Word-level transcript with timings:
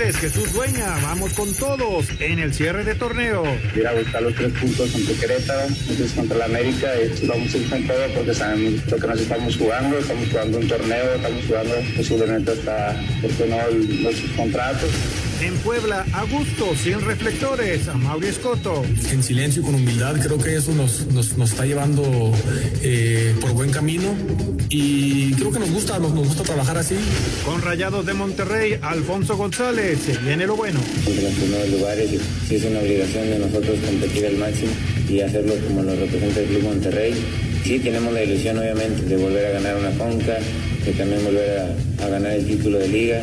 Tigres, 0.00 0.16
Jesús 0.16 0.52
Dueña, 0.54 0.96
vamos 1.02 1.34
con 1.34 1.54
todos 1.54 2.06
en 2.20 2.38
el 2.38 2.54
cierre 2.54 2.84
de 2.84 2.94
torneo. 2.94 3.44
Ir 3.76 3.86
a 3.86 3.92
buscar 3.92 4.22
los 4.22 4.34
tres 4.34 4.50
puntos 4.52 4.94
ante 4.94 5.12
Querétaro, 5.14 5.66
entonces 5.66 6.12
contra 6.12 6.38
la 6.38 6.44
América, 6.46 6.88
y 6.96 7.26
vamos 7.26 7.52
a 7.52 7.58
ir 7.58 7.68
con 7.68 7.86
todo 7.86 8.14
porque 8.14 8.34
sabemos 8.34 8.90
lo 8.90 8.96
que 8.96 9.06
nos 9.06 9.20
estamos 9.20 9.56
jugando, 9.58 9.98
estamos 9.98 10.28
jugando 10.30 10.58
un 10.58 10.68
torneo, 10.68 11.14
estamos 11.14 11.44
jugando 11.46 11.74
posiblemente 11.96 12.50
hasta, 12.50 13.02
¿por 13.20 13.30
qué 13.30 13.46
no?, 13.46 13.56
los 14.02 14.14
contratos. 14.36 14.90
En 15.40 15.54
Puebla, 15.58 16.04
a 16.12 16.24
gusto, 16.24 16.74
sin 16.76 17.00
reflectores, 17.00 17.88
a 17.88 17.94
Mauri 17.94 18.26
Escoto. 18.26 18.84
En 19.10 19.22
silencio 19.22 19.62
y 19.62 19.64
con 19.64 19.74
humildad, 19.74 20.16
creo 20.22 20.36
que 20.36 20.54
eso 20.54 20.74
nos, 20.74 21.06
nos, 21.06 21.38
nos 21.38 21.52
está 21.52 21.64
llevando 21.64 22.30
eh, 22.82 23.34
por 23.40 23.52
buen 23.52 23.70
camino 23.70 24.14
y 24.68 25.32
creo 25.32 25.50
que 25.50 25.58
nos 25.58 25.70
gusta, 25.70 25.98
nos, 25.98 26.12
nos, 26.12 26.28
gusta 26.28 26.42
trabajar 26.42 26.76
así. 26.76 26.94
Con 27.46 27.62
Rayados 27.62 28.04
de 28.04 28.12
Monterrey, 28.12 28.78
Alfonso 28.82 29.38
González, 29.38 30.00
se 30.04 30.18
viene 30.18 30.46
lo 30.46 30.56
bueno. 30.56 30.78
En 31.06 31.24
los 31.24 31.32
primeros 31.32 31.70
lugares, 31.70 32.10
sí 32.46 32.56
es 32.56 32.64
una 32.64 32.80
obligación 32.80 33.30
de 33.30 33.38
nosotros 33.38 33.78
competir 33.86 34.26
al 34.26 34.36
máximo 34.36 34.72
y 35.08 35.20
hacerlo 35.22 35.54
como 35.66 35.82
lo 35.82 35.96
representa 35.96 36.40
el 36.40 36.46
Club 36.48 36.64
Monterrey. 36.64 37.14
Sí 37.64 37.78
tenemos 37.78 38.12
la 38.12 38.24
ilusión, 38.24 38.58
obviamente, 38.58 39.04
de 39.04 39.16
volver 39.16 39.46
a 39.46 39.50
ganar 39.52 39.76
una 39.76 39.90
conca, 39.92 40.38
de 40.84 40.92
también 40.92 41.24
volver 41.24 41.60
a, 41.60 42.04
a 42.04 42.08
ganar 42.08 42.32
el 42.32 42.46
título 42.46 42.78
de 42.78 42.88
liga. 42.88 43.22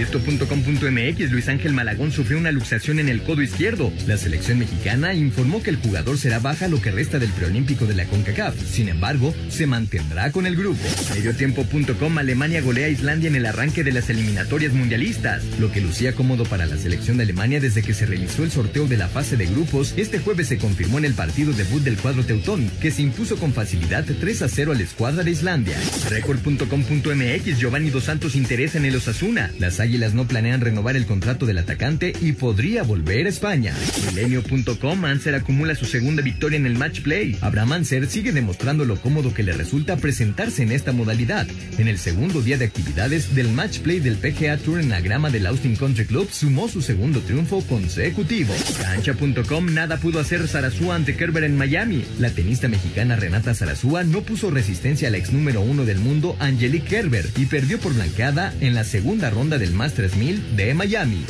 Esto.com.mx 0.00 1.30
Luis 1.30 1.48
Ángel 1.48 1.74
Malagón 1.74 2.10
sufrió 2.10 2.38
una 2.38 2.52
luxación 2.52 2.98
en 3.00 3.10
el 3.10 3.22
codo 3.22 3.42
izquierdo. 3.42 3.92
La 4.06 4.16
selección 4.16 4.58
mexicana 4.58 5.12
informó 5.12 5.62
que 5.62 5.68
el 5.68 5.76
jugador 5.76 6.16
será 6.16 6.38
baja 6.38 6.68
lo 6.68 6.80
que 6.80 6.90
resta 6.90 7.18
del 7.18 7.30
preolímpico 7.30 7.84
de 7.84 7.94
la 7.94 8.06
CONCACAF. 8.06 8.54
Sin 8.64 8.88
embargo, 8.88 9.34
se 9.50 9.66
mantendrá 9.66 10.32
con 10.32 10.46
el 10.46 10.56
grupo. 10.56 10.80
Mediotiempo.com 11.14 12.18
Alemania 12.18 12.62
golea 12.62 12.86
a 12.86 12.90
Islandia 12.90 13.28
en 13.28 13.36
el 13.36 13.44
arranque 13.44 13.84
de 13.84 13.92
las 13.92 14.08
eliminatorias 14.08 14.72
mundialistas. 14.72 15.44
Lo 15.58 15.70
que 15.70 15.82
lucía 15.82 16.14
cómodo 16.14 16.44
para 16.44 16.64
la 16.64 16.78
selección 16.78 17.18
de 17.18 17.24
Alemania 17.24 17.60
desde 17.60 17.82
que 17.82 17.92
se 17.92 18.06
realizó 18.06 18.42
el 18.42 18.50
sorteo 18.50 18.86
de 18.86 18.96
la 18.96 19.08
fase 19.08 19.36
de 19.36 19.46
grupos, 19.46 19.92
este 19.98 20.18
jueves 20.18 20.48
se 20.48 20.56
confirmó 20.56 20.98
en 20.98 21.04
el 21.04 21.14
partido 21.14 21.52
debut 21.52 21.82
del 21.82 21.98
cuadro 21.98 22.24
teutón, 22.24 22.70
que 22.80 22.90
se 22.90 23.02
impuso 23.02 23.36
con 23.36 23.52
facilidad 23.52 24.04
3 24.04 24.42
a 24.42 24.48
0 24.48 24.72
a 24.72 24.74
la 24.74 24.82
escuadra 24.82 25.24
de 25.24 25.30
Islandia. 25.30 25.76
Record.com.mx 26.08 27.58
Giovanni 27.58 27.90
Dos 27.90 28.04
Santos 28.04 28.34
interesa 28.34 28.78
en 28.78 28.86
el 28.86 28.96
Osasuna. 28.96 29.50
Las 29.58 29.80
Águilas 29.90 30.14
no 30.14 30.28
planean 30.28 30.60
renovar 30.60 30.94
el 30.94 31.04
contrato 31.04 31.46
del 31.46 31.58
atacante 31.58 32.12
y 32.20 32.30
podría 32.30 32.84
volver 32.84 33.26
a 33.26 33.28
España. 33.28 33.74
Milenio.com 34.06 35.04
Anser 35.04 35.34
acumula 35.34 35.74
su 35.74 35.84
segunda 35.84 36.22
victoria 36.22 36.58
en 36.58 36.66
el 36.66 36.78
match 36.78 37.00
play. 37.00 37.36
Abraham 37.40 37.72
Anser 37.72 38.06
sigue 38.06 38.30
demostrando 38.30 38.84
lo 38.84 39.00
cómodo 39.00 39.34
que 39.34 39.42
le 39.42 39.52
resulta 39.52 39.96
presentarse 39.96 40.62
en 40.62 40.70
esta 40.70 40.92
modalidad. 40.92 41.48
En 41.76 41.88
el 41.88 41.98
segundo 41.98 42.40
día 42.40 42.56
de 42.56 42.66
actividades 42.66 43.34
del 43.34 43.48
match 43.48 43.80
play 43.80 43.98
del 43.98 44.14
PGA 44.14 44.58
Tour 44.58 44.78
en 44.78 44.90
la 44.90 45.00
grama 45.00 45.28
del 45.28 45.44
Austin 45.46 45.74
Country 45.74 46.04
Club 46.04 46.28
sumó 46.30 46.68
su 46.68 46.82
segundo 46.82 47.18
triunfo 47.18 47.60
consecutivo. 47.62 48.54
Cancha.com 48.80 49.74
nada 49.74 49.96
pudo 49.96 50.20
hacer 50.20 50.46
Sarazúa 50.46 50.94
ante 50.94 51.16
Kerber 51.16 51.42
en 51.42 51.56
Miami. 51.56 52.04
La 52.20 52.30
tenista 52.30 52.68
mexicana 52.68 53.16
Renata 53.16 53.54
Sarazúa 53.54 54.04
no 54.04 54.22
puso 54.22 54.52
resistencia 54.52 55.08
al 55.08 55.16
ex 55.16 55.32
número 55.32 55.62
uno 55.62 55.84
del 55.84 55.98
mundo 55.98 56.36
Angelique 56.38 56.86
Kerber 56.86 57.28
y 57.36 57.46
perdió 57.46 57.80
por 57.80 57.92
blancada 57.92 58.54
en 58.60 58.74
la 58.74 58.84
segunda 58.84 59.30
ronda 59.30 59.58
del 59.58 59.79
Masters 59.80 60.14
1000 60.14 60.56
de 60.56 60.74
Miami. 60.74 61.24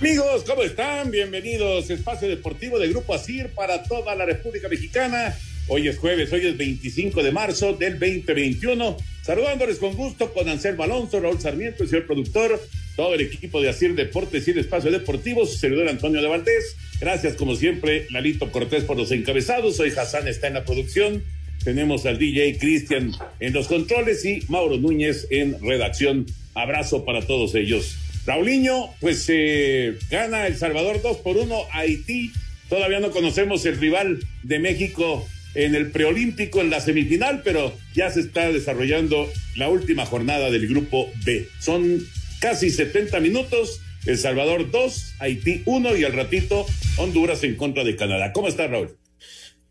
Amigos, 0.00 0.42
¿cómo 0.44 0.64
están? 0.64 1.12
Bienvenidos. 1.12 1.88
Espacio 1.90 2.26
Deportivo 2.26 2.80
de 2.80 2.88
Grupo 2.88 3.14
ASIR 3.14 3.50
para 3.54 3.84
toda 3.84 4.16
la 4.16 4.24
República 4.24 4.68
Mexicana. 4.68 5.36
Hoy 5.66 5.88
es 5.88 5.96
jueves, 5.96 6.30
hoy 6.30 6.46
es 6.46 6.58
25 6.58 7.22
de 7.22 7.32
marzo 7.32 7.72
del 7.72 7.98
2021. 7.98 8.98
Saludándoles 9.22 9.78
con 9.78 9.94
gusto 9.96 10.30
con 10.34 10.46
Anselmo 10.46 10.82
Alonso, 10.82 11.20
Raúl 11.20 11.40
Sarmiento, 11.40 11.84
el 11.84 11.88
señor 11.88 12.06
productor, 12.06 12.60
todo 12.96 13.14
el 13.14 13.22
equipo 13.22 13.62
de 13.62 13.70
Asir 13.70 13.94
Deportes 13.94 14.46
y 14.46 14.50
el 14.50 14.58
Espacio 14.58 14.90
Deportivo, 14.90 15.46
su 15.46 15.56
servidor 15.56 15.88
Antonio 15.88 16.20
de 16.20 16.28
Valdés. 16.28 16.76
Gracias, 17.00 17.36
como 17.36 17.56
siempre, 17.56 18.06
Lalito 18.10 18.52
Cortés 18.52 18.84
por 18.84 18.98
los 18.98 19.10
encabezados. 19.10 19.80
Hoy 19.80 19.90
Hassan 19.96 20.28
está 20.28 20.48
en 20.48 20.54
la 20.54 20.64
producción. 20.66 21.24
Tenemos 21.64 22.04
al 22.04 22.18
DJ 22.18 22.58
Cristian 22.58 23.12
en 23.40 23.54
los 23.54 23.66
controles 23.66 24.22
y 24.26 24.42
Mauro 24.48 24.76
Núñez 24.76 25.26
en 25.30 25.58
redacción. 25.62 26.26
Abrazo 26.54 27.06
para 27.06 27.22
todos 27.22 27.54
ellos. 27.54 27.96
Raulinho, 28.26 28.94
pues 29.00 29.24
eh, 29.28 29.94
gana 30.10 30.46
El 30.46 30.56
Salvador 30.56 31.00
2 31.00 31.16
por 31.18 31.38
1 31.38 31.56
Haití. 31.72 32.32
Todavía 32.68 33.00
no 33.00 33.10
conocemos 33.10 33.64
el 33.64 33.78
rival 33.78 34.20
de 34.42 34.58
México 34.58 35.26
en 35.54 35.74
el 35.74 35.90
preolímpico 35.90 36.60
en 36.60 36.70
la 36.70 36.80
semifinal, 36.80 37.42
pero 37.42 37.76
ya 37.94 38.10
se 38.10 38.20
está 38.20 38.50
desarrollando 38.50 39.30
la 39.56 39.68
última 39.68 40.06
jornada 40.06 40.50
del 40.50 40.68
grupo 40.68 41.10
B. 41.24 41.48
Son 41.60 42.06
casi 42.40 42.70
70 42.70 43.20
minutos. 43.20 43.80
El 44.06 44.18
Salvador 44.18 44.70
2, 44.70 45.14
Haití 45.20 45.62
1 45.64 45.96
y 45.96 46.04
al 46.04 46.12
ratito 46.12 46.66
Honduras 46.98 47.42
en 47.42 47.56
contra 47.56 47.84
de 47.84 47.96
Canadá. 47.96 48.32
¿Cómo 48.34 48.48
está 48.48 48.66
Raúl? 48.66 48.98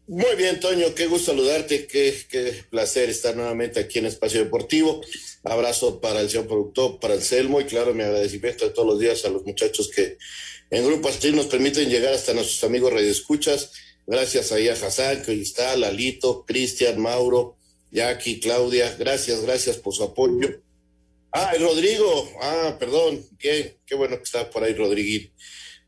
Muy 0.08 0.36
bien, 0.38 0.60
Toño, 0.60 0.96
qué 0.96 1.06
gusto 1.06 1.32
saludarte, 1.32 1.86
qué, 1.86 2.14
qué 2.30 2.64
placer 2.70 3.10
estar 3.10 3.36
nuevamente 3.36 3.80
aquí 3.80 4.00
en 4.00 4.08
Espacio 4.08 4.44
Deportivo. 4.44 5.02
Abrazo 5.44 6.02
para 6.02 6.20
el 6.22 6.30
señor 6.30 6.48
productor, 6.48 7.00
para 7.00 7.14
el 7.14 7.22
Selmo 7.22 7.62
y 7.62 7.66
claro, 7.66 7.94
mi 7.94 8.02
agradecimiento 8.04 8.66
de 8.66 8.72
todos 8.72 8.88
los 8.88 9.00
días 9.00 9.24
a 9.24 9.30
los 9.30 9.46
muchachos 9.46 9.90
que 9.96 10.18
en 10.72 10.86
Grupo 10.86 11.08
Así 11.10 11.32
nos 11.32 11.46
permiten 11.46 11.88
llegar 11.88 12.14
hasta 12.14 12.34
nuestros 12.34 12.64
amigos 12.64 12.92
radioescuchas. 12.92 13.72
Gracias 14.06 14.52
a 14.52 14.56
Hassan, 14.56 15.22
Cristal, 15.24 15.84
Alito, 15.84 16.46
Cristian, 16.46 17.00
Mauro, 17.00 17.58
Jackie, 17.91 18.40
Claudia. 18.40 18.96
Gracias, 18.97 19.41
gracias 19.41 19.78
por 19.78 19.94
su 19.94 20.03
apoyo. 20.03 20.62
Ah, 21.31 21.53
Rodrigo. 21.59 22.31
Ah, 22.41 22.75
perdón. 22.80 23.25
Qué, 23.40 23.78
qué 23.86 23.96
bueno 23.96 24.18
que 24.18 24.24
está 24.24 24.50
por 24.50 24.64
ahí, 24.64 24.74
Rodriguín. 24.74 25.31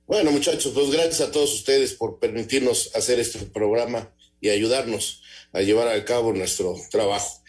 Bueno, 0.08 0.32
muchachos, 0.32 0.72
pues 0.74 0.92
gracias 0.92 1.22
a 1.22 1.32
todos 1.32 1.54
ustedes 1.54 1.94
por 1.94 2.20
permitirnos 2.20 2.96
hacer 2.96 3.20
este 3.20 3.40
programa 3.40 4.14
y 4.40 4.50
ayudarnos 4.50 5.22
a 5.52 5.62
llevar 5.62 5.88
a 5.88 6.06
cabo 6.06 6.32
nuestro 6.32 6.76
trabajo. 6.92 7.42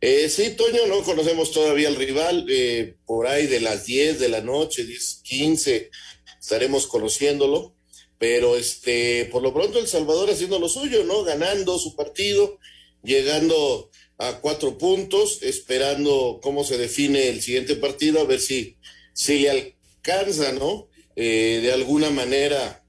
Eh, 0.00 0.28
sí, 0.28 0.50
Toño, 0.50 0.86
no 0.86 1.02
conocemos 1.02 1.50
todavía 1.50 1.88
al 1.88 1.96
rival, 1.96 2.46
eh, 2.48 2.94
por 3.06 3.26
ahí 3.26 3.46
de 3.46 3.60
las 3.60 3.86
10 3.86 4.20
de 4.20 4.28
la 4.28 4.42
noche, 4.42 4.84
10, 4.84 5.22
15, 5.24 5.90
estaremos 6.38 6.86
conociéndolo, 6.86 7.74
pero 8.18 8.56
este, 8.56 9.26
por 9.26 9.42
lo 9.42 9.52
pronto 9.52 9.78
El 9.78 9.88
Salvador 9.88 10.30
haciendo 10.30 10.58
lo 10.58 10.68
suyo, 10.68 11.04
¿no? 11.04 11.24
Ganando 11.24 11.78
su 11.78 11.94
partido, 11.96 12.58
llegando 13.02 13.90
a 14.18 14.40
cuatro 14.40 14.78
puntos, 14.78 15.42
esperando 15.42 16.40
cómo 16.42 16.64
se 16.64 16.78
define 16.78 17.28
el 17.28 17.42
siguiente 17.42 17.76
partido, 17.76 18.20
a 18.20 18.24
ver 18.24 18.40
si, 18.40 18.76
si 19.12 19.40
le 19.40 19.50
alcanza, 19.50 20.52
¿no? 20.52 20.88
Eh, 21.16 21.60
de 21.62 21.72
alguna 21.72 22.10
manera 22.10 22.84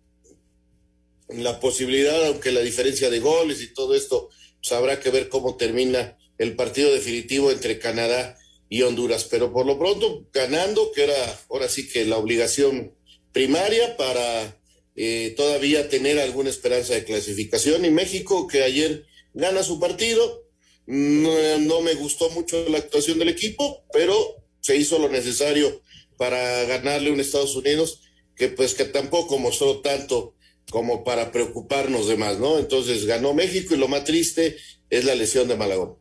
la 1.30 1.60
posibilidad, 1.60 2.26
aunque 2.28 2.52
la 2.52 2.62
diferencia 2.62 3.10
de 3.10 3.20
goles 3.20 3.62
y 3.62 3.74
todo 3.74 3.96
esto, 3.96 4.30
pues 4.60 4.72
habrá 4.72 5.00
que 5.00 5.10
ver 5.10 5.30
cómo 5.30 5.58
termina 5.58 6.18
el 6.38 6.56
partido 6.56 6.94
definitivo 6.94 7.52
entre 7.52 7.80
Canadá 7.80 8.38
y 8.70 8.84
Honduras. 8.84 9.26
Pero 9.26 9.52
por 9.52 9.66
lo 9.66 9.78
pronto, 9.80 10.28
ganando, 10.34 10.92
que 10.92 11.04
era 11.04 11.40
ahora 11.50 11.70
sí 11.70 11.88
que 11.90 12.06
la 12.06 12.18
obligación 12.18 12.96
primaria 13.32 13.98
para 13.98 14.62
eh, 14.96 15.34
todavía 15.36 15.90
tener 15.90 16.20
alguna 16.20 16.50
esperanza 16.50 16.94
de 16.94 17.04
clasificación. 17.04 17.84
Y 17.86 17.92
México, 17.92 18.48
que 18.48 18.64
ayer 18.64 19.06
gana 19.34 19.64
su 19.64 19.80
partido, 19.80 20.46
no, 20.88 21.82
me 21.82 21.96
gustó 21.96 22.30
mucho 22.30 22.68
la 22.70 22.78
actuación 22.78 23.20
del 23.20 23.30
equipo, 23.30 23.84
pero 23.92 24.16
se 24.62 24.78
hizo 24.78 25.00
lo 25.00 25.10
necesario 25.10 25.82
para 26.18 26.64
ganarle 26.66 27.12
un 27.12 27.20
Estados 27.20 27.56
Unidos 27.56 28.02
que 28.36 28.50
pues 28.50 28.74
que 28.74 28.86
tampoco 28.86 29.38
mostró 29.38 29.80
tanto 29.82 30.36
como 30.70 31.04
para 31.04 31.32
preocuparnos 31.32 32.08
de 32.08 32.18
más, 32.18 32.40
¿no? 32.40 32.60
Entonces 32.60 33.06
ganó 33.06 33.34
México 33.34 33.76
y 33.76 33.78
lo 33.78 33.88
más 33.88 34.04
triste 34.04 34.58
es 34.90 35.06
la 35.06 35.16
lesión 35.16 35.48
de 35.48 35.56
Malagón. 35.56 35.96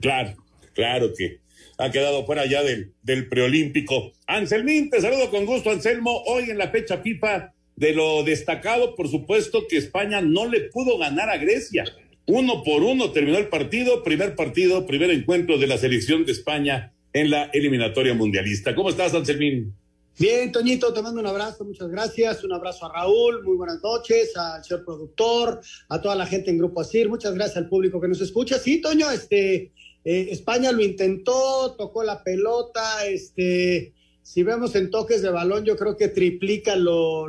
Claro, 0.00 0.36
claro 0.72 1.12
que 1.16 1.40
ha 1.78 1.90
quedado 1.90 2.24
fuera 2.24 2.46
ya 2.46 2.62
del, 2.62 2.92
del 3.02 3.28
preolímpico. 3.28 4.12
Anselmín, 4.26 4.90
te 4.90 5.00
saludo 5.00 5.30
con 5.30 5.44
gusto, 5.46 5.70
Anselmo. 5.70 6.22
Hoy 6.26 6.50
en 6.50 6.58
la 6.58 6.70
fecha 6.70 6.98
FIFA 6.98 7.54
de 7.76 7.92
lo 7.92 8.22
destacado, 8.22 8.94
por 8.94 9.08
supuesto, 9.08 9.66
que 9.68 9.76
España 9.76 10.20
no 10.20 10.46
le 10.46 10.60
pudo 10.60 10.98
ganar 10.98 11.28
a 11.30 11.38
Grecia. 11.38 11.84
Uno 12.26 12.62
por 12.62 12.82
uno 12.82 13.10
terminó 13.10 13.38
el 13.38 13.48
partido, 13.48 14.02
primer 14.02 14.34
partido, 14.34 14.86
primer 14.86 15.10
encuentro 15.10 15.58
de 15.58 15.66
la 15.66 15.78
selección 15.78 16.24
de 16.24 16.32
España 16.32 16.92
en 17.12 17.30
la 17.30 17.44
eliminatoria 17.52 18.14
mundialista. 18.14 18.74
¿Cómo 18.74 18.90
estás, 18.90 19.14
Anselmín? 19.14 19.74
Bien, 20.18 20.52
Toñito, 20.52 20.92
te 20.92 21.02
mando 21.02 21.20
un 21.20 21.26
abrazo, 21.26 21.64
muchas 21.64 21.88
gracias. 21.88 22.44
Un 22.44 22.52
abrazo 22.52 22.86
a 22.86 22.92
Raúl, 22.92 23.42
muy 23.42 23.56
buenas 23.56 23.82
noches, 23.82 24.36
al 24.36 24.64
señor 24.64 24.84
productor, 24.84 25.60
a 25.88 26.00
toda 26.00 26.14
la 26.14 26.26
gente 26.26 26.50
en 26.50 26.58
Grupo 26.58 26.80
Asir. 26.80 27.08
Muchas 27.08 27.34
gracias 27.34 27.56
al 27.56 27.68
público 27.68 28.00
que 28.00 28.08
nos 28.08 28.20
escucha. 28.20 28.58
Sí, 28.58 28.80
Toño, 28.80 29.10
este, 29.10 29.72
eh, 30.04 30.28
España 30.30 30.70
lo 30.70 30.82
intentó, 30.82 31.74
tocó 31.76 32.04
la 32.04 32.22
pelota, 32.22 33.04
este, 33.06 33.92
si 34.22 34.42
vemos 34.42 34.74
en 34.74 34.90
toques 34.90 35.20
de 35.20 35.30
balón, 35.30 35.64
yo 35.64 35.76
creo 35.76 35.96
que 35.96 36.08
triplica 36.08 36.76
lo, 36.76 37.26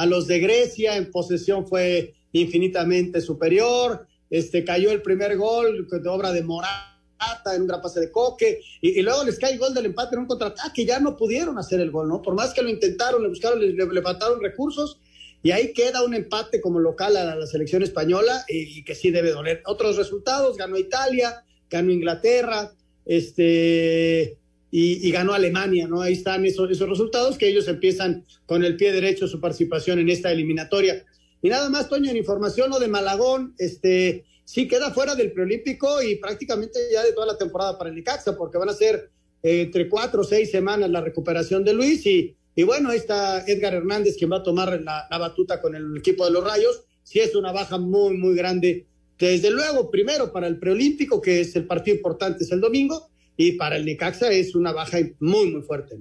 a 0.00 0.06
los 0.06 0.26
de 0.26 0.38
Grecia, 0.38 0.96
en 0.96 1.10
posesión 1.10 1.68
fue 1.68 2.14
infinitamente 2.32 3.20
superior, 3.20 4.06
este, 4.30 4.64
cayó 4.64 4.92
el 4.92 5.02
primer 5.02 5.36
gol 5.36 5.86
de 5.90 6.08
obra 6.08 6.32
de 6.32 6.42
Morata 6.42 7.54
en 7.54 7.60
un 7.60 7.66
gran 7.66 7.82
pase 7.82 8.00
de 8.00 8.10
coque, 8.10 8.62
y, 8.80 9.02
luego 9.02 9.24
les 9.24 9.38
cae 9.38 9.52
el 9.52 9.58
gol 9.58 9.74
del 9.74 9.84
empate 9.84 10.14
en 10.14 10.22
un 10.22 10.26
contraataque, 10.26 10.86
ya 10.86 11.00
no 11.00 11.18
pudieron 11.18 11.58
hacer 11.58 11.80
el 11.80 11.90
gol, 11.90 12.08
¿no? 12.08 12.22
Por 12.22 12.34
más 12.34 12.54
que 12.54 12.62
lo 12.62 12.70
intentaron, 12.70 13.22
le 13.22 13.28
buscaron, 13.28 13.60
le, 13.60 13.74
le, 13.74 14.02
faltaron 14.02 14.40
recursos, 14.40 14.98
y 15.42 15.50
ahí 15.50 15.74
queda 15.74 16.02
un 16.02 16.14
empate 16.14 16.62
como 16.62 16.78
local 16.80 17.18
a 17.18 17.36
la, 17.36 17.46
selección 17.46 17.82
española, 17.82 18.46
y, 18.48 18.82
que 18.84 18.94
sí 18.94 19.10
debe 19.10 19.32
doler. 19.32 19.62
Otros 19.66 19.98
resultados, 19.98 20.56
ganó 20.56 20.78
Italia, 20.78 21.44
ganó 21.68 21.92
Inglaterra, 21.92 22.72
este, 23.04 24.38
y, 24.70 25.10
ganó 25.10 25.32
Alemania, 25.32 25.88
¿no? 25.88 26.00
Ahí 26.00 26.12
están 26.12 26.44
esos, 26.44 26.68
resultados 26.68 27.36
que 27.36 27.48
ellos 27.48 27.66
empiezan 27.66 28.24
con 28.46 28.64
el 28.64 28.76
pie 28.76 28.92
derecho 28.92 29.26
su 29.26 29.40
participación 29.40 29.98
en 29.98 30.08
esta 30.08 30.30
eliminatoria. 30.30 31.04
Y 31.42 31.48
nada 31.48 31.68
más, 31.70 31.88
Toño, 31.88 32.10
en 32.10 32.16
información, 32.16 32.70
lo 32.70 32.78
de 32.78 32.88
Malagón, 32.88 33.54
este, 33.58 34.24
sí 34.44 34.68
queda 34.68 34.92
fuera 34.92 35.14
del 35.14 35.32
preolímpico 35.32 36.02
y 36.02 36.16
prácticamente 36.16 36.78
ya 36.92 37.02
de 37.02 37.12
toda 37.12 37.26
la 37.26 37.38
temporada 37.38 37.78
para 37.78 37.90
el 37.90 37.98
Icaxa, 37.98 38.36
porque 38.36 38.58
van 38.58 38.68
a 38.68 38.74
ser 38.74 39.10
eh, 39.42 39.62
entre 39.62 39.88
cuatro 39.88 40.20
o 40.20 40.24
seis 40.24 40.50
semanas 40.50 40.90
la 40.90 41.00
recuperación 41.00 41.64
de 41.64 41.72
Luis 41.72 42.06
y, 42.06 42.36
y 42.54 42.62
bueno, 42.62 42.90
ahí 42.90 42.98
está 42.98 43.44
Edgar 43.46 43.74
Hernández 43.74 44.16
quien 44.18 44.30
va 44.30 44.38
a 44.38 44.42
tomar 44.42 44.80
la, 44.82 45.06
batuta 45.18 45.60
con 45.60 45.74
el 45.74 45.96
equipo 45.96 46.24
de 46.24 46.32
los 46.32 46.44
Rayos. 46.44 46.84
Sí 47.02 47.18
es 47.18 47.34
una 47.34 47.52
baja 47.52 47.78
muy, 47.78 48.16
muy 48.16 48.34
grande. 48.34 48.86
Desde 49.18 49.50
luego, 49.50 49.90
primero 49.90 50.32
para 50.32 50.46
el 50.46 50.58
preolímpico, 50.58 51.20
que 51.20 51.40
es 51.40 51.54
el 51.56 51.66
partido 51.66 51.96
importante, 51.96 52.44
es 52.44 52.52
el 52.52 52.60
domingo, 52.60 53.09
y 53.40 53.52
para 53.52 53.76
el 53.76 53.86
Necaxa 53.86 54.30
es 54.30 54.54
una 54.54 54.70
baja 54.70 54.98
muy, 55.18 55.50
muy 55.50 55.62
fuerte. 55.62 55.96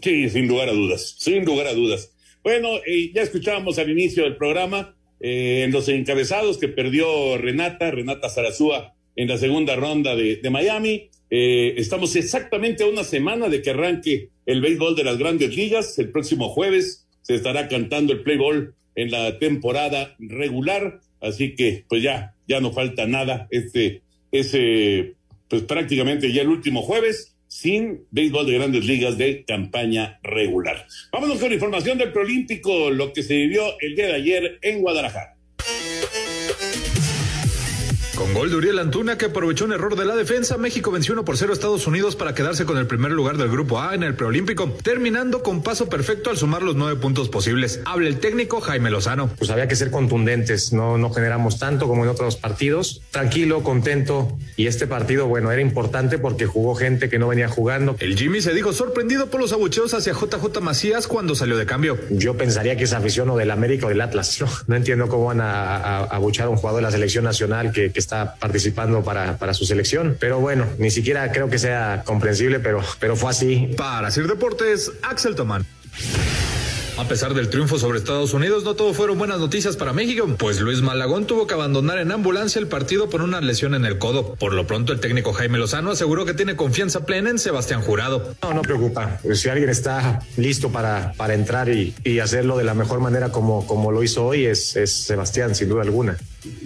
Sí, 0.00 0.30
sin 0.30 0.48
lugar 0.48 0.70
a 0.70 0.72
dudas, 0.72 1.14
sin 1.18 1.44
lugar 1.44 1.66
a 1.66 1.74
dudas. 1.74 2.14
Bueno, 2.42 2.78
eh, 2.86 3.12
ya 3.14 3.20
escuchábamos 3.20 3.78
al 3.78 3.90
inicio 3.90 4.22
del 4.22 4.36
programa 4.36 4.96
eh, 5.20 5.64
en 5.64 5.72
los 5.72 5.90
encabezados 5.90 6.56
que 6.56 6.68
perdió 6.68 7.36
Renata, 7.36 7.90
Renata 7.90 8.30
Zarazúa 8.30 8.94
en 9.14 9.28
la 9.28 9.36
segunda 9.36 9.76
ronda 9.76 10.16
de, 10.16 10.40
Miami. 10.50 11.10
Eh, 11.28 11.74
estamos 11.76 12.16
exactamente 12.16 12.82
a 12.82 12.86
una 12.86 13.04
semana 13.04 13.50
de 13.50 13.60
que 13.60 13.68
arranque 13.68 14.30
el 14.46 14.62
béisbol 14.62 14.96
de 14.96 15.04
las 15.04 15.18
grandes 15.18 15.54
ligas. 15.54 15.98
El 15.98 16.12
próximo 16.12 16.48
jueves 16.48 17.06
se 17.20 17.34
estará 17.34 17.68
cantando 17.68 18.14
el 18.14 18.22
play 18.22 18.38
ball 18.38 18.74
en 18.94 19.10
la 19.10 19.38
temporada 19.38 20.16
regular. 20.18 21.00
Así 21.20 21.56
que, 21.56 21.84
pues 21.90 22.02
ya, 22.02 22.34
ya 22.48 22.62
no 22.62 22.72
falta 22.72 23.06
nada. 23.06 23.48
Este, 23.50 24.00
ese, 24.32 25.14
pues 25.54 25.66
prácticamente 25.66 26.32
ya 26.32 26.42
el 26.42 26.48
último 26.48 26.82
jueves 26.82 27.36
sin 27.46 28.08
béisbol 28.10 28.44
de 28.44 28.54
grandes 28.54 28.84
ligas 28.84 29.16
de 29.16 29.44
campaña 29.44 30.18
regular. 30.24 30.84
Vámonos 31.12 31.38
con 31.38 31.52
información 31.52 31.96
del 31.96 32.10
Prolímpico, 32.10 32.90
lo 32.90 33.12
que 33.12 33.22
se 33.22 33.36
vivió 33.36 33.62
el 33.78 33.94
día 33.94 34.06
de 34.08 34.14
ayer 34.14 34.58
en 34.62 34.80
Guadalajara. 34.80 35.33
Con 38.16 38.32
gol 38.32 38.48
de 38.48 38.56
Uriel 38.56 38.78
Antuna 38.78 39.18
que 39.18 39.26
aprovechó 39.26 39.64
un 39.64 39.72
error 39.72 39.96
de 39.96 40.04
la 40.04 40.14
defensa, 40.14 40.56
México 40.56 40.92
venció 40.92 41.14
1 41.14 41.24
por 41.24 41.36
0 41.36 41.50
a 41.50 41.54
Estados 41.54 41.88
Unidos 41.88 42.14
para 42.14 42.32
quedarse 42.32 42.64
con 42.64 42.78
el 42.78 42.86
primer 42.86 43.10
lugar 43.10 43.38
del 43.38 43.48
grupo 43.48 43.80
A 43.80 43.92
en 43.94 44.04
el 44.04 44.14
preolímpico, 44.14 44.70
terminando 44.84 45.42
con 45.42 45.64
paso 45.64 45.88
perfecto 45.88 46.30
al 46.30 46.36
sumar 46.36 46.62
los 46.62 46.76
nueve 46.76 47.00
puntos 47.00 47.28
posibles. 47.28 47.80
Habla 47.84 48.06
el 48.06 48.20
técnico 48.20 48.60
Jaime 48.60 48.90
Lozano. 48.90 49.30
Pues 49.36 49.50
había 49.50 49.66
que 49.66 49.74
ser 49.74 49.90
contundentes, 49.90 50.72
no, 50.72 50.96
no 50.96 51.10
generamos 51.10 51.58
tanto 51.58 51.88
como 51.88 52.04
en 52.04 52.08
otros 52.08 52.36
partidos. 52.36 53.02
Tranquilo, 53.10 53.64
contento. 53.64 54.38
Y 54.56 54.68
este 54.68 54.86
partido, 54.86 55.26
bueno, 55.26 55.50
era 55.50 55.60
importante 55.60 56.18
porque 56.18 56.46
jugó 56.46 56.76
gente 56.76 57.08
que 57.08 57.18
no 57.18 57.26
venía 57.26 57.48
jugando. 57.48 57.96
El 57.98 58.16
Jimmy 58.16 58.40
se 58.42 58.54
dijo 58.54 58.72
sorprendido 58.72 59.26
por 59.26 59.40
los 59.40 59.52
abucheos 59.52 59.92
hacia 59.92 60.12
JJ 60.12 60.60
Macías 60.60 61.08
cuando 61.08 61.34
salió 61.34 61.56
de 61.56 61.66
cambio. 61.66 61.98
Yo 62.10 62.36
pensaría 62.36 62.76
que 62.76 62.84
es 62.84 62.92
afición 62.92 63.28
o 63.30 63.36
del 63.36 63.50
América 63.50 63.86
o 63.86 63.88
del 63.88 64.00
Atlas. 64.00 64.38
No, 64.66 64.76
entiendo 64.76 65.08
cómo 65.08 65.26
van 65.26 65.40
a, 65.40 66.04
abuchar 66.04 66.46
a 66.46 66.50
un 66.50 66.56
jugador 66.56 66.80
de 66.80 66.82
la 66.82 66.90
selección 66.90 67.24
nacional 67.24 67.70
que, 67.72 67.92
que 67.92 68.03
está 68.04 68.36
participando 68.36 69.02
para, 69.02 69.36
para 69.38 69.54
su 69.54 69.64
selección. 69.64 70.16
Pero 70.20 70.40
bueno, 70.40 70.66
ni 70.78 70.90
siquiera 70.90 71.32
creo 71.32 71.48
que 71.48 71.58
sea 71.58 72.02
comprensible, 72.04 72.60
pero, 72.60 72.80
pero 73.00 73.16
fue 73.16 73.30
así. 73.30 73.70
Para 73.76 74.10
Sir 74.10 74.28
Deportes, 74.28 74.92
Axel 75.02 75.34
Tomán. 75.34 75.66
A 76.96 77.08
pesar 77.08 77.34
del 77.34 77.50
triunfo 77.50 77.76
sobre 77.76 77.98
Estados 77.98 78.34
Unidos, 78.34 78.62
no 78.62 78.74
todo 78.74 78.94
fueron 78.94 79.18
buenas 79.18 79.40
noticias 79.40 79.76
para 79.76 79.92
México, 79.92 80.28
pues 80.38 80.60
Luis 80.60 80.80
Malagón 80.80 81.26
tuvo 81.26 81.48
que 81.48 81.54
abandonar 81.54 81.98
en 81.98 82.12
ambulancia 82.12 82.60
el 82.60 82.68
partido 82.68 83.10
por 83.10 83.20
una 83.20 83.40
lesión 83.40 83.74
en 83.74 83.84
el 83.84 83.98
codo. 83.98 84.36
Por 84.36 84.52
lo 84.52 84.68
pronto, 84.68 84.92
el 84.92 85.00
técnico 85.00 85.32
Jaime 85.32 85.58
Lozano 85.58 85.90
aseguró 85.90 86.24
que 86.24 86.34
tiene 86.34 86.54
confianza 86.54 87.04
plena 87.04 87.30
en 87.30 87.40
Sebastián 87.40 87.82
Jurado. 87.82 88.36
No, 88.42 88.54
no 88.54 88.62
preocupa. 88.62 89.18
Si 89.32 89.48
alguien 89.48 89.70
está 89.70 90.20
listo 90.36 90.70
para, 90.70 91.14
para 91.16 91.34
entrar 91.34 91.68
y, 91.68 91.96
y 92.04 92.20
hacerlo 92.20 92.56
de 92.56 92.62
la 92.62 92.74
mejor 92.74 93.00
manera 93.00 93.30
como, 93.30 93.66
como 93.66 93.90
lo 93.90 94.04
hizo 94.04 94.24
hoy, 94.24 94.46
es, 94.46 94.76
es 94.76 94.92
Sebastián, 94.92 95.56
sin 95.56 95.68
duda 95.68 95.82
alguna 95.82 96.16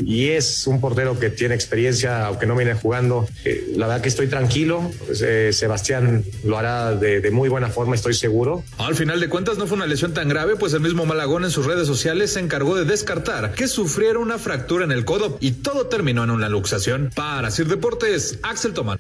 y 0.05 0.29
es 0.31 0.67
un 0.67 0.81
portero 0.81 1.19
que 1.19 1.31
tiene 1.31 1.55
experiencia, 1.55 2.27
aunque 2.27 2.47
no 2.47 2.57
viene 2.57 2.75
jugando. 2.75 3.29
Eh, 3.45 3.73
la 3.77 3.87
verdad 3.87 4.03
que 4.03 4.09
estoy 4.09 4.27
tranquilo. 4.27 4.91
Pues, 5.07 5.23
eh, 5.23 5.53
Sebastián 5.53 6.25
lo 6.45 6.59
hará 6.59 6.95
de, 6.95 7.29
muy 7.31 7.49
buena 7.49 7.69
forma, 7.69 7.95
estoy 7.95 8.15
seguro. 8.15 8.65
Al 8.79 8.95
final 8.95 9.21
de 9.21 9.29
cuentas 9.29 9.59
no 9.59 9.67
fue 9.67 9.77
una 9.77 9.87
lesión 9.87 10.15
tan 10.15 10.29
grave, 10.29 10.57
pues 10.57 10.73
el 10.73 10.81
mismo 10.81 11.05
Malagón 11.07 11.45
en 11.45 11.51
sus 11.51 11.67
redes 11.67 11.87
sociales 11.87 12.33
se 12.33 12.41
encargó 12.41 12.77
de 12.77 12.85
descartar 12.85 13.53
que 13.53 13.69
sufriera 13.69 14.19
una 14.19 14.39
fractura 14.39 14.85
en 14.85 14.93
el 14.93 15.05
codo 15.05 15.39
y 15.41 15.53
todo 15.53 15.87
terminó 15.87 16.25
en 16.25 16.31
una 16.31 16.49
luxación. 16.49 17.11
Para 17.15 17.51
Sir 17.51 17.67
Deportes, 17.67 18.39
Axel 18.43 18.73
Tomán. 18.73 18.99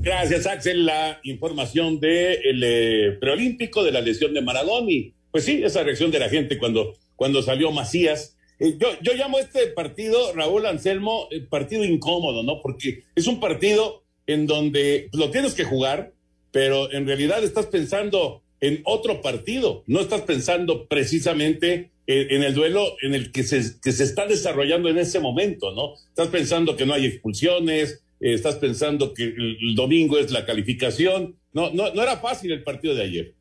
Gracias, 0.00 0.46
Axel. 0.46 0.86
La 0.86 1.20
información 1.24 2.00
del 2.00 2.62
eh, 2.64 3.16
preolímpico 3.20 3.82
de 3.84 3.92
la 3.92 4.00
lesión 4.00 4.32
de 4.32 4.42
Maradón 4.42 4.88
y 4.88 5.12
pues 5.30 5.44
sí, 5.44 5.62
esa 5.62 5.82
reacción 5.82 6.10
de 6.10 6.18
la 6.18 6.28
gente 6.28 6.58
cuando 6.58 6.96
cuando 7.18 7.42
salió 7.42 7.72
Macías. 7.72 8.36
Eh, 8.60 8.76
yo, 8.78 8.88
yo 9.02 9.12
llamo 9.14 9.40
este 9.40 9.66
partido, 9.66 10.32
Raúl 10.34 10.64
Anselmo, 10.66 11.26
el 11.32 11.48
partido 11.48 11.84
incómodo, 11.84 12.44
¿no? 12.44 12.62
Porque 12.62 13.02
es 13.16 13.26
un 13.26 13.40
partido 13.40 14.04
en 14.28 14.46
donde 14.46 15.08
lo 15.12 15.30
tienes 15.30 15.54
que 15.54 15.64
jugar, 15.64 16.12
pero 16.52 16.90
en 16.92 17.06
realidad 17.06 17.42
estás 17.42 17.66
pensando 17.66 18.42
en 18.60 18.82
otro 18.84 19.20
partido, 19.20 19.82
no 19.86 20.00
estás 20.00 20.22
pensando 20.22 20.86
precisamente 20.86 21.90
en, 22.06 22.42
el 22.42 22.54
duelo 22.54 22.96
en 23.02 23.14
el 23.14 23.32
que 23.32 23.42
se, 23.42 23.80
que 23.82 23.92
se 23.92 24.04
está 24.04 24.26
desarrollando 24.26 24.88
en 24.88 24.98
ese 24.98 25.18
momento, 25.18 25.72
¿no? 25.72 25.94
Estás 26.08 26.28
pensando 26.28 26.76
que 26.76 26.86
no 26.86 26.94
hay 26.94 27.04
expulsiones, 27.06 28.00
eh, 28.20 28.32
estás 28.32 28.56
pensando 28.56 29.12
que 29.12 29.24
el, 29.24 29.58
el, 29.60 29.74
domingo 29.74 30.18
es 30.18 30.30
la 30.30 30.46
calificación, 30.46 31.36
no, 31.52 31.70
no, 31.70 31.92
no 31.92 32.02
era 32.02 32.18
fácil 32.18 32.52
el 32.52 32.62
partido 32.62 32.94
de 32.94 33.02
ayer. 33.02 33.34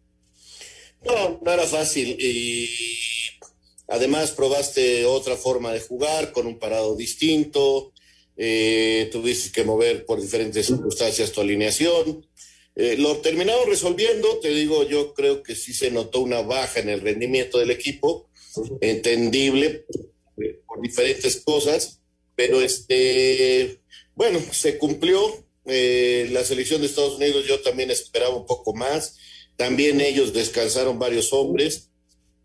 No, 1.06 1.40
no 1.46 1.52
era 1.52 1.64
fácil 1.64 2.18
y 2.20 2.68
Además, 3.88 4.32
probaste 4.32 5.06
otra 5.06 5.38
forma 5.38 5.74
de 5.74 5.80
jugar 5.80 6.34
con 6.34 6.46
un 6.46 6.60
parado 6.60 6.96
distinto, 6.96 7.94
eh, 8.36 9.10
tuviste 9.12 9.52
que 9.52 9.64
mover 9.64 10.06
por 10.06 10.22
diferentes 10.22 10.68
circunstancias 10.68 11.32
tu 11.32 11.42
alineación. 11.42 12.26
Eh, 12.76 12.96
lo 12.98 13.18
terminamos 13.18 13.66
resolviendo, 13.66 14.40
te 14.40 14.50
digo, 14.50 14.84
yo 14.88 15.14
creo 15.14 15.42
que 15.42 15.56
sí 15.56 15.74
se 15.74 15.90
notó 15.90 16.20
una 16.20 16.42
baja 16.42 16.80
en 16.80 16.90
el 16.90 17.02
rendimiento 17.02 17.58
del 17.58 17.72
equipo, 17.72 18.30
entendible 18.82 19.86
eh, 20.38 20.60
por 20.68 20.82
diferentes 20.82 21.38
cosas, 21.38 22.02
pero 22.36 22.62
este, 22.62 23.80
bueno, 24.16 24.40
se 24.52 24.78
cumplió. 24.78 25.44
la 25.66 26.44
selección 26.46 26.80
de 26.82 26.88
Estados 26.88 27.18
Unidos 27.18 27.46
yo 27.46 27.60
también 27.62 27.92
esperaba 27.92 28.36
un 28.36 28.46
poco 28.46 28.74
más, 28.74 29.18
también 29.58 30.00
ellos 30.00 30.32
descansaron 30.32 31.00
varios 31.00 31.34
hombres 31.34 31.90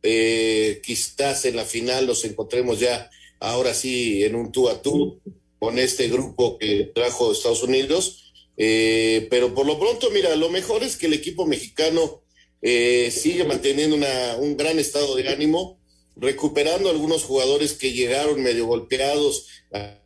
eh, 0.02 0.80
quizás 0.84 1.44
en 1.44 1.56
la 1.56 1.64
final 1.64 2.06
nos 2.06 2.24
encontremos 2.24 2.80
ya 2.80 3.10
ahora 3.40 3.74
sí 3.74 4.24
en 4.24 4.34
un 4.34 4.52
tú 4.52 4.68
a 4.68 4.82
tú 4.82 5.20
con 5.58 5.78
este 5.78 6.08
grupo 6.08 6.58
que 6.58 6.90
trajo 6.94 7.32
Estados 7.32 7.62
Unidos. 7.62 8.32
Eh, 8.56 9.28
pero 9.30 9.54
por 9.54 9.66
lo 9.66 9.78
pronto, 9.78 10.10
mira, 10.10 10.34
lo 10.36 10.50
mejor 10.50 10.82
es 10.82 10.96
que 10.96 11.06
el 11.06 11.14
equipo 11.14 11.46
mexicano 11.46 12.22
eh, 12.60 13.10
sigue 13.10 13.44
manteniendo 13.44 13.96
una, 13.96 14.36
un 14.38 14.56
gran 14.56 14.78
estado 14.78 15.16
de 15.16 15.28
ánimo, 15.28 15.80
recuperando 16.16 16.90
algunos 16.90 17.24
jugadores 17.24 17.72
que 17.72 17.92
llegaron 17.92 18.42
medio 18.42 18.66
golpeados 18.66 19.48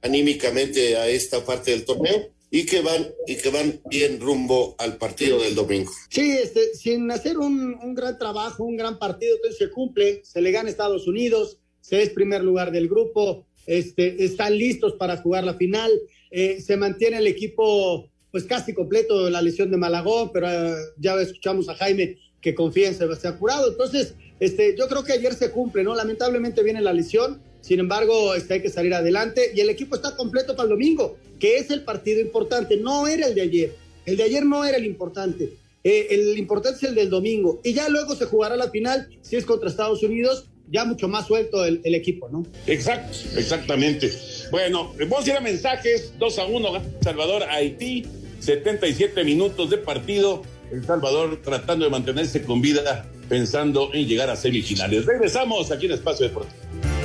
anímicamente 0.00 0.96
a 0.96 1.08
esta 1.08 1.44
parte 1.44 1.72
del 1.72 1.84
torneo 1.84 2.35
y 2.56 2.64
que 2.64 2.80
van 2.80 3.06
y 3.26 3.36
que 3.36 3.50
van 3.50 3.82
bien 3.90 4.18
rumbo 4.18 4.76
al 4.78 4.96
partido 4.96 5.42
del 5.42 5.54
domingo. 5.54 5.92
Sí, 6.08 6.38
este, 6.42 6.74
sin 6.74 7.10
hacer 7.10 7.36
un, 7.36 7.74
un 7.74 7.94
gran 7.94 8.16
trabajo, 8.16 8.64
un 8.64 8.78
gran 8.78 8.98
partido, 8.98 9.36
entonces 9.36 9.58
se 9.58 9.70
cumple, 9.70 10.22
se 10.24 10.40
le 10.40 10.52
gana 10.52 10.70
Estados 10.70 11.06
Unidos, 11.06 11.58
se 11.82 12.02
es 12.02 12.08
primer 12.10 12.42
lugar 12.42 12.72
del 12.72 12.88
grupo, 12.88 13.44
este, 13.66 14.24
están 14.24 14.56
listos 14.56 14.94
para 14.94 15.18
jugar 15.18 15.44
la 15.44 15.52
final, 15.52 15.90
eh, 16.30 16.58
se 16.62 16.78
mantiene 16.78 17.18
el 17.18 17.26
equipo 17.26 18.08
pues 18.30 18.44
casi 18.44 18.72
completo 18.72 19.26
de 19.26 19.30
la 19.30 19.42
lesión 19.42 19.70
de 19.70 19.76
Malagón, 19.76 20.30
pero 20.32 20.50
eh, 20.50 20.76
ya 20.96 21.14
escuchamos 21.20 21.68
a 21.68 21.74
Jaime 21.74 22.16
que 22.40 22.54
confía 22.54 22.88
en 22.88 22.94
Sebastián 22.94 23.36
Jurado, 23.38 23.70
entonces 23.70 24.14
este, 24.40 24.74
yo 24.78 24.88
creo 24.88 25.04
que 25.04 25.12
ayer 25.12 25.34
se 25.34 25.50
cumple, 25.50 25.84
¿no? 25.84 25.94
Lamentablemente 25.94 26.62
viene 26.62 26.80
la 26.80 26.94
lesión, 26.94 27.42
sin 27.66 27.80
embargo, 27.80 28.32
este, 28.36 28.54
hay 28.54 28.62
que 28.62 28.70
salir 28.70 28.94
adelante 28.94 29.50
y 29.52 29.58
el 29.58 29.68
equipo 29.70 29.96
está 29.96 30.14
completo 30.14 30.54
para 30.54 30.68
el 30.68 30.70
domingo, 30.70 31.16
que 31.40 31.56
es 31.56 31.68
el 31.70 31.82
partido 31.82 32.20
importante, 32.20 32.76
no 32.76 33.08
era 33.08 33.26
el 33.26 33.34
de 33.34 33.40
ayer, 33.40 33.74
el 34.04 34.16
de 34.16 34.22
ayer 34.22 34.46
no 34.46 34.64
era 34.64 34.76
el 34.76 34.86
importante, 34.86 35.52
eh, 35.82 36.06
el 36.10 36.38
importante 36.38 36.78
es 36.78 36.90
el 36.90 36.94
del 36.94 37.10
domingo 37.10 37.60
y 37.64 37.72
ya 37.72 37.88
luego 37.88 38.14
se 38.14 38.26
jugará 38.26 38.54
la 38.54 38.70
final 38.70 39.08
si 39.20 39.34
es 39.34 39.44
contra 39.44 39.68
Estados 39.68 40.00
Unidos 40.04 40.46
ya 40.70 40.84
mucho 40.84 41.08
más 41.08 41.26
suelto 41.26 41.64
el, 41.64 41.80
el, 41.82 41.96
equipo, 41.96 42.28
¿no? 42.28 42.46
Exacto, 42.68 43.18
exactamente. 43.36 44.12
Bueno, 44.52 44.94
vamos 45.00 45.26
a 45.26 45.30
ir 45.30 45.36
a 45.36 45.40
mensajes, 45.40 46.12
2 46.20 46.38
a 46.38 46.46
1, 46.46 46.82
Salvador, 47.02 47.42
Haití, 47.50 48.04
77 48.38 49.24
minutos 49.24 49.70
de 49.70 49.78
partido, 49.78 50.42
El 50.70 50.84
Salvador 50.84 51.42
tratando 51.42 51.84
de 51.84 51.90
mantenerse 51.90 52.42
con 52.42 52.60
vida, 52.60 53.10
pensando 53.28 53.90
en 53.92 54.06
llegar 54.06 54.30
a 54.30 54.36
semifinales. 54.36 55.04
Regresamos 55.04 55.72
aquí 55.72 55.86
en 55.86 55.92
Espacio 55.92 56.28
Deportivo. 56.28 56.95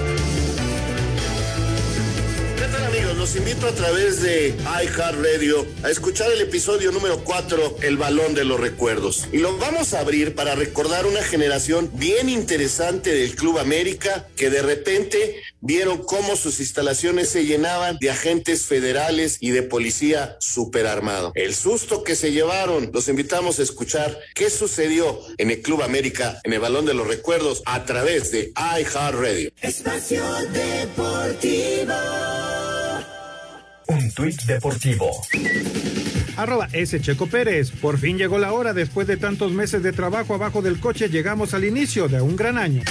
Los 3.22 3.36
invito 3.36 3.68
a 3.68 3.72
través 3.72 4.24
de 4.24 4.56
iHeartRadio 4.58 5.68
a 5.84 5.92
escuchar 5.92 6.32
el 6.32 6.42
episodio 6.42 6.92
número 6.92 7.24
4, 7.24 7.78
El 7.84 7.96
Balón 7.96 8.34
de 8.34 8.46
los 8.46 8.60
Recuerdos. 8.60 9.28
Y 9.32 9.38
lo 9.38 9.60
vamos 9.60 9.94
a 9.94 10.00
abrir 10.00 10.34
para 10.34 10.56
recordar 10.56 11.06
una 11.06 11.22
generación 11.22 11.92
bien 11.94 12.30
interesante 12.30 13.14
del 13.14 13.36
Club 13.36 13.60
América 13.60 14.28
que 14.36 14.50
de 14.50 14.64
repente 14.64 15.36
vieron 15.60 16.00
cómo 16.00 16.36
sus 16.36 16.60
instalaciones 16.60 17.30
se 17.30 17.46
llenaban 17.46 18.00
de 18.02 18.10
agentes 18.10 18.66
federales 18.66 19.38
y 19.40 19.52
de 19.52 19.62
policía 19.62 20.36
superarmado. 20.40 21.32
El 21.36 21.54
susto 21.54 22.04
que 22.04 22.16
se 22.16 22.32
llevaron, 22.32 22.90
los 22.92 23.08
invitamos 23.08 23.60
a 23.60 23.64
escuchar 23.64 24.18
qué 24.34 24.50
sucedió 24.50 25.20
en 25.38 25.52
el 25.52 25.62
Club 25.62 25.84
América 25.84 26.42
en 26.44 26.54
el 26.54 26.60
Balón 26.60 26.88
de 26.88 26.96
los 26.96 27.06
Recuerdos 27.06 27.62
a 27.68 27.86
través 27.86 28.32
de 28.32 28.52
iHeartRadio. 28.56 29.52
Espacio 29.62 30.24
Deportivo. 30.52 31.94
Un 34.12 34.16
tuit 34.16 34.44
deportivo. 34.44 35.10
Arroba 36.36 36.68
S. 36.74 37.00
Checo 37.00 37.28
Pérez. 37.28 37.72
Por 37.72 37.98
fin 37.98 38.18
llegó 38.18 38.40
la 38.40 38.52
hora. 38.52 38.74
Después 38.74 39.08
de 39.08 39.16
tantos 39.16 39.54
meses 39.54 39.84
de 39.84 39.94
trabajo 39.94 40.34
abajo 40.34 40.62
del 40.62 40.82
coche, 40.82 41.08
llegamos 41.08 41.54
al 41.54 41.64
inicio 41.64 42.10
de 42.10 42.22
un 42.22 42.36
gran 42.36 42.58
año. 42.58 42.82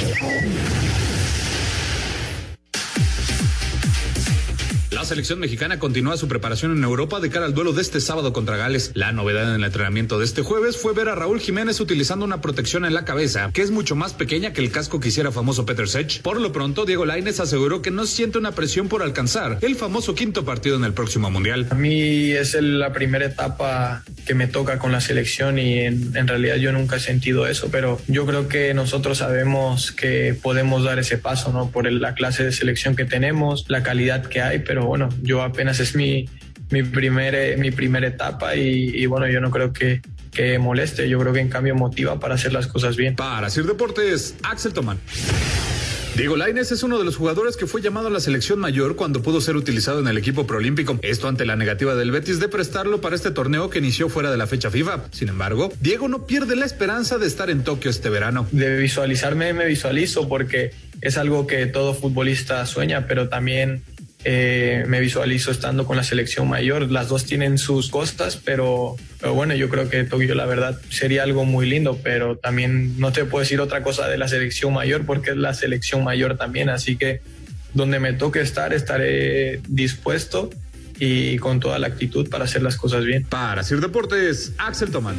Selección 5.10 5.40
mexicana 5.40 5.80
continúa 5.80 6.16
su 6.16 6.28
preparación 6.28 6.70
en 6.70 6.84
Europa 6.84 7.18
de 7.18 7.30
cara 7.30 7.44
al 7.44 7.52
duelo 7.52 7.72
de 7.72 7.82
este 7.82 8.00
sábado 8.00 8.32
contra 8.32 8.56
Gales. 8.56 8.92
La 8.94 9.10
novedad 9.10 9.48
en 9.48 9.56
el 9.56 9.64
entrenamiento 9.64 10.20
de 10.20 10.24
este 10.24 10.42
jueves 10.42 10.76
fue 10.76 10.94
ver 10.94 11.08
a 11.08 11.16
Raúl 11.16 11.40
Jiménez 11.40 11.80
utilizando 11.80 12.24
una 12.24 12.40
protección 12.40 12.84
en 12.84 12.94
la 12.94 13.04
cabeza, 13.04 13.50
que 13.52 13.62
es 13.62 13.72
mucho 13.72 13.96
más 13.96 14.12
pequeña 14.12 14.52
que 14.52 14.60
el 14.60 14.70
casco 14.70 15.00
que 15.00 15.08
hiciera 15.08 15.32
famoso 15.32 15.66
Peter 15.66 15.88
Sech. 15.88 16.22
Por 16.22 16.40
lo 16.40 16.52
pronto, 16.52 16.84
Diego 16.84 17.06
Lainez 17.06 17.40
aseguró 17.40 17.82
que 17.82 17.90
no 17.90 18.06
siente 18.06 18.38
una 18.38 18.52
presión 18.52 18.86
por 18.86 19.02
alcanzar 19.02 19.58
el 19.62 19.74
famoso 19.74 20.14
quinto 20.14 20.44
partido 20.44 20.76
en 20.76 20.84
el 20.84 20.92
próximo 20.92 21.28
Mundial. 21.28 21.66
A 21.70 21.74
mí 21.74 22.30
es 22.30 22.54
la 22.54 22.92
primera 22.92 23.26
etapa 23.26 24.04
que 24.24 24.34
me 24.36 24.46
toca 24.46 24.78
con 24.78 24.92
la 24.92 25.00
selección 25.00 25.58
y 25.58 25.80
en, 25.80 26.16
en 26.16 26.28
realidad 26.28 26.54
yo 26.54 26.70
nunca 26.70 26.96
he 26.96 27.00
sentido 27.00 27.48
eso, 27.48 27.68
pero 27.72 28.00
yo 28.06 28.26
creo 28.26 28.46
que 28.46 28.74
nosotros 28.74 29.18
sabemos 29.18 29.90
que 29.90 30.36
podemos 30.40 30.84
dar 30.84 31.00
ese 31.00 31.18
paso, 31.18 31.52
¿no? 31.52 31.72
Por 31.72 31.90
la 31.90 32.14
clase 32.14 32.44
de 32.44 32.52
selección 32.52 32.94
que 32.94 33.06
tenemos, 33.06 33.64
la 33.66 33.82
calidad 33.82 34.24
que 34.26 34.40
hay, 34.40 34.60
pero 34.60 34.86
bueno, 34.86 34.99
yo 35.22 35.42
apenas 35.42 35.80
es 35.80 35.94
mi, 35.96 36.28
mi, 36.70 36.82
primer, 36.82 37.58
mi 37.58 37.70
primera 37.70 38.06
etapa 38.06 38.56
y, 38.56 38.90
y, 38.94 39.06
bueno, 39.06 39.28
yo 39.28 39.40
no 39.40 39.50
creo 39.50 39.72
que, 39.72 40.00
que 40.30 40.58
moleste, 40.58 41.08
yo 41.08 41.18
creo 41.18 41.32
que 41.32 41.40
en 41.40 41.48
cambio 41.48 41.74
motiva 41.74 42.20
para 42.20 42.34
hacer 42.34 42.52
las 42.52 42.66
cosas 42.66 42.96
bien. 42.96 43.16
Para 43.16 43.50
Sir 43.50 43.66
Deportes, 43.66 44.36
Axel 44.42 44.72
Tomán. 44.72 44.98
Diego 46.16 46.36
Lainez 46.36 46.72
es 46.72 46.82
uno 46.82 46.98
de 46.98 47.04
los 47.04 47.16
jugadores 47.16 47.56
que 47.56 47.66
fue 47.66 47.80
llamado 47.80 48.08
a 48.08 48.10
la 48.10 48.20
selección 48.20 48.58
mayor 48.58 48.96
cuando 48.96 49.22
pudo 49.22 49.40
ser 49.40 49.56
utilizado 49.56 50.00
en 50.00 50.08
el 50.08 50.18
equipo 50.18 50.46
proolímpico. 50.46 50.98
Esto 51.02 51.28
ante 51.28 51.46
la 51.46 51.56
negativa 51.56 51.94
del 51.94 52.10
Betis 52.10 52.40
de 52.40 52.48
prestarlo 52.48 53.00
para 53.00 53.14
este 53.14 53.30
torneo 53.30 53.70
que 53.70 53.78
inició 53.78 54.08
fuera 54.08 54.30
de 54.30 54.36
la 54.36 54.46
fecha 54.46 54.70
FIFA. 54.70 55.04
Sin 55.12 55.28
embargo, 55.28 55.72
Diego 55.80 56.08
no 56.08 56.26
pierde 56.26 56.56
la 56.56 56.66
esperanza 56.66 57.16
de 57.16 57.26
estar 57.26 57.48
en 57.48 57.62
Tokio 57.62 57.90
este 57.90 58.10
verano. 58.10 58.46
De 58.50 58.76
visualizarme 58.76 59.52
me 59.54 59.66
visualizo 59.66 60.28
porque 60.28 60.72
es 61.00 61.16
algo 61.16 61.46
que 61.46 61.64
todo 61.66 61.94
futbolista 61.94 62.66
sueña, 62.66 63.06
pero 63.06 63.28
también 63.28 63.82
eh, 64.24 64.84
me 64.86 65.00
visualizo 65.00 65.50
estando 65.50 65.86
con 65.86 65.96
la 65.96 66.04
selección 66.04 66.48
mayor. 66.48 66.90
Las 66.90 67.08
dos 67.08 67.24
tienen 67.24 67.56
sus 67.56 67.88
costas, 67.88 68.36
pero, 68.36 68.96
pero, 69.20 69.34
bueno, 69.34 69.54
yo 69.54 69.68
creo 69.68 69.88
que 69.88 70.04
Tokio 70.04 70.34
la 70.34 70.46
verdad 70.46 70.78
sería 70.90 71.22
algo 71.22 71.44
muy 71.44 71.68
lindo, 71.68 71.98
pero 72.02 72.36
también 72.36 72.98
no 72.98 73.12
te 73.12 73.24
puedo 73.24 73.40
decir 73.40 73.60
otra 73.60 73.82
cosa 73.82 74.08
de 74.08 74.18
la 74.18 74.28
selección 74.28 74.74
mayor 74.74 75.06
porque 75.06 75.30
es 75.30 75.36
la 75.36 75.54
selección 75.54 76.04
mayor 76.04 76.36
también, 76.36 76.68
así 76.68 76.96
que 76.96 77.20
donde 77.72 77.98
me 77.98 78.12
toque 78.12 78.40
estar 78.40 78.74
estaré 78.74 79.60
dispuesto 79.68 80.50
y 80.98 81.38
con 81.38 81.60
toda 81.60 81.78
la 81.78 81.86
actitud 81.86 82.28
para 82.28 82.44
hacer 82.44 82.62
las 82.62 82.76
cosas 82.76 83.04
bien. 83.04 83.24
Para 83.24 83.62
Sir 83.62 83.80
Deportes, 83.80 84.52
Axel 84.58 84.90
Tomán. 84.90 85.16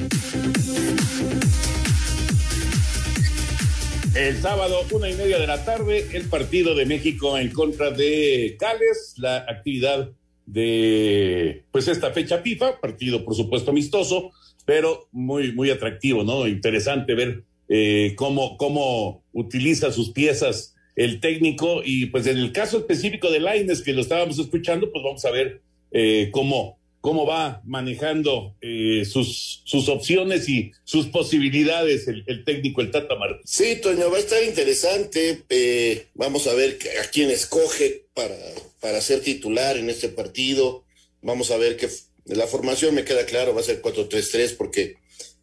El 4.13 4.37
sábado, 4.41 4.81
una 4.91 5.09
y 5.09 5.13
media 5.13 5.39
de 5.39 5.47
la 5.47 5.63
tarde, 5.63 6.05
el 6.11 6.27
partido 6.27 6.75
de 6.75 6.85
México 6.85 7.37
en 7.37 7.49
contra 7.49 7.91
de 7.91 8.57
Gales, 8.59 9.13
la 9.17 9.37
actividad 9.37 10.11
de 10.45 11.63
pues 11.71 11.87
esta 11.87 12.11
fecha 12.11 12.39
FIFA, 12.39 12.81
partido 12.81 13.23
por 13.23 13.35
supuesto 13.35 13.71
amistoso, 13.71 14.31
pero 14.65 15.07
muy, 15.13 15.53
muy 15.53 15.69
atractivo, 15.69 16.25
¿no? 16.25 16.45
Interesante 16.45 17.15
ver 17.15 17.45
eh, 17.69 18.13
cómo, 18.17 18.57
cómo 18.57 19.23
utiliza 19.31 19.93
sus 19.93 20.09
piezas 20.09 20.75
el 20.97 21.21
técnico 21.21 21.81
y 21.81 22.07
pues 22.07 22.27
en 22.27 22.37
el 22.37 22.51
caso 22.51 22.79
específico 22.79 23.31
de 23.31 23.39
Laines, 23.39 23.81
que 23.81 23.93
lo 23.93 24.01
estábamos 24.01 24.37
escuchando, 24.39 24.91
pues 24.91 25.05
vamos 25.05 25.23
a 25.23 25.31
ver 25.31 25.61
eh, 25.91 26.27
cómo, 26.33 26.79
cómo 27.01 27.25
va 27.25 27.61
manejando 27.65 28.55
eh, 28.61 29.03
sus, 29.05 29.63
sus 29.65 29.89
opciones 29.89 30.47
y 30.47 30.71
sus 30.83 31.07
posibilidades 31.07 32.07
el, 32.07 32.43
técnico, 32.45 32.81
el 32.81 32.91
Tata 32.91 33.15
Martínez. 33.15 33.43
Sí, 33.45 33.77
Toño, 33.81 34.09
va 34.09 34.17
a 34.17 34.21
estar 34.21 34.41
interesante. 34.43 35.43
Eh, 35.49 36.07
vamos 36.13 36.47
a 36.47 36.53
ver 36.53 36.77
a 37.03 37.09
quién 37.09 37.31
escoge 37.31 38.05
para, 38.13 38.37
para 38.79 39.01
ser 39.01 39.21
titular 39.21 39.77
en 39.77 39.89
este 39.89 40.09
partido. 40.09 40.85
Vamos 41.21 41.51
a 41.51 41.57
ver 41.57 41.75
que 41.75 41.89
la 42.25 42.47
formación 42.47 42.95
me 42.95 43.03
queda 43.03 43.25
claro, 43.25 43.53
va 43.53 43.61
a 43.61 43.65
ser 43.65 43.81
4-3-3 43.81 44.55
porque 44.55 44.95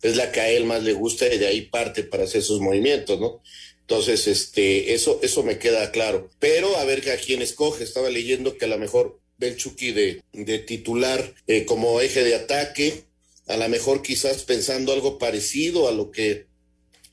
es 0.03 0.17
la 0.17 0.31
que 0.31 0.41
a 0.41 0.51
él 0.51 0.65
más 0.65 0.85
le 0.85 0.93
gusta 0.93 1.27
y 1.33 1.39
de 1.39 1.49
ahí 1.49 1.63
parte 1.63 2.05
para 2.05 2.25
hacer 2.25 2.43
sus 2.43 2.61
movimientos, 2.61 3.21
¿no? 3.21 3.43
Entonces, 3.81 4.29
este, 4.29 4.93
eso, 4.93 5.19
eso 5.23 5.43
me 5.43 5.59
queda 5.59 5.91
claro. 5.91 6.29
Pero 6.39 6.77
a 6.77 6.85
ver 6.85 7.11
a 7.11 7.17
quién 7.17 7.41
escoge. 7.41 7.85
Estaba 7.85 8.11
leyendo 8.11 8.59
que 8.59 8.67
a 8.67 8.69
lo 8.69 8.79
mejor 8.79 9.19
Belchuki 9.39 9.93
de, 9.93 10.59
titular 10.67 11.35
eh, 11.47 11.65
como 11.65 12.01
eje 12.01 12.25
de 12.25 12.35
ataque, 12.35 13.05
a 13.47 13.57
lo 13.57 13.69
mejor 13.69 14.03
quizás 14.03 14.43
pensando 14.43 14.93
algo 14.93 15.17
parecido 15.19 15.89
a 15.89 15.93
lo 15.93 16.11
que 16.11 16.47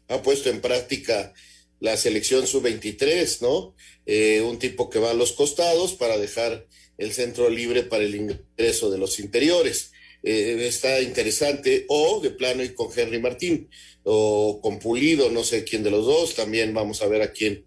ha 0.07 0.21
puesto 0.21 0.49
en 0.49 0.59
práctica 0.59 1.33
la 1.79 1.97
selección 1.97 2.47
sub-23, 2.47 3.41
¿no? 3.41 3.75
Eh, 4.05 4.41
un 4.41 4.59
tipo 4.59 4.89
que 4.89 4.99
va 4.99 5.11
a 5.11 5.15
los 5.15 5.33
costados 5.33 5.93
para 5.93 6.17
dejar 6.17 6.67
el 6.97 7.13
centro 7.13 7.49
libre 7.49 7.83
para 7.83 8.03
el 8.03 8.15
ingreso 8.15 8.89
de 8.89 8.97
los 8.97 9.19
interiores. 9.19 9.91
Eh, 10.23 10.65
está 10.67 11.01
interesante, 11.01 11.85
o 11.89 12.21
de 12.21 12.31
plano 12.31 12.63
y 12.63 12.69
con 12.69 12.89
Henry 12.95 13.19
Martín, 13.19 13.69
o 14.03 14.59
con 14.61 14.79
Pulido, 14.79 15.29
no 15.29 15.43
sé 15.43 15.63
quién 15.63 15.83
de 15.83 15.91
los 15.91 16.05
dos, 16.05 16.33
también 16.33 16.73
vamos 16.73 17.01
a 17.01 17.07
ver 17.07 17.21
a 17.21 17.31
quién 17.31 17.65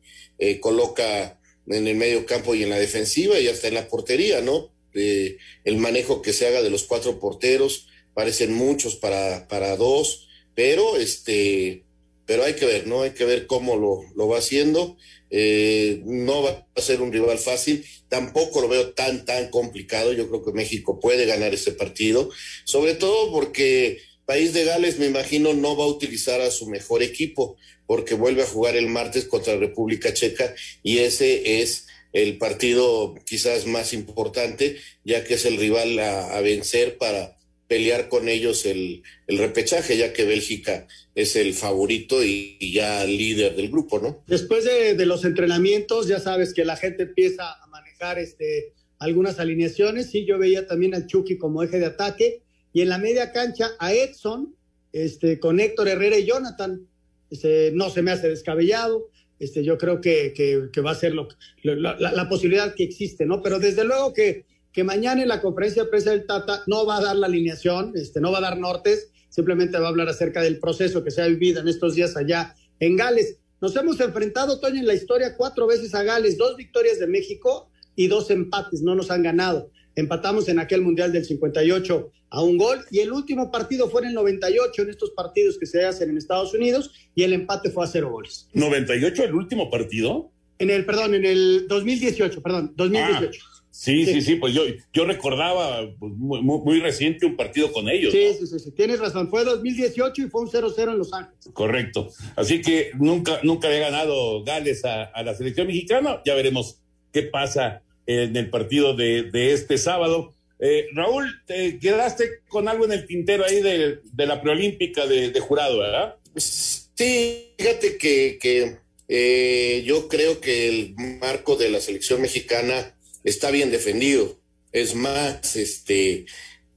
coloca 0.60 1.37
en 1.68 1.86
el 1.86 1.96
medio 1.96 2.26
campo 2.26 2.54
y 2.54 2.62
en 2.62 2.70
la 2.70 2.78
defensiva 2.78 3.38
y 3.38 3.48
hasta 3.48 3.68
en 3.68 3.74
la 3.74 3.88
portería, 3.88 4.40
¿no? 4.40 4.72
El 4.92 5.76
manejo 5.78 6.22
que 6.22 6.32
se 6.32 6.46
haga 6.46 6.62
de 6.62 6.70
los 6.70 6.84
cuatro 6.84 7.20
porteros, 7.20 7.88
parecen 8.14 8.52
muchos 8.52 8.96
para, 8.96 9.46
para 9.48 9.76
dos, 9.76 10.28
pero 10.54 10.96
este, 10.96 11.84
pero 12.26 12.44
hay 12.44 12.54
que 12.54 12.66
ver, 12.66 12.86
¿no? 12.86 13.02
Hay 13.02 13.12
que 13.12 13.24
ver 13.24 13.46
cómo 13.46 13.76
lo, 13.76 14.02
lo 14.14 14.28
va 14.28 14.38
haciendo. 14.38 14.96
Eh, 15.30 16.00
no 16.04 16.42
va 16.42 16.66
a 16.74 16.80
ser 16.80 17.02
un 17.02 17.12
rival 17.12 17.38
fácil, 17.38 17.84
tampoco 18.08 18.62
lo 18.62 18.68
veo 18.68 18.92
tan, 18.92 19.24
tan 19.24 19.50
complicado. 19.50 20.12
Yo 20.12 20.28
creo 20.28 20.44
que 20.44 20.52
México 20.52 21.00
puede 21.00 21.26
ganar 21.26 21.52
ese 21.54 21.72
partido, 21.72 22.30
sobre 22.64 22.94
todo 22.94 23.30
porque 23.30 23.98
País 24.28 24.52
de 24.52 24.66
Gales, 24.66 24.98
me 24.98 25.06
imagino, 25.06 25.54
no 25.54 25.74
va 25.74 25.84
a 25.84 25.88
utilizar 25.88 26.42
a 26.42 26.50
su 26.50 26.66
mejor 26.66 27.02
equipo 27.02 27.56
porque 27.86 28.12
vuelve 28.12 28.42
a 28.42 28.46
jugar 28.46 28.76
el 28.76 28.86
martes 28.86 29.24
contra 29.24 29.56
República 29.56 30.12
Checa 30.12 30.54
y 30.82 30.98
ese 30.98 31.62
es 31.62 31.86
el 32.12 32.36
partido 32.36 33.14
quizás 33.24 33.64
más 33.64 33.94
importante, 33.94 34.76
ya 35.02 35.24
que 35.24 35.32
es 35.32 35.46
el 35.46 35.56
rival 35.56 35.98
a, 35.98 36.38
vencer 36.42 36.98
para 36.98 37.38
pelear 37.68 38.10
con 38.10 38.28
ellos 38.28 38.66
el, 38.66 39.02
repechaje, 39.28 39.96
ya 39.96 40.12
que 40.12 40.26
Bélgica 40.26 40.86
es 41.14 41.34
el 41.34 41.54
favorito 41.54 42.22
y, 42.22 42.58
ya 42.70 43.06
líder 43.06 43.56
del 43.56 43.70
grupo, 43.70 43.98
¿no? 43.98 44.22
Después 44.26 44.66
de, 44.66 45.06
los 45.06 45.24
entrenamientos, 45.24 46.06
ya 46.06 46.20
sabes 46.20 46.52
que 46.52 46.66
la 46.66 46.76
gente 46.76 47.04
empieza 47.04 47.50
a 47.50 47.66
manejar 47.68 48.18
este, 48.18 48.74
algunas 48.98 49.38
alineaciones. 49.38 50.10
Sí, 50.10 50.26
yo 50.26 50.38
veía 50.38 50.66
también 50.66 50.94
al 50.94 51.06
Chucky 51.06 51.38
como 51.38 51.62
eje 51.62 51.78
de 51.78 51.86
ataque 51.86 52.42
y 52.72 52.82
en 52.82 52.88
la 52.88 52.98
media 52.98 53.32
cancha 53.32 53.70
a 53.78 53.92
Edson, 53.92 54.54
este, 54.92 55.38
con 55.38 55.60
Héctor 55.60 55.88
Herrera 55.88 56.18
y 56.18 56.26
Jonathan. 56.26 56.86
Este, 57.30 57.72
no 57.74 57.90
se 57.90 58.02
me 58.02 58.10
hace 58.10 58.28
descabellado. 58.28 59.10
Este, 59.38 59.62
yo 59.62 59.78
creo 59.78 60.00
que, 60.00 60.32
que, 60.72 60.80
va 60.80 60.90
a 60.90 60.96
ser 60.96 61.14
lo, 61.14 61.28
la, 61.62 61.96
la, 61.98 62.28
posibilidad 62.28 62.74
que 62.74 62.82
existe, 62.82 63.24
¿no? 63.24 63.40
Pero 63.40 63.60
desde 63.60 63.84
luego 63.84 64.12
que, 64.12 64.46
que 64.72 64.82
mañana 64.82 65.22
en 65.22 65.28
la 65.28 65.40
conferencia 65.40 65.84
de 65.84 65.90
prensa 65.90 66.10
del 66.10 66.26
Tata 66.26 66.62
no 66.66 66.86
va 66.86 66.96
a 66.96 67.02
dar 67.02 67.16
la 67.16 67.28
alineación, 67.28 67.92
este, 67.94 68.20
no 68.20 68.32
va 68.32 68.38
a 68.38 68.42
dar 68.42 68.58
nortes, 68.58 69.10
simplemente 69.28 69.78
va 69.78 69.86
a 69.86 69.90
hablar 69.90 70.08
acerca 70.08 70.42
del 70.42 70.58
proceso 70.58 71.04
que 71.04 71.12
se 71.12 71.22
ha 71.22 71.26
vivido 71.28 71.60
en 71.60 71.68
estos 71.68 71.94
días 71.94 72.16
allá 72.16 72.56
en 72.80 72.96
Gales. 72.96 73.38
Nos 73.60 73.76
hemos 73.76 74.00
enfrentado, 74.00 74.58
Toño, 74.58 74.80
en 74.80 74.86
la 74.86 74.94
historia 74.94 75.36
cuatro 75.36 75.66
veces 75.66 75.94
a 75.94 76.02
Gales, 76.02 76.36
dos 76.36 76.56
victorias 76.56 76.98
de 76.98 77.06
México 77.06 77.70
y 77.94 78.08
dos 78.08 78.30
empates, 78.30 78.82
no 78.82 78.94
nos 78.94 79.10
han 79.10 79.22
ganado. 79.22 79.70
Empatamos 79.98 80.48
en 80.48 80.60
aquel 80.60 80.80
Mundial 80.80 81.10
del 81.10 81.24
58 81.24 82.12
a 82.30 82.40
un 82.40 82.56
gol 82.56 82.78
y 82.92 83.00
el 83.00 83.10
último 83.10 83.50
partido 83.50 83.90
fue 83.90 84.02
en 84.02 84.08
el 84.08 84.14
98 84.14 84.82
en 84.82 84.90
estos 84.90 85.10
partidos 85.10 85.58
que 85.58 85.66
se 85.66 85.84
hacen 85.84 86.08
en 86.08 86.16
Estados 86.16 86.54
Unidos 86.54 86.92
y 87.16 87.24
el 87.24 87.32
empate 87.32 87.70
fue 87.70 87.82
a 87.82 87.88
cero 87.88 88.08
goles. 88.08 88.48
¿98 88.54 89.24
el 89.24 89.34
último 89.34 89.68
partido? 89.68 90.30
En 90.60 90.70
el, 90.70 90.84
perdón, 90.84 91.16
en 91.16 91.24
el 91.24 91.66
2018, 91.66 92.40
perdón, 92.40 92.74
2018. 92.76 93.40
Ah, 93.42 93.64
sí, 93.72 94.06
sí, 94.06 94.22
sí, 94.22 94.36
pues 94.36 94.54
yo, 94.54 94.62
yo 94.92 95.04
recordaba 95.04 95.80
pues, 95.98 96.12
muy, 96.12 96.78
reciente 96.78 97.26
un 97.26 97.34
partido 97.34 97.72
con 97.72 97.88
ellos. 97.88 98.12
Sí, 98.12 98.34
sí, 98.38 98.46
sí, 98.46 98.58
sí, 98.60 98.70
tienes 98.70 99.00
razón, 99.00 99.28
fue 99.28 99.42
2018 99.42 100.22
y 100.22 100.30
fue 100.30 100.42
un 100.42 100.48
0-0 100.48 100.92
en 100.92 100.98
Los 100.98 101.12
Ángeles. 101.12 101.50
Correcto, 101.52 102.08
así 102.36 102.62
que 102.62 102.92
nunca, 102.96 103.40
nunca 103.42 103.66
había 103.66 103.80
ganado 103.80 104.44
Gales 104.44 104.84
a, 104.84 105.06
a 105.06 105.24
la 105.24 105.34
selección 105.34 105.66
mexicana, 105.66 106.22
ya 106.24 106.36
veremos 106.36 106.82
qué 107.10 107.22
pasa 107.22 107.82
en 108.08 108.34
el 108.36 108.48
partido 108.48 108.94
de, 108.94 109.52
este 109.52 109.76
sábado. 109.76 110.34
Eh, 110.58 110.86
Raúl, 110.94 111.42
te 111.46 111.78
quedaste 111.78 112.40
con 112.48 112.66
algo 112.66 112.86
en 112.86 112.92
el 112.92 113.06
tintero 113.06 113.44
ahí 113.44 113.60
de, 113.60 114.00
de 114.02 114.26
la 114.26 114.40
preolímpica 114.40 115.06
de, 115.06 115.30
de, 115.30 115.40
jurado, 115.40 115.78
¿verdad? 115.78 116.16
Sí, 116.36 117.52
fíjate 117.58 117.98
que, 117.98 118.38
que 118.40 118.78
eh, 119.08 119.84
yo 119.86 120.08
creo 120.08 120.40
que 120.40 120.68
el 120.68 120.94
marco 121.20 121.56
de 121.56 121.70
la 121.70 121.80
selección 121.80 122.22
mexicana 122.22 122.96
está 123.24 123.50
bien 123.50 123.70
defendido. 123.70 124.40
Es 124.72 124.94
más, 124.94 125.54
este, 125.54 126.24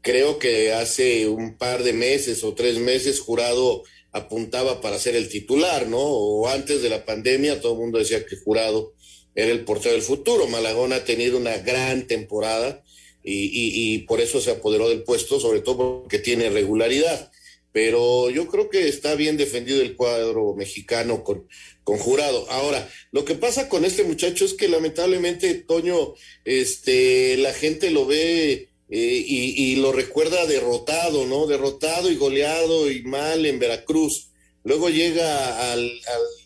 creo 0.02 0.38
que 0.38 0.74
hace 0.74 1.30
un 1.30 1.58
par 1.58 1.84
de 1.84 1.94
meses 1.94 2.44
o 2.44 2.54
tres 2.54 2.78
meses 2.78 3.22
jurado 3.22 3.84
apuntaba 4.12 4.82
para 4.82 5.00
ser 5.00 5.16
el 5.16 5.30
titular, 5.30 5.88
¿no? 5.88 6.02
O 6.02 6.50
antes 6.50 6.82
de 6.82 6.90
la 6.90 7.06
pandemia 7.06 7.62
todo 7.62 7.74
el 7.74 7.80
mundo 7.80 8.00
decía 8.00 8.26
que 8.26 8.36
jurado 8.36 8.94
era 9.36 9.52
el 9.52 9.64
portero 9.64 9.94
del 9.94 10.02
futuro. 10.02 10.48
Malagón 10.48 10.94
ha 10.94 11.04
tenido 11.04 11.38
una 11.38 11.58
gran 11.58 12.08
temporada 12.08 12.84
y, 13.24 14.00
por 14.00 14.20
eso 14.22 14.42
se 14.42 14.52
apoderó 14.52 14.90
del 14.90 15.04
puesto, 15.04 15.40
sobre 15.40 15.62
todo 15.62 16.02
porque 16.02 16.20
tiene 16.20 16.50
regularidad. 16.50 17.32
Pero 17.72 18.30
yo 18.30 18.48
creo 18.48 18.70
que 18.70 18.90
está 18.90 19.16
bien 19.16 19.38
defendido 19.38 19.82
el 19.82 19.96
cuadro 19.96 20.54
mexicano 20.56 21.24
con, 21.24 21.48
con 21.84 21.98
jurado. 21.98 22.46
Ahora, 22.50 22.90
lo 23.12 23.24
que 23.24 23.36
pasa 23.36 23.70
con 23.70 23.86
este 23.86 24.04
muchacho 24.04 24.44
es 24.44 24.54
que 24.54 24.68
lamentablemente, 24.68 25.54
Toño, 25.54 26.14
este, 26.44 27.38
la 27.38 27.54
gente 27.54 27.90
lo 27.92 28.06
ve 28.06 28.72
eh, 28.90 29.24
y, 29.26 29.78
lo 29.78 29.94
recuerda 29.94 30.46
derrotado, 30.48 31.26
¿no? 31.26 31.48
Derrotado 31.48 32.12
y 32.12 32.18
goleado 32.18 32.92
y 32.92 33.04
mal 33.04 33.46
en 33.46 33.58
Veracruz. 33.58 34.32
Luego 34.66 34.90
llega 34.90 35.72
al 35.72 35.90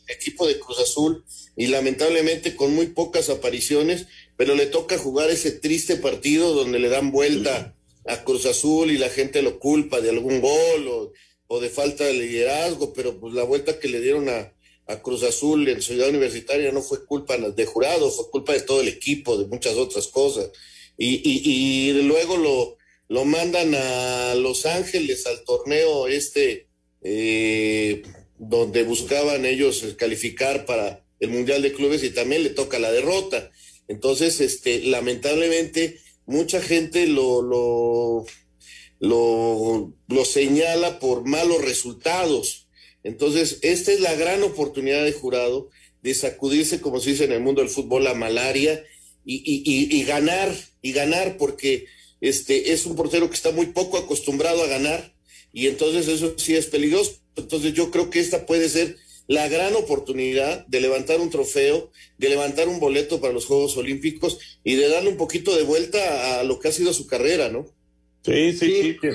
equipo 0.08 0.48
de 0.48 0.60
Cruz 0.60 0.80
Azul 0.80 1.26
y 1.56 1.68
lamentablemente 1.68 2.56
con 2.56 2.74
muy 2.74 2.88
pocas 2.88 3.30
apariciones, 3.30 4.08
pero 4.38 4.56
le 4.56 4.66
toca 4.66 4.98
jugar 4.98 5.30
ese 5.30 5.52
triste 5.52 5.96
partido 5.96 6.54
donde 6.54 6.80
le 6.80 6.90
dan 6.90 7.12
vuelta 7.12 7.76
a 8.06 8.24
Cruz 8.24 8.46
Azul 8.46 8.92
y 8.92 8.98
la 8.98 9.10
gente 9.10 9.42
lo 9.42 9.60
culpa 9.60 10.02
de 10.02 10.10
algún 10.10 10.42
gol 10.42 11.12
o, 11.48 11.60
de 11.60 11.70
falta 11.70 12.04
de 12.04 12.14
liderazgo, 12.14 12.94
pero 12.94 13.18
pues 13.18 13.34
la 13.34 13.44
vuelta 13.44 13.80
que 13.80 13.88
le 13.88 14.02
dieron 14.02 14.30
a, 14.30 14.52
Cruz 15.02 15.24
Azul 15.24 15.68
en 15.68 15.82
Ciudad 15.82 16.10
Universitaria 16.10 16.72
no 16.72 16.82
fue 16.84 17.06
culpa 17.06 17.38
de 17.38 17.66
jurado, 17.66 18.12
fue 18.12 18.30
culpa 18.30 18.54
de 18.54 18.62
todo 18.62 18.82
el 18.82 18.88
equipo, 18.88 19.36
de 19.36 19.48
muchas 19.48 19.74
otras 19.78 20.08
cosas. 20.10 20.52
Y, 20.96 21.22
y, 21.28 21.92
luego 22.04 22.38
lo, 22.38 22.78
lo 23.08 23.26
mandan 23.26 23.74
a 23.74 24.36
Los 24.36 24.68
Ángeles 24.68 25.26
al 25.26 25.44
torneo 25.44 26.08
este, 26.08 26.68
eh, 27.02 28.04
donde 28.38 28.84
buscaban 28.84 29.46
ellos 29.46 29.84
calificar 29.98 30.66
para 30.66 31.05
el 31.20 31.30
Mundial 31.30 31.62
de 31.62 31.74
Clubes 31.74 32.04
y 32.04 32.10
también 32.10 32.44
le 32.44 32.50
toca 32.50 32.80
la 32.80 32.92
derrota. 32.92 33.52
Entonces, 33.88 34.42
este, 34.42 34.80
lamentablemente, 34.84 36.00
mucha 36.26 36.62
gente 36.62 37.08
lo, 37.08 37.42
lo, 37.42 38.26
lo, 39.00 39.94
lo 40.08 40.26
señala 40.26 41.00
por 41.00 41.26
malos 41.26 41.64
resultados. 41.64 42.68
Entonces, 43.04 43.60
esta 43.62 43.92
es 43.92 44.00
la 44.00 44.16
gran 44.16 44.42
oportunidad 44.44 45.04
de 45.04 45.14
jurado 45.14 45.70
de 46.02 46.14
sacudirse, 46.14 46.82
como 46.82 47.00
se 47.00 47.12
dice 47.12 47.24
en 47.24 47.32
el 47.32 47.42
mundo 47.42 47.62
del 47.62 47.70
fútbol, 47.70 48.04
la 48.04 48.14
malaria 48.14 48.84
y, 49.26 49.38
y, 49.38 49.98
y, 49.98 50.04
ganar, 50.04 50.56
y 50.84 50.92
ganar, 50.92 51.38
porque 51.38 51.88
este, 52.22 52.74
es 52.74 52.86
un 52.86 52.96
portero 52.96 53.28
que 53.28 53.36
está 53.36 53.52
muy 53.52 53.68
poco 53.68 53.98
acostumbrado 53.98 54.64
a 54.64 54.68
ganar, 54.68 55.16
y 55.52 55.66
entonces 55.66 56.08
eso 56.08 56.36
sí 56.38 56.56
es 56.56 56.68
peligroso. 56.68 57.18
Entonces 57.36 57.74
yo 57.74 57.90
creo 57.90 58.12
que 58.12 58.20
esta 58.20 58.46
puede 58.46 58.70
ser 58.70 58.98
la 59.28 59.48
gran 59.50 59.76
oportunidad 59.76 60.66
de 60.68 60.82
levantar 60.82 61.20
un 61.20 61.30
trofeo, 61.30 61.92
de 62.18 62.30
levantar 62.30 62.68
un 62.68 62.80
boleto 62.80 63.20
para 63.20 63.34
los 63.34 63.46
Juegos 63.46 63.76
Olímpicos 63.78 64.40
y 64.64 64.76
de 64.76 64.88
darle 64.88 65.10
un 65.10 65.18
poquito 65.18 65.56
de 65.56 65.64
vuelta 65.64 66.40
a 66.40 66.44
lo 66.44 66.60
que 66.60 66.68
ha 66.68 66.72
sido 66.72 66.94
su 66.94 67.08
carrera, 67.08 67.50
¿no? 67.50 67.66
Sí, 68.24 68.54
sí, 68.54 68.98
sí. 69.02 69.10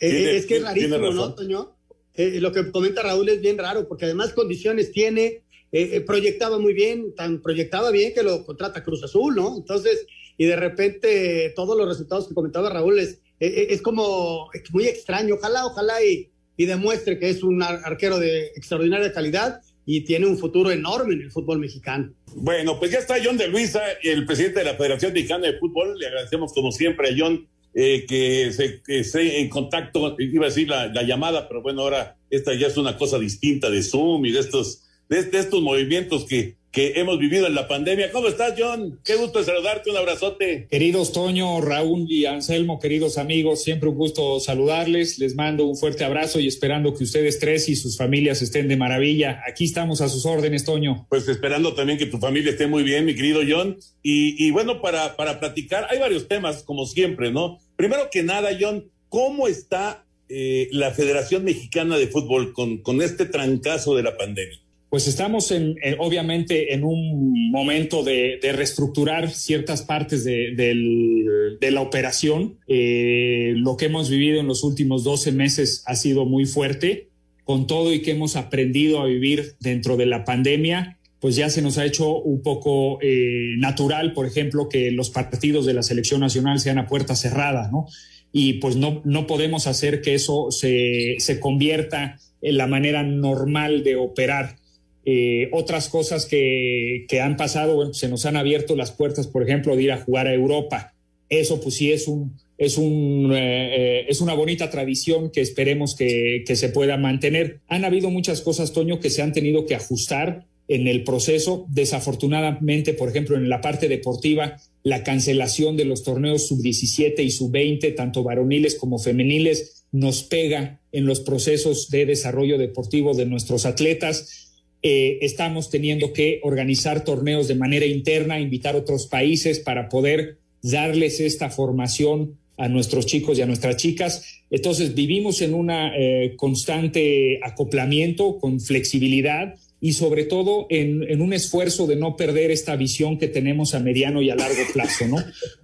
Eh, 0.00 0.36
es 0.36 0.46
que 0.46 0.56
es 0.56 0.62
rarísimo, 0.62 0.98
¿no, 0.98 1.34
Toño? 1.34 1.76
Eh, 2.14 2.40
lo 2.40 2.52
que 2.52 2.70
comenta 2.70 3.02
Raúl 3.02 3.28
es 3.28 3.40
bien 3.40 3.56
raro, 3.58 3.86
porque 3.88 4.06
además 4.06 4.32
condiciones 4.32 4.90
tiene, 4.90 5.42
eh, 5.70 6.00
proyectaba 6.00 6.58
muy 6.58 6.74
bien, 6.74 7.14
tan 7.14 7.40
proyectaba 7.40 7.90
bien 7.90 8.12
que 8.12 8.22
lo 8.22 8.44
contrata 8.44 8.82
Cruz 8.82 9.02
Azul, 9.04 9.34
¿no? 9.34 9.56
Entonces, 9.56 10.06
y 10.36 10.46
de 10.46 10.56
repente 10.56 11.52
todos 11.54 11.76
los 11.76 11.88
resultados 11.88 12.26
que 12.26 12.34
comentaba 12.34 12.68
Raúl 12.68 12.98
es, 12.98 13.20
es 13.38 13.80
como 13.80 14.50
muy 14.72 14.86
extraño. 14.86 15.36
Ojalá, 15.36 15.66
ojalá 15.66 16.02
y 16.04 16.31
y 16.56 16.66
demuestre 16.66 17.18
que 17.18 17.30
es 17.30 17.42
un 17.42 17.62
arquero 17.62 18.18
de 18.18 18.46
extraordinaria 18.54 19.12
calidad 19.12 19.60
y 19.84 20.02
tiene 20.02 20.26
un 20.26 20.38
futuro 20.38 20.70
enorme 20.70 21.14
en 21.14 21.22
el 21.22 21.30
fútbol 21.30 21.58
mexicano. 21.58 22.12
Bueno, 22.34 22.78
pues 22.78 22.92
ya 22.92 22.98
está 22.98 23.16
John 23.22 23.36
de 23.36 23.48
Luisa, 23.48 23.80
el 24.02 24.24
presidente 24.26 24.60
de 24.60 24.66
la 24.66 24.74
Federación 24.74 25.12
Mexicana 25.12 25.46
de 25.48 25.58
Fútbol. 25.58 25.98
Le 25.98 26.06
agradecemos 26.06 26.52
como 26.52 26.70
siempre 26.70 27.08
a 27.08 27.14
John 27.16 27.48
eh, 27.74 28.04
que, 28.06 28.52
se, 28.52 28.82
esté 28.86 29.40
en 29.40 29.48
contacto, 29.48 30.16
iba 30.18 30.44
a 30.44 30.48
decir 30.48 30.68
la, 30.68 31.02
llamada, 31.02 31.48
pero 31.48 31.62
bueno, 31.62 31.82
ahora 31.82 32.16
esta 32.30 32.54
ya 32.54 32.66
es 32.66 32.76
una 32.76 32.96
cosa 32.96 33.18
distinta 33.18 33.70
de 33.70 33.82
Zoom 33.82 34.26
y 34.26 34.32
de 34.32 34.40
estos, 34.40 34.84
de 35.08 35.20
estos 35.32 35.62
movimientos 35.62 36.26
que, 36.26 36.56
que 36.72 36.94
hemos 36.96 37.18
vivido 37.18 37.46
en 37.46 37.54
la 37.54 37.68
pandemia. 37.68 38.10
¿Cómo 38.10 38.28
estás, 38.28 38.54
John? 38.58 38.98
Qué 39.04 39.16
gusto 39.16 39.44
saludarte, 39.44 39.90
un 39.90 39.96
abrazote. 39.98 40.66
Queridos 40.70 41.12
Toño, 41.12 41.60
Raúl 41.60 42.06
y 42.08 42.24
Anselmo, 42.24 42.80
queridos 42.80 43.18
amigos, 43.18 43.62
siempre 43.62 43.90
un 43.90 43.96
gusto 43.96 44.40
saludarles. 44.40 45.18
Les 45.18 45.36
mando 45.36 45.66
un 45.66 45.76
fuerte 45.76 46.02
abrazo 46.02 46.40
y 46.40 46.48
esperando 46.48 46.94
que 46.94 47.04
ustedes 47.04 47.38
tres 47.38 47.68
y 47.68 47.76
sus 47.76 47.98
familias 47.98 48.40
estén 48.40 48.68
de 48.68 48.78
maravilla. 48.78 49.42
Aquí 49.46 49.64
estamos 49.64 50.00
a 50.00 50.08
sus 50.08 50.24
órdenes, 50.24 50.64
Toño. 50.64 51.06
Pues 51.10 51.28
esperando 51.28 51.74
también 51.74 51.98
que 51.98 52.06
tu 52.06 52.18
familia 52.18 52.52
esté 52.52 52.66
muy 52.66 52.82
bien, 52.82 53.04
mi 53.04 53.14
querido 53.14 53.42
John. 53.46 53.76
Y, 54.02 54.50
bueno, 54.50 54.80
para, 54.80 55.14
para 55.16 55.38
platicar, 55.38 55.86
hay 55.90 55.98
varios 55.98 56.26
temas, 56.26 56.62
como 56.62 56.86
siempre, 56.86 57.30
¿no? 57.30 57.58
Primero 57.76 58.08
que 58.10 58.22
nada, 58.22 58.50
John, 58.58 58.90
¿cómo 59.10 59.46
está 59.46 60.06
eh, 60.30 60.68
la 60.72 60.90
Federación 60.92 61.44
Mexicana 61.44 61.98
de 61.98 62.08
Fútbol 62.08 62.54
con, 62.54 62.78
con 62.78 63.02
este 63.02 63.26
trancazo 63.26 63.94
de 63.94 64.02
la 64.02 64.16
pandemia? 64.16 64.58
Pues 64.92 65.08
estamos 65.08 65.50
en, 65.52 65.76
obviamente 66.00 66.74
en 66.74 66.84
un 66.84 67.50
momento 67.50 68.04
de, 68.04 68.38
reestructurar 68.42 69.30
ciertas 69.30 69.80
partes 69.80 70.22
de, 70.22 71.58
la 71.62 71.80
operación. 71.80 72.58
Eh, 72.68 73.54
lo 73.56 73.78
que 73.78 73.86
hemos 73.86 74.10
vivido 74.10 74.38
en 74.38 74.46
los 74.46 74.62
últimos 74.64 75.02
12 75.02 75.32
meses 75.32 75.82
ha 75.86 75.94
sido 75.94 76.26
muy 76.26 76.44
fuerte, 76.44 77.08
con 77.44 77.66
todo 77.66 77.94
y 77.94 78.02
que 78.02 78.10
hemos 78.10 78.36
aprendido 78.36 79.00
a 79.00 79.06
vivir 79.06 79.54
dentro 79.60 79.96
de 79.96 80.04
la 80.04 80.26
pandemia, 80.26 80.98
pues 81.20 81.36
ya 81.36 81.48
se 81.48 81.62
nos 81.62 81.78
ha 81.78 81.86
hecho 81.86 82.18
un 82.18 82.42
poco 82.42 82.98
eh, 83.00 83.54
natural, 83.56 84.12
por 84.12 84.26
ejemplo, 84.26 84.68
que 84.68 84.90
los 84.90 85.08
partidos 85.08 85.64
de 85.64 85.72
la 85.72 85.82
selección 85.82 86.20
nacional 86.20 86.60
sean 86.60 86.76
a 86.76 86.86
puerta 86.86 87.16
cerrada, 87.16 87.70
¿no? 87.72 87.86
y 88.30 88.54
pues 88.54 88.76
no, 88.76 89.00
no 89.06 89.26
podemos 89.26 89.66
hacer 89.66 90.02
que 90.02 90.14
eso 90.14 90.50
se, 90.50 91.16
se 91.18 91.40
convierta 91.40 92.18
en 92.42 92.58
la 92.58 92.66
manera 92.66 93.02
normal 93.02 93.84
de 93.84 93.96
operar. 93.96 94.56
Eh, 95.04 95.48
otras 95.52 95.88
cosas 95.88 96.26
que, 96.26 97.06
que 97.08 97.20
han 97.20 97.36
pasado, 97.36 97.74
bueno, 97.74 97.92
se 97.92 98.08
nos 98.08 98.24
han 98.24 98.36
abierto 98.36 98.76
las 98.76 98.92
puertas, 98.92 99.26
por 99.26 99.42
ejemplo, 99.42 99.74
de 99.74 99.82
ir 99.82 99.92
a 99.92 99.98
jugar 100.00 100.26
a 100.26 100.34
Europa. 100.34 100.94
Eso 101.28 101.60
pues 101.60 101.76
sí 101.76 101.90
es 101.90 102.08
un, 102.08 102.36
es, 102.58 102.78
un, 102.78 103.32
eh, 103.34 104.00
eh, 104.00 104.06
es 104.08 104.20
una 104.20 104.34
bonita 104.34 104.70
tradición 104.70 105.30
que 105.30 105.40
esperemos 105.40 105.96
que, 105.96 106.44
que, 106.46 106.56
se 106.56 106.68
pueda 106.68 106.96
mantener. 106.96 107.60
Han 107.68 107.84
habido 107.84 108.10
muchas 108.10 108.42
cosas, 108.42 108.72
Toño, 108.72 109.00
que 109.00 109.10
se 109.10 109.22
han 109.22 109.32
tenido 109.32 109.66
que 109.66 109.74
ajustar 109.74 110.46
en 110.68 110.86
el 110.86 111.04
proceso. 111.04 111.66
Desafortunadamente, 111.70 112.94
por 112.94 113.08
ejemplo, 113.08 113.36
en 113.36 113.48
la 113.48 113.60
parte 113.60 113.88
deportiva, 113.88 114.56
la 114.82 115.02
cancelación 115.02 115.76
de 115.76 115.84
los 115.84 116.02
torneos 116.02 116.46
sub-17 116.48 117.24
y 117.24 117.30
sub-20, 117.30 117.94
tanto 117.94 118.22
varoniles 118.22 118.76
como 118.76 118.98
femeniles, 118.98 119.86
nos 119.92 120.22
pega 120.22 120.80
en 120.90 121.06
los 121.06 121.20
procesos 121.20 121.90
de 121.90 122.06
desarrollo 122.06 122.58
deportivo 122.58 123.14
de 123.14 123.26
nuestros 123.26 123.66
atletas. 123.66 124.41
Eh, 124.82 125.18
estamos 125.22 125.70
teniendo 125.70 126.12
que 126.12 126.40
organizar 126.42 127.04
torneos 127.04 127.46
de 127.46 127.54
manera 127.54 127.86
interna, 127.86 128.40
invitar 128.40 128.74
otros 128.74 129.06
países 129.06 129.60
para 129.60 129.88
poder 129.88 130.38
darles 130.62 131.20
esta 131.20 131.50
formación 131.50 132.36
a 132.56 132.68
nuestros 132.68 133.06
chicos 133.06 133.38
y 133.38 133.42
a 133.42 133.46
nuestras 133.46 133.76
chicas. 133.76 134.42
Entonces 134.50 134.94
vivimos 134.94 135.40
en 135.40 135.54
un 135.54 135.70
eh, 135.70 136.34
constante 136.36 137.40
acoplamiento 137.42 138.38
con 138.38 138.60
flexibilidad 138.60 139.54
y 139.80 139.94
sobre 139.94 140.24
todo 140.24 140.66
en, 140.68 141.02
en, 141.08 141.22
un 141.22 141.32
esfuerzo 141.32 141.86
de 141.86 141.96
no 141.96 142.16
perder 142.16 142.50
esta 142.50 142.76
visión 142.76 143.18
que 143.18 143.26
tenemos 143.26 143.74
a 143.74 143.80
mediano 143.80 144.22
y 144.22 144.30
a 144.30 144.36
largo 144.36 144.62
plazo, 144.72 145.06
¿no? 145.08 145.16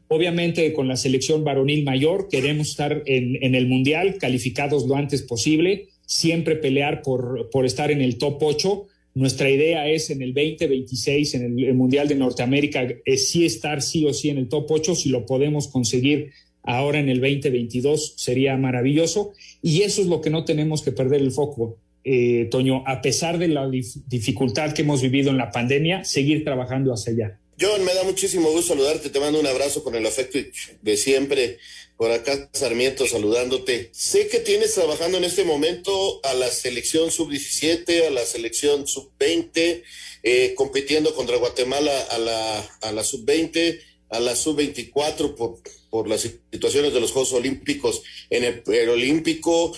Obviamente 0.08 0.72
con 0.72 0.88
la 0.88 0.96
selección 0.96 1.44
varonil 1.44 1.84
mayor 1.84 2.28
queremos 2.28 2.70
estar 2.70 3.02
en, 3.06 3.38
en 3.44 3.54
el 3.54 3.68
Mundial 3.68 4.16
calificados 4.18 4.86
lo 4.86 4.96
antes 4.96 5.22
posible, 5.22 5.88
siempre 6.06 6.56
pelear 6.56 7.02
por, 7.02 7.50
por 7.50 7.66
estar 7.66 7.90
en 7.90 8.00
el 8.00 8.18
top 8.18 8.42
8. 8.42 8.86
Nuestra 9.18 9.50
idea 9.50 9.88
es 9.88 10.10
en 10.10 10.22
el 10.22 10.32
2026, 10.32 11.34
en 11.34 11.58
el, 11.58 11.74
Mundial 11.74 12.06
de 12.06 12.14
Norteamérica, 12.14 12.86
es 13.04 13.30
sí 13.30 13.44
estar 13.44 13.82
sí 13.82 14.06
o 14.06 14.14
sí 14.14 14.30
en 14.30 14.38
el 14.38 14.48
top 14.48 14.70
8, 14.70 14.94
si 14.94 15.08
lo 15.08 15.26
podemos 15.26 15.66
conseguir 15.66 16.30
ahora 16.62 17.00
en 17.00 17.08
el 17.08 17.20
2022 17.20 18.14
sería 18.16 18.56
maravilloso 18.56 19.32
y 19.60 19.82
eso 19.82 20.02
es 20.02 20.06
lo 20.06 20.20
que 20.20 20.30
no 20.30 20.44
tenemos 20.44 20.82
que 20.82 20.92
perder 20.92 21.20
el 21.20 21.32
foco 21.32 21.78
eh, 22.04 22.46
Toño, 22.48 22.84
a 22.86 23.02
pesar 23.02 23.38
de 23.38 23.48
la 23.48 23.68
dif 23.68 23.96
dificultad 24.06 24.72
que 24.72 24.82
hemos 24.82 25.02
vivido 25.02 25.30
en 25.30 25.36
la 25.36 25.50
pandemia, 25.50 26.04
seguir 26.04 26.44
trabajando 26.44 26.92
hacia 26.92 27.12
allá. 27.12 27.38
John, 27.60 27.84
me 27.84 27.92
da 27.92 28.04
muchísimo 28.04 28.50
gusto 28.52 28.74
saludarte, 28.74 29.10
te 29.10 29.18
mando 29.18 29.40
un 29.40 29.46
abrazo 29.46 29.82
con 29.82 29.96
el 29.96 30.06
afecto 30.06 30.38
de 30.80 30.96
siempre. 30.96 31.58
Por 31.96 32.12
acá, 32.12 32.48
Sarmiento, 32.52 33.08
saludándote. 33.08 33.90
Sé 33.92 34.28
que 34.28 34.38
tienes 34.38 34.74
trabajando 34.74 35.18
en 35.18 35.24
este 35.24 35.42
momento 35.42 36.20
a 36.24 36.34
la 36.34 36.48
selección 36.48 37.10
sub-17, 37.10 38.06
a 38.06 38.10
la 38.10 38.24
selección 38.24 38.86
sub-20, 38.86 39.82
eh, 40.22 40.54
compitiendo 40.56 41.12
contra 41.16 41.36
Guatemala 41.38 42.00
a 42.10 42.18
la, 42.18 42.60
a 42.82 42.92
la 42.92 43.02
sub-20, 43.02 43.80
a 44.10 44.20
la 44.20 44.36
sub-24 44.36 45.34
por, 45.34 45.58
por 45.90 46.08
las 46.08 46.28
situaciones 46.52 46.94
de 46.94 47.00
los 47.00 47.10
Juegos 47.10 47.32
Olímpicos 47.32 48.02
en 48.30 48.44
el 48.44 48.88
Olímpico, 48.88 49.76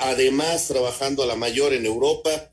además 0.00 0.66
trabajando 0.66 1.22
a 1.22 1.26
la 1.26 1.36
mayor 1.36 1.74
en 1.74 1.86
Europa. 1.86 2.50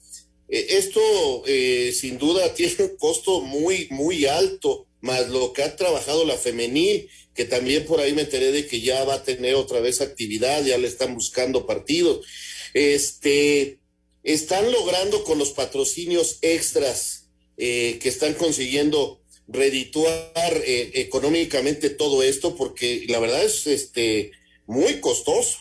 Eh, 0.50 0.68
esto 0.72 1.02
eh, 1.46 1.94
sin 1.98 2.18
duda 2.18 2.54
tiene 2.56 2.76
un 2.80 2.98
costo 2.98 3.42
muy, 3.42 3.88
muy 3.92 4.26
alto, 4.26 4.88
más 5.02 5.30
lo 5.30 5.54
que 5.54 5.64
ha 5.64 5.76
trabajado 5.76 6.26
la 6.26 6.38
femenil, 6.38 7.10
que 7.34 7.46
también 7.46 7.86
por 7.86 8.00
ahí 8.00 8.14
me 8.14 8.24
enteré 8.24 8.52
de 8.52 8.66
que 8.66 8.82
ya 8.82 9.04
va 9.04 9.16
a 9.16 9.24
tener 9.24 9.56
otra 9.56 9.80
vez 9.80 10.02
actividad, 10.02 10.64
ya 10.66 10.78
le 10.78 10.88
están 10.88 11.14
buscando 11.14 11.66
partidos. 11.66 12.26
Este, 12.74 13.80
están 14.24 14.72
logrando 14.72 15.24
con 15.24 15.38
los 15.38 15.52
patrocinios 15.52 16.40
extras 16.42 17.30
eh, 17.56 17.98
que 18.02 18.10
están 18.10 18.34
consiguiendo 18.34 19.22
redituar 19.48 20.62
eh, 20.66 20.92
económicamente 20.96 21.90
todo 21.90 22.22
esto 22.22 22.56
porque 22.56 23.06
la 23.08 23.20
verdad 23.20 23.44
es 23.44 23.68
este 23.68 24.32
muy 24.66 25.00
costoso. 25.00 25.60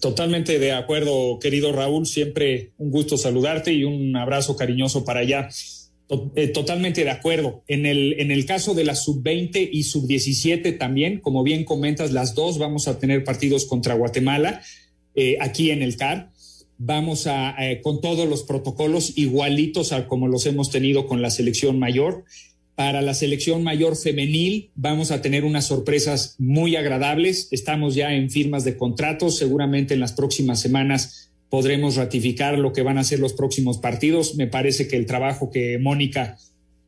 Totalmente 0.00 0.58
de 0.58 0.72
acuerdo, 0.72 1.38
querido 1.38 1.72
Raúl, 1.72 2.06
siempre 2.06 2.72
un 2.78 2.90
gusto 2.90 3.16
saludarte 3.16 3.72
y 3.72 3.84
un 3.84 4.16
abrazo 4.16 4.56
cariñoso 4.56 5.04
para 5.04 5.20
allá. 5.20 5.48
Eh, 6.34 6.48
totalmente 6.48 7.04
de 7.04 7.10
acuerdo. 7.10 7.62
En 7.68 7.86
el, 7.86 8.18
en 8.18 8.32
el 8.32 8.44
caso 8.44 8.74
de 8.74 8.84
la 8.84 8.96
sub-20 8.96 9.68
y 9.70 9.84
sub-17 9.84 10.76
también, 10.76 11.20
como 11.20 11.44
bien 11.44 11.64
comentas, 11.64 12.10
las 12.10 12.34
dos 12.34 12.58
vamos 12.58 12.88
a 12.88 12.98
tener 12.98 13.22
partidos 13.22 13.64
contra 13.66 13.94
Guatemala 13.94 14.60
eh, 15.14 15.36
aquí 15.40 15.70
en 15.70 15.82
el 15.82 15.96
CAR. 15.96 16.32
Vamos 16.78 17.28
a, 17.28 17.54
eh, 17.64 17.80
con 17.80 18.00
todos 18.00 18.28
los 18.28 18.42
protocolos 18.42 19.16
igualitos 19.16 19.92
a 19.92 20.08
como 20.08 20.26
los 20.26 20.46
hemos 20.46 20.70
tenido 20.70 21.06
con 21.06 21.22
la 21.22 21.30
selección 21.30 21.78
mayor. 21.78 22.24
Para 22.80 23.02
la 23.02 23.12
selección 23.12 23.62
mayor 23.62 23.94
femenil 23.94 24.70
vamos 24.74 25.10
a 25.10 25.20
tener 25.20 25.44
unas 25.44 25.66
sorpresas 25.66 26.34
muy 26.38 26.76
agradables. 26.76 27.48
Estamos 27.50 27.94
ya 27.94 28.14
en 28.14 28.30
firmas 28.30 28.64
de 28.64 28.78
contratos. 28.78 29.36
Seguramente 29.36 29.92
en 29.92 30.00
las 30.00 30.14
próximas 30.14 30.62
semanas 30.62 31.30
podremos 31.50 31.96
ratificar 31.96 32.58
lo 32.58 32.72
que 32.72 32.80
van 32.80 32.96
a 32.96 33.04
ser 33.04 33.18
los 33.18 33.34
próximos 33.34 33.76
partidos. 33.76 34.36
Me 34.36 34.46
parece 34.46 34.88
que 34.88 34.96
el 34.96 35.04
trabajo 35.04 35.50
que 35.50 35.78
Mónica 35.78 36.38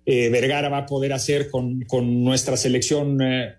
eh, 0.06 0.30
Vergara 0.30 0.70
va 0.70 0.78
a 0.78 0.86
poder 0.86 1.12
hacer 1.12 1.50
con, 1.50 1.82
con 1.82 2.24
nuestra 2.24 2.56
selección 2.56 3.20
eh, 3.20 3.56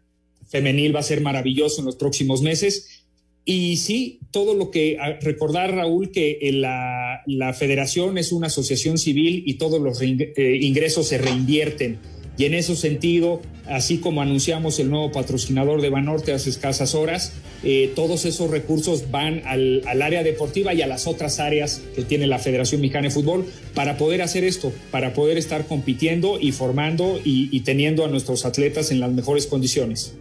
femenil 0.48 0.96
va 0.96 1.02
a 1.02 1.04
ser 1.04 1.22
maravilloso 1.22 1.82
en 1.82 1.86
los 1.86 1.98
próximos 1.98 2.42
meses. 2.42 3.06
Y 3.46 3.78
sí, 3.78 4.22
todo 4.32 4.56
lo 4.56 4.72
que 4.72 4.98
recordar, 5.22 5.76
Raúl, 5.76 6.10
que 6.10 6.40
la, 6.52 7.22
la 7.28 7.54
federación 7.54 8.18
es 8.18 8.32
una 8.32 8.48
asociación 8.48 8.98
civil 8.98 9.44
y 9.46 9.54
todos 9.60 9.80
los 9.80 10.02
eh, 10.02 10.58
ingresos 10.62 11.10
se 11.10 11.20
reinvierten 11.20 12.00
y 12.38 12.46
en 12.46 12.54
ese 12.56 12.76
sentido, 12.76 13.42
así 13.68 14.00
como 14.00 14.22
anunciamos 14.22 14.80
el 14.80 14.90
nuevo 14.90 15.12
patrocinador 15.12 15.82
de 15.82 15.90
Banorte 15.90 16.34
hace 16.34 16.50
escasas 16.50 16.96
horas, 16.96 17.34
eh, 17.64 17.92
todos 17.96 18.26
esos 18.26 18.50
recursos 18.50 19.12
van 19.12 19.42
al, 19.46 19.84
al, 19.88 20.02
área 20.02 20.24
deportiva 20.24 20.74
y 20.74 20.82
a 20.82 20.88
las 20.88 21.08
otras 21.08 21.40
áreas 21.40 21.82
que 21.96 22.02
tiene 22.04 22.28
la 22.28 22.40
Federación 22.40 22.82
Mexicana 22.82 23.08
de 23.08 23.14
Fútbol 23.14 23.46
para 23.74 23.98
poder 23.98 24.22
hacer 24.22 24.44
esto, 24.44 24.74
para 24.92 25.14
poder 25.14 25.38
estar 25.38 25.68
compitiendo 25.68 26.40
y 26.40 26.52
formando 26.52 27.20
y, 27.24 27.60
teniendo 27.62 28.04
a 28.04 28.08
nuestros 28.08 28.46
atletas 28.46 28.92
en 28.92 29.00
las 29.00 29.12
mejores 29.12 29.48
condiciones. 29.48 30.16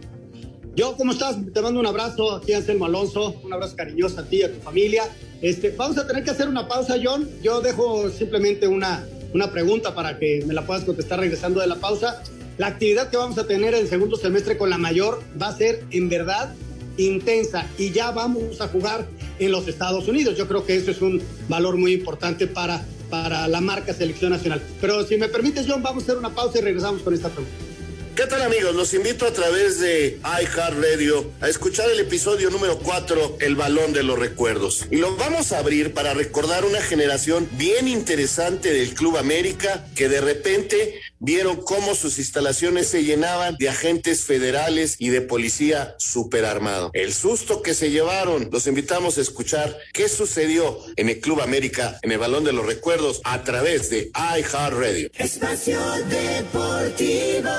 Yo, 0.75 0.95
¿cómo 0.95 1.11
estás? 1.11 1.37
Te 1.53 1.61
mando 1.61 1.79
un 1.79 1.85
abrazo 1.85 2.35
aquí 2.35 2.53
Anselmo 2.53 2.85
Alonso, 2.85 3.35
un 3.43 3.53
abrazo 3.53 3.75
cariñoso 3.75 4.21
a 4.21 4.25
ti 4.25 4.37
y 4.37 4.43
a 4.43 4.51
tu 4.51 4.59
familia. 4.59 5.03
Este, 5.41 5.69
vamos 5.71 5.97
a 5.97 6.07
tener 6.07 6.23
que 6.23 6.31
hacer 6.31 6.47
una 6.47 6.67
pausa, 6.67 6.95
John. 7.03 7.29
Yo 7.43 7.61
dejo 7.61 8.09
simplemente 8.09 8.67
una, 8.67 9.05
una 9.33 9.51
pregunta 9.51 9.95
para 9.95 10.17
que 10.17 10.43
me 10.45 10.53
la 10.53 10.65
puedas 10.65 10.83
contestar 10.83 11.19
regresando 11.19 11.59
de 11.59 11.67
la 11.67 11.75
pausa. 11.75 12.21
La 12.57 12.67
actividad 12.67 13.09
que 13.09 13.17
vamos 13.17 13.37
a 13.37 13.47
tener 13.47 13.73
en 13.73 13.81
el 13.81 13.87
segundo 13.87 14.15
semestre 14.15 14.57
con 14.57 14.69
la 14.69 14.77
mayor 14.77 15.21
va 15.41 15.47
a 15.47 15.57
ser 15.57 15.83
en 15.91 16.07
verdad 16.07 16.53
intensa 16.97 17.67
y 17.77 17.89
ya 17.89 18.11
vamos 18.11 18.61
a 18.61 18.67
jugar 18.67 19.07
en 19.39 19.51
los 19.51 19.67
Estados 19.67 20.07
Unidos. 20.07 20.37
Yo 20.37 20.47
creo 20.47 20.65
que 20.65 20.75
eso 20.75 20.91
es 20.91 21.01
un 21.01 21.21
valor 21.49 21.77
muy 21.77 21.93
importante 21.93 22.45
para, 22.45 22.85
para 23.09 23.47
la 23.47 23.61
marca 23.61 23.93
Selección 23.93 24.31
Nacional. 24.31 24.61
Pero 24.79 25.03
si 25.03 25.17
me 25.17 25.27
permites, 25.27 25.65
John, 25.67 25.81
vamos 25.81 26.03
a 26.03 26.05
hacer 26.05 26.17
una 26.17 26.29
pausa 26.29 26.59
y 26.59 26.61
regresamos 26.61 27.01
con 27.01 27.13
esta 27.13 27.29
pregunta. 27.29 27.72
¿Qué 28.15 28.27
tal 28.27 28.43
amigos? 28.43 28.75
Los 28.75 28.93
invito 28.93 29.25
a 29.25 29.33
través 29.33 29.79
de 29.79 30.19
iHeartRadio 30.23 31.31
a 31.41 31.49
escuchar 31.49 31.89
el 31.89 31.99
episodio 31.99 32.51
número 32.51 32.77
4, 32.77 33.37
El 33.39 33.55
Balón 33.55 33.91
de 33.91 34.03
los 34.03 34.19
Recuerdos. 34.19 34.85
Y 34.91 34.97
lo 34.97 35.15
vamos 35.17 35.51
a 35.51 35.57
abrir 35.57 35.95
para 35.95 36.13
recordar 36.13 36.63
una 36.63 36.79
generación 36.79 37.49
bien 37.53 37.87
interesante 37.87 38.71
del 38.71 38.93
Club 38.93 39.17
América 39.17 39.87
que 39.95 40.09
de 40.09 40.21
repente 40.21 41.01
vieron 41.23 41.55
cómo 41.55 41.95
sus 41.95 42.19
instalaciones 42.19 42.87
se 42.87 43.03
llenaban 43.03 43.55
de 43.57 43.69
agentes 43.69 44.25
federales 44.25 44.97
y 44.99 45.09
de 45.09 45.21
policía 45.21 45.95
superarmado. 45.97 46.91
El 46.93 47.13
susto 47.13 47.61
que 47.61 47.73
se 47.73 47.91
llevaron, 47.91 48.49
los 48.51 48.67
invitamos 48.67 49.17
a 49.17 49.21
escuchar 49.21 49.77
qué 49.93 50.09
sucedió 50.09 50.77
en 50.97 51.09
el 51.09 51.21
Club 51.21 51.41
América, 51.41 51.97
en 52.01 52.11
el 52.11 52.17
Balón 52.19 52.43
de 52.43 52.51
los 52.51 52.65
Recuerdos, 52.65 53.21
a 53.23 53.43
través 53.43 53.89
de 53.89 54.11
iHeartRadio. 54.13 55.09
Espacio 55.17 55.79
Deportivo. 56.09 57.49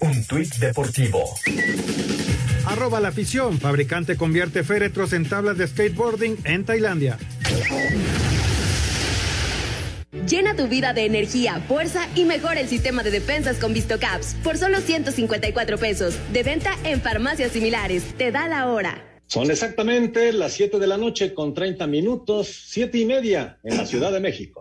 Un 0.00 0.24
tuit 0.24 0.54
deportivo. 0.56 1.24
Arroba 2.66 3.00
la 3.00 3.08
afición. 3.08 3.58
Fabricante 3.58 4.16
convierte 4.16 4.64
féretros 4.64 5.12
en 5.12 5.28
tablas 5.28 5.58
de 5.58 5.66
skateboarding 5.66 6.38
en 6.44 6.64
Tailandia. 6.64 7.18
Llena 10.28 10.54
tu 10.54 10.68
vida 10.68 10.92
de 10.94 11.06
energía, 11.06 11.60
fuerza 11.66 12.08
y 12.14 12.24
mejora 12.24 12.60
el 12.60 12.68
sistema 12.68 13.02
de 13.02 13.10
defensas 13.10 13.58
con 13.58 13.74
VistoCaps 13.74 14.36
por 14.44 14.56
solo 14.56 14.80
154 14.80 15.76
pesos. 15.76 16.16
De 16.32 16.44
venta 16.44 16.70
en 16.84 17.00
farmacias 17.00 17.50
similares. 17.50 18.04
Te 18.16 18.30
da 18.30 18.46
la 18.46 18.68
hora. 18.68 19.02
Son 19.26 19.50
exactamente 19.50 20.32
las 20.32 20.52
7 20.52 20.78
de 20.78 20.86
la 20.86 20.98
noche 20.98 21.34
con 21.34 21.52
30 21.52 21.86
minutos, 21.88 22.48
siete 22.66 22.98
y 22.98 23.06
media 23.06 23.58
en 23.64 23.76
la 23.76 23.86
Ciudad 23.86 24.12
de 24.12 24.20
México. 24.20 24.60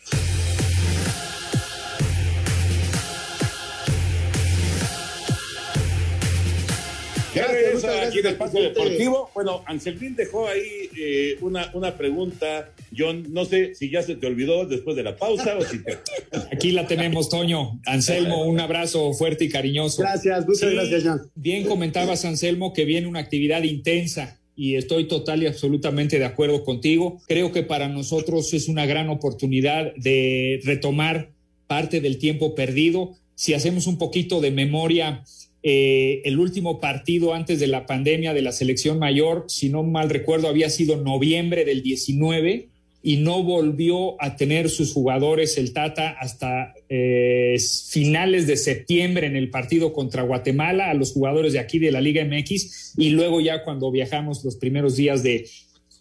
Gracias, 7.33 7.83
aquí 7.83 8.19
en 8.19 8.27
Espacio 8.27 8.61
Deportivo. 8.61 9.29
Bueno, 9.33 9.63
Anselmín 9.65 10.15
dejó 10.15 10.47
ahí 10.47 10.89
eh, 10.97 11.37
una, 11.41 11.71
una 11.73 11.97
pregunta. 11.97 12.71
John, 12.95 13.25
no 13.33 13.45
sé 13.45 13.75
si 13.75 13.89
ya 13.89 14.01
se 14.01 14.15
te 14.15 14.27
olvidó 14.27 14.65
después 14.65 14.95
de 14.95 15.03
la 15.03 15.15
pausa 15.15 15.57
o 15.57 15.63
si 15.63 15.83
te... 15.83 15.97
Aquí 16.51 16.71
la 16.71 16.87
tenemos, 16.87 17.29
Toño. 17.29 17.79
Anselmo, 17.85 18.45
un 18.45 18.59
abrazo 18.59 19.13
fuerte 19.13 19.45
y 19.45 19.49
cariñoso. 19.49 20.01
Gracias, 20.01 20.47
muchas 20.47 20.71
gracias, 20.71 21.03
John. 21.03 21.21
Bien 21.35 21.65
comentabas, 21.65 22.25
Anselmo, 22.25 22.73
que 22.73 22.85
viene 22.85 23.07
una 23.07 23.19
actividad 23.19 23.63
intensa 23.63 24.39
y 24.55 24.75
estoy 24.75 25.07
total 25.07 25.43
y 25.43 25.47
absolutamente 25.47 26.19
de 26.19 26.25
acuerdo 26.25 26.63
contigo. 26.63 27.19
Creo 27.27 27.51
que 27.51 27.63
para 27.63 27.87
nosotros 27.87 28.53
es 28.53 28.67
una 28.67 28.85
gran 28.85 29.09
oportunidad 29.09 29.93
de 29.95 30.61
retomar 30.63 31.31
parte 31.67 32.01
del 32.01 32.17
tiempo 32.17 32.53
perdido. 32.55 33.15
Si 33.35 33.53
hacemos 33.53 33.87
un 33.87 33.97
poquito 33.97 34.41
de 34.41 34.51
memoria, 34.51 35.23
eh, 35.63 36.21
el 36.25 36.39
último 36.39 36.81
partido 36.81 37.33
antes 37.33 37.59
de 37.59 37.67
la 37.67 37.85
pandemia 37.85 38.33
de 38.33 38.41
la 38.41 38.51
selección 38.51 38.99
mayor, 38.99 39.45
si 39.47 39.69
no 39.69 39.81
mal 39.81 40.09
recuerdo, 40.09 40.49
había 40.49 40.69
sido 40.69 40.97
noviembre 40.97 41.63
del 41.63 41.81
19 41.81 42.67
y 43.01 43.17
no 43.17 43.43
volvió 43.43 44.21
a 44.21 44.35
tener 44.35 44.69
sus 44.69 44.93
jugadores 44.93 45.57
el 45.57 45.73
Tata 45.73 46.11
hasta 46.19 46.73
eh, 46.89 47.57
finales 47.89 48.45
de 48.45 48.57
septiembre 48.57 49.27
en 49.27 49.35
el 49.37 49.49
partido 49.49 49.93
contra 49.93 50.23
Guatemala, 50.23 50.89
a 50.89 50.93
los 50.93 51.11
jugadores 51.11 51.53
de 51.53 51.59
aquí 51.59 51.79
de 51.79 51.91
la 51.91 52.01
Liga 52.01 52.25
MX, 52.25 52.93
y 52.97 53.09
luego 53.09 53.41
ya 53.41 53.63
cuando 53.63 53.91
viajamos 53.91 54.43
los 54.43 54.57
primeros 54.57 54.97
días 54.97 55.23
de, 55.23 55.49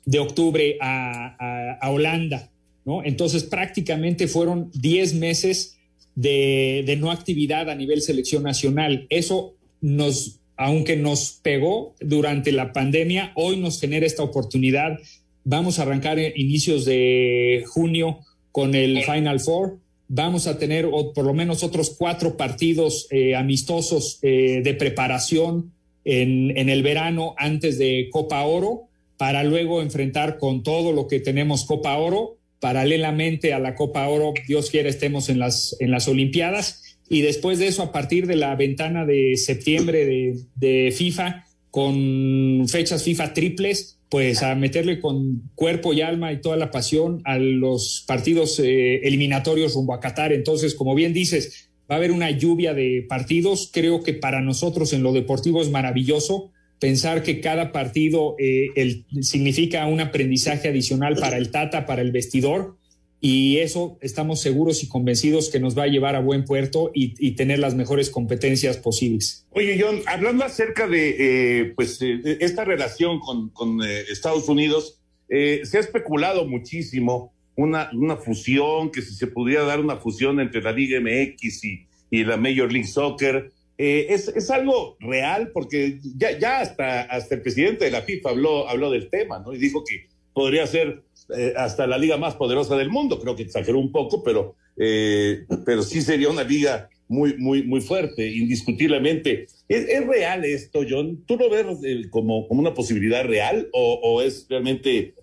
de 0.06 0.18
octubre 0.18 0.76
a, 0.80 1.76
a, 1.80 1.90
Holanda, 1.90 2.50
¿no? 2.84 3.04
Entonces 3.04 3.44
prácticamente 3.44 4.28
fueron 4.28 4.70
10 4.74 5.14
meses 5.14 5.78
de, 6.14 6.82
de 6.86 6.96
no 6.96 7.10
actividad 7.10 7.70
a 7.70 7.74
nivel 7.74 8.02
selección 8.02 8.42
nacional. 8.42 9.06
Eso 9.10 9.54
nos, 9.80 10.40
aunque 10.56 10.96
nos 10.96 11.38
pegó 11.42 11.94
durante 12.00 12.52
la 12.52 12.72
pandemia, 12.72 13.32
hoy 13.34 13.56
nos 13.56 13.80
genera 13.80 14.06
esta 14.06 14.22
oportunidad 14.22 14.98
Vamos 15.44 15.78
a 15.78 15.82
arrancar 15.82 16.18
inicios 16.18 16.84
de 16.84 17.64
junio 17.66 18.20
con 18.52 18.74
el 18.74 19.02
Final 19.02 19.40
Four. 19.40 19.78
Vamos 20.06 20.46
a 20.46 20.58
tener 20.58 20.88
por 20.88 21.24
lo 21.24 21.34
menos 21.34 21.64
otros 21.64 21.96
cuatro 21.98 22.36
partidos 22.36 23.08
eh, 23.10 23.34
amistosos 23.34 24.18
eh, 24.22 24.60
de 24.62 24.74
preparación 24.74 25.72
en, 26.04 26.56
en, 26.56 26.68
el 26.68 26.82
verano 26.82 27.34
antes 27.38 27.78
de 27.78 28.08
Copa 28.10 28.42
Oro, 28.42 28.88
para 29.16 29.42
luego 29.42 29.82
enfrentar 29.82 30.38
con 30.38 30.62
todo 30.62 30.92
lo 30.92 31.08
que 31.08 31.18
tenemos 31.18 31.64
Copa 31.64 31.96
Oro. 31.96 32.36
Paralelamente 32.62 33.52
a 33.52 33.58
la 33.58 33.74
Copa 33.74 34.06
Oro, 34.06 34.34
Dios 34.46 34.70
quiera, 34.70 34.88
estemos 34.88 35.28
en 35.28 35.40
las, 35.40 35.76
en 35.80 35.90
las 35.90 36.06
Olimpiadas. 36.06 36.96
Y 37.08 37.22
después 37.22 37.58
de 37.58 37.66
eso, 37.66 37.82
a 37.82 37.90
partir 37.90 38.28
de 38.28 38.36
la 38.36 38.54
ventana 38.54 39.04
de 39.04 39.36
septiembre 39.36 40.06
de, 40.06 40.36
de 40.54 40.92
FIFA, 40.92 41.44
con 41.72 42.68
fechas 42.68 43.02
FIFA 43.02 43.34
triples, 43.34 43.98
pues 44.08 44.44
a 44.44 44.54
meterle 44.54 45.00
con 45.00 45.42
cuerpo 45.56 45.92
y 45.92 46.02
alma 46.02 46.32
y 46.32 46.40
toda 46.40 46.56
la 46.56 46.70
pasión 46.70 47.20
a 47.24 47.36
los 47.36 48.04
partidos 48.06 48.60
eh, 48.60 49.00
eliminatorios 49.08 49.74
rumbo 49.74 49.94
a 49.94 49.98
Qatar. 49.98 50.32
Entonces, 50.32 50.76
como 50.76 50.94
bien 50.94 51.12
dices, 51.12 51.68
va 51.90 51.96
a 51.96 51.98
haber 51.98 52.12
una 52.12 52.30
lluvia 52.30 52.74
de 52.74 53.04
partidos. 53.08 53.70
Creo 53.72 54.04
que 54.04 54.14
para 54.14 54.40
nosotros 54.40 54.92
en 54.92 55.02
lo 55.02 55.12
deportivo 55.12 55.60
es 55.62 55.68
maravilloso 55.68 56.51
pensar 56.82 57.22
que 57.22 57.40
cada 57.40 57.70
partido 57.70 58.34
eh, 58.40 59.04
significa 59.20 59.86
un 59.86 60.00
aprendizaje 60.00 60.66
adicional 60.66 61.14
para 61.14 61.36
el 61.36 61.52
Tata, 61.52 61.86
para 61.86 62.02
el 62.02 62.10
vestidor 62.10 62.76
y 63.20 63.58
eso 63.58 63.98
estamos 64.00 64.40
seguros 64.40 64.82
y 64.82 64.88
convencidos 64.88 65.48
que 65.48 65.60
nos 65.60 65.78
va 65.78 65.84
a 65.84 65.86
llevar 65.86 66.16
a 66.16 66.18
buen 66.18 66.44
puerto 66.44 66.90
y, 66.92 67.36
tener 67.36 67.60
las 67.60 67.76
mejores 67.76 68.10
competencias 68.10 68.78
posibles. 68.78 69.46
Oye, 69.50 69.78
John, 69.80 70.00
hablando 70.06 70.44
acerca 70.44 70.88
de 70.88 71.60
eh, 71.60 71.72
pues 71.76 72.02
eh, 72.02 72.38
esta 72.40 72.64
relación 72.64 73.20
con, 73.20 73.80
Estados 74.10 74.48
Unidos, 74.48 74.98
se 75.28 75.76
ha 75.76 75.80
especulado 75.80 76.48
muchísimo 76.48 77.32
una, 77.54 77.90
una 77.92 78.16
fusión, 78.16 78.90
que 78.90 79.02
si 79.02 79.14
se 79.14 79.28
pudiera 79.28 79.62
dar 79.62 79.78
una 79.78 79.98
fusión 79.98 80.40
entre 80.40 80.60
la 80.60 80.72
Liga 80.72 81.00
MX 81.00 81.64
y, 81.64 81.86
y 82.10 82.24
la 82.24 82.36
Major 82.36 82.72
League 82.72 82.88
Soccer. 82.88 83.52
Es, 83.84 84.28
es, 84.28 84.50
algo 84.50 84.96
real 85.00 85.50
porque 85.52 85.98
ya, 86.16 86.38
ya 86.38 86.60
hasta, 86.60 87.02
hasta 87.02 87.34
el 87.34 87.42
presidente 87.42 87.84
de 87.84 87.90
la 87.90 88.02
FIFA 88.02 88.30
habló, 88.30 88.68
habló 88.68 88.90
del 88.90 89.10
tema, 89.10 89.40
¿no? 89.40 89.52
Y 89.52 89.58
dijo 89.58 89.82
que 89.84 90.06
podría 90.32 90.66
ser 90.66 91.02
eh, 91.36 91.54
hasta 91.56 91.86
la 91.86 91.98
liga 91.98 92.16
más 92.16 92.34
poderosa 92.34 92.76
del 92.76 92.90
mundo. 92.90 93.20
Creo 93.20 93.36
que 93.36 93.42
exageró 93.42 93.78
un 93.78 93.92
poco, 93.92 94.22
pero, 94.22 94.56
eh, 94.76 95.44
pero 95.64 95.82
sí 95.82 96.02
sería 96.02 96.28
una 96.28 96.44
liga 96.44 96.88
muy, 97.08 97.36
muy, 97.36 97.62
muy 97.62 97.80
fuerte, 97.80 98.26
indiscutiblemente. 98.26 99.46
¿Es, 99.68 100.06
real 100.06 100.44
esto, 100.44 100.80
John? 100.88 101.24
¿Tú 101.26 101.36
lo 101.36 101.50
ves 101.50 101.66
eh, 101.84 102.08
como, 102.10 102.48
como 102.48 102.60
una 102.60 102.74
posibilidad 102.74 103.24
real 103.24 103.68
o, 103.72 104.00
o 104.02 104.22
es 104.22 104.46
realmente 104.48 105.14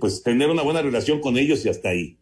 pues 0.00 0.22
tener 0.22 0.50
una 0.50 0.62
buena 0.62 0.82
relación 0.82 1.20
con 1.20 1.38
ellos 1.38 1.64
y 1.64 1.70
hasta 1.70 1.88
ahí? 1.88 2.18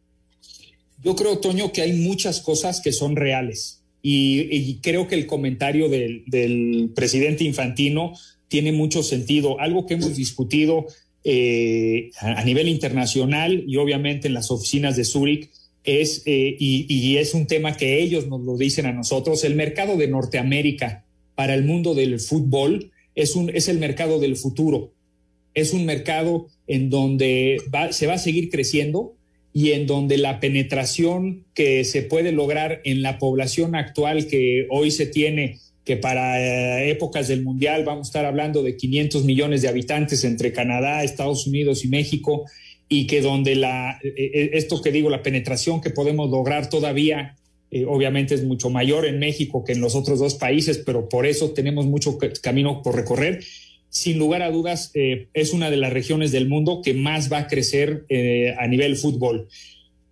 Yo 1.02 1.16
creo, 1.16 1.38
Toño, 1.38 1.72
que 1.72 1.82
hay 1.82 1.92
muchas 1.92 2.40
cosas 2.40 2.80
que 2.80 2.92
son 2.92 3.16
reales. 3.16 3.83
Y, 4.06 4.80
creo 4.82 5.08
que 5.08 5.14
el 5.14 5.26
comentario 5.26 5.88
del, 5.88 6.90
presidente 6.94 7.42
Infantino 7.42 8.12
tiene 8.48 8.70
mucho 8.70 9.02
sentido. 9.02 9.58
Algo 9.60 9.86
que 9.86 9.94
hemos 9.94 10.14
discutido 10.14 10.84
eh, 11.24 12.10
a, 12.20 12.44
nivel 12.44 12.68
internacional 12.68 13.64
y 13.66 13.78
obviamente 13.78 14.28
en 14.28 14.34
las 14.34 14.50
oficinas 14.50 14.96
de 14.96 15.06
Zurich 15.06 15.50
es, 15.84 16.22
eh, 16.26 16.54
y, 16.58 17.16
es 17.16 17.32
un 17.32 17.46
tema 17.46 17.78
que 17.78 18.02
ellos 18.02 18.28
nos 18.28 18.42
lo 18.42 18.58
dicen 18.58 18.84
a 18.84 18.92
nosotros, 18.92 19.42
el 19.42 19.54
mercado 19.54 19.96
de 19.96 20.06
Norteamérica 20.06 21.06
para 21.34 21.54
el 21.54 21.64
mundo 21.64 21.94
del 21.94 22.20
fútbol 22.20 22.92
es, 23.14 23.34
un, 23.34 23.48
es 23.48 23.68
el 23.68 23.78
mercado 23.78 24.20
del 24.20 24.36
futuro. 24.36 24.92
Es 25.54 25.72
un 25.72 25.86
mercado 25.86 26.48
en 26.66 26.90
donde 26.90 27.56
se 27.92 28.06
va 28.06 28.14
a 28.14 28.18
seguir 28.18 28.50
creciendo 28.50 29.14
y 29.56 29.70
en 29.70 29.86
donde 29.86 30.18
la 30.18 30.40
penetración 30.40 31.44
que 31.54 31.84
se 31.84 32.02
puede 32.02 32.32
lograr 32.32 32.80
en 32.84 33.02
la 33.02 33.18
población 33.18 33.76
actual 33.76 34.26
que 34.26 34.66
hoy 34.68 34.90
se 34.90 35.06
tiene 35.06 35.60
que 35.84 35.96
para 35.96 36.40
eh, 36.40 36.90
épocas 36.90 37.28
del 37.28 37.44
Mundial 37.44 37.84
vamos 37.84 38.08
a 38.08 38.10
estar 38.10 38.24
hablando 38.24 38.64
de 38.64 38.76
500 38.76 39.24
millones 39.24 39.62
de 39.62 39.68
habitantes 39.68 40.24
entre 40.24 40.52
Canadá, 40.52 41.04
Estados 41.04 41.46
Unidos 41.46 41.84
y 41.84 41.88
México, 41.88 42.46
y 42.88 43.06
que 43.06 43.20
donde 43.20 43.54
la, 43.54 44.00
eh, 44.02 44.12
eh, 44.16 44.50
esto 44.54 44.82
que 44.82 44.90
digo, 44.90 45.08
la 45.08 45.22
penetración 45.22 45.80
que 45.80 45.90
podemos 45.90 46.30
lograr 46.30 46.68
todavía, 46.68 47.36
obviamente 47.88 48.34
es 48.34 48.44
mucho 48.44 48.70
mayor 48.70 49.04
en 49.04 49.18
México 49.18 49.64
que 49.64 49.72
en 49.72 49.80
los 49.80 49.96
otros 49.96 50.20
dos 50.20 50.36
países, 50.36 50.78
pero 50.78 51.08
por 51.08 51.26
eso 51.26 51.50
tenemos 51.50 51.86
mucho 51.86 52.18
camino 52.40 52.82
por 52.82 52.94
recorrer. 52.94 53.42
Sin 53.94 54.18
lugar 54.18 54.42
a 54.42 54.50
dudas, 54.50 54.90
es 54.92 55.52
una 55.52 55.70
de 55.70 55.76
las 55.76 55.92
regiones 55.92 56.32
del 56.32 56.48
mundo 56.48 56.82
que 56.82 56.94
más 56.94 57.32
va 57.32 57.38
a 57.38 57.46
crecer 57.46 58.04
a 58.58 58.66
nivel 58.66 58.96
fútbol. 58.96 59.46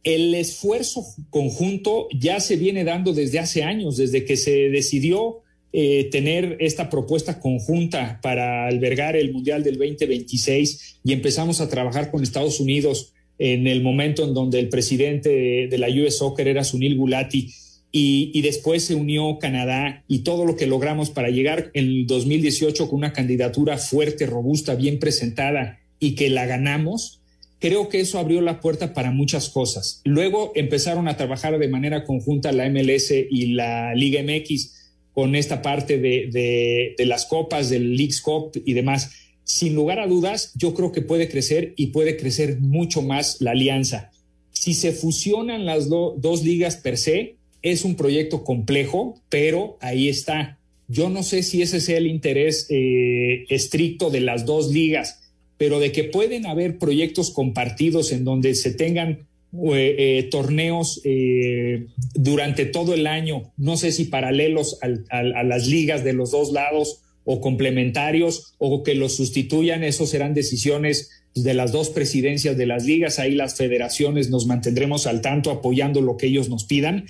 El 0.04 0.34
esfuerzo 0.36 1.04
conjunto 1.30 2.06
ya 2.16 2.38
se 2.38 2.54
viene 2.56 2.84
dando 2.84 3.12
desde 3.12 3.40
hace 3.40 3.64
años, 3.64 3.96
desde 3.96 4.24
que 4.24 4.36
se 4.36 4.68
decidió 4.68 5.42
eh, 5.74 6.10
tener 6.12 6.58
esta 6.60 6.90
propuesta 6.90 7.40
conjunta 7.40 8.20
para 8.22 8.66
albergar 8.66 9.16
el 9.16 9.32
Mundial 9.32 9.64
del 9.64 9.78
2026 9.78 11.00
y 11.02 11.14
empezamos 11.14 11.62
a 11.62 11.68
trabajar 11.70 12.10
con 12.10 12.22
Estados 12.22 12.60
Unidos 12.60 13.14
en 13.38 13.66
el 13.66 13.80
momento 13.80 14.22
en 14.22 14.34
donde 14.34 14.58
el 14.58 14.68
presidente 14.68 15.30
de, 15.70 15.78
la 15.78 15.88
US 15.88 16.18
Soccer 16.18 16.46
era 16.46 16.62
Sunil 16.62 16.98
Gulati 16.98 17.54
y, 17.94 18.40
después 18.40 18.84
se 18.86 18.94
unió 18.94 19.38
Canadá 19.38 20.02
y 20.08 20.20
todo 20.20 20.46
lo 20.46 20.56
que 20.56 20.66
logramos 20.66 21.10
para 21.10 21.28
llegar 21.28 21.70
en 21.74 21.84
el 21.84 22.06
2018 22.06 22.88
con 22.88 22.98
una 22.98 23.12
candidatura 23.12 23.76
fuerte, 23.76 24.24
robusta, 24.24 24.74
bien 24.74 24.98
presentada 24.98 25.78
y 26.00 26.14
que 26.14 26.30
la 26.30 26.46
ganamos, 26.46 27.20
creo 27.58 27.90
que 27.90 28.00
eso 28.00 28.18
abrió 28.18 28.40
la 28.40 28.60
puerta 28.60 28.94
para 28.94 29.10
muchas 29.10 29.50
cosas. 29.50 30.00
Luego 30.04 30.52
empezaron 30.54 31.06
a 31.06 31.18
trabajar 31.18 31.58
de 31.58 31.68
manera 31.68 32.04
conjunta 32.04 32.50
la 32.50 32.68
MLS 32.70 33.10
y 33.10 33.52
la 33.52 33.94
Liga 33.94 34.22
MX 34.22 34.72
con 35.12 35.34
esta 35.34 35.60
parte 35.60 35.98
de, 35.98 36.94
de, 36.96 37.06
las 37.06 37.26
copas, 37.26 37.68
del 37.68 37.94
Leagues 37.94 38.22
Cup 38.22 38.52
y 38.64 38.72
demás. 38.72 39.10
Sin 39.44 39.74
lugar 39.74 40.00
a 40.00 40.06
dudas, 40.06 40.52
yo 40.54 40.72
creo 40.72 40.92
que 40.92 41.02
puede 41.02 41.28
crecer 41.28 41.74
y 41.76 41.88
puede 41.88 42.16
crecer 42.16 42.58
mucho 42.58 43.02
más 43.02 43.42
la 43.42 43.50
alianza. 43.50 44.12
Si 44.50 44.72
se 44.72 44.92
fusionan 44.92 45.66
las 45.66 45.90
dos 45.90 46.42
ligas 46.42 46.76
per 46.76 46.96
se, 46.96 47.36
es 47.62 47.84
un 47.84 47.96
proyecto 47.96 48.44
complejo, 48.44 49.20
pero 49.28 49.78
ahí 49.80 50.08
está. 50.08 50.58
Yo 50.88 51.08
no 51.08 51.22
sé 51.22 51.42
si 51.42 51.62
ese 51.62 51.80
sea 51.80 51.98
el 51.98 52.06
interés 52.06 52.66
eh, 52.68 53.44
estricto 53.48 54.10
de 54.10 54.20
las 54.20 54.44
dos 54.44 54.70
ligas, 54.70 55.32
pero 55.56 55.78
de 55.78 55.92
que 55.92 56.04
pueden 56.04 56.46
haber 56.46 56.78
proyectos 56.78 57.30
compartidos 57.30 58.12
en 58.12 58.24
donde 58.24 58.54
se 58.54 58.72
tengan 58.72 59.26
eh, 59.54 59.96
eh, 59.98 60.22
torneos 60.30 61.02
eh, 61.04 61.86
durante 62.14 62.64
todo 62.64 62.94
el 62.94 63.06
año, 63.06 63.52
no 63.58 63.76
sé 63.76 63.92
si 63.92 64.06
paralelos 64.06 64.78
a 64.80 65.22
las 65.44 65.66
ligas 65.66 66.02
de 66.04 66.14
los 66.14 66.30
dos 66.30 66.52
lados 66.52 67.02
o 67.24 67.42
complementarios 67.42 68.54
o 68.56 68.82
que 68.82 68.94
los 68.94 69.14
sustituyan, 69.14 69.84
eso 69.84 70.06
serán 70.06 70.32
decisiones 70.32 71.10
de 71.34 71.52
las 71.52 71.70
dos 71.70 71.90
presidencias 71.90 72.56
de 72.56 72.64
las 72.64 72.86
ligas, 72.86 73.18
ahí 73.18 73.34
las 73.34 73.54
federaciones 73.54 74.30
nos 74.30 74.46
mantendremos 74.46 75.06
al 75.06 75.20
tanto 75.20 75.50
apoyando 75.50 76.00
lo 76.00 76.16
que 76.16 76.28
ellos 76.28 76.48
nos 76.48 76.64
pidan. 76.64 77.04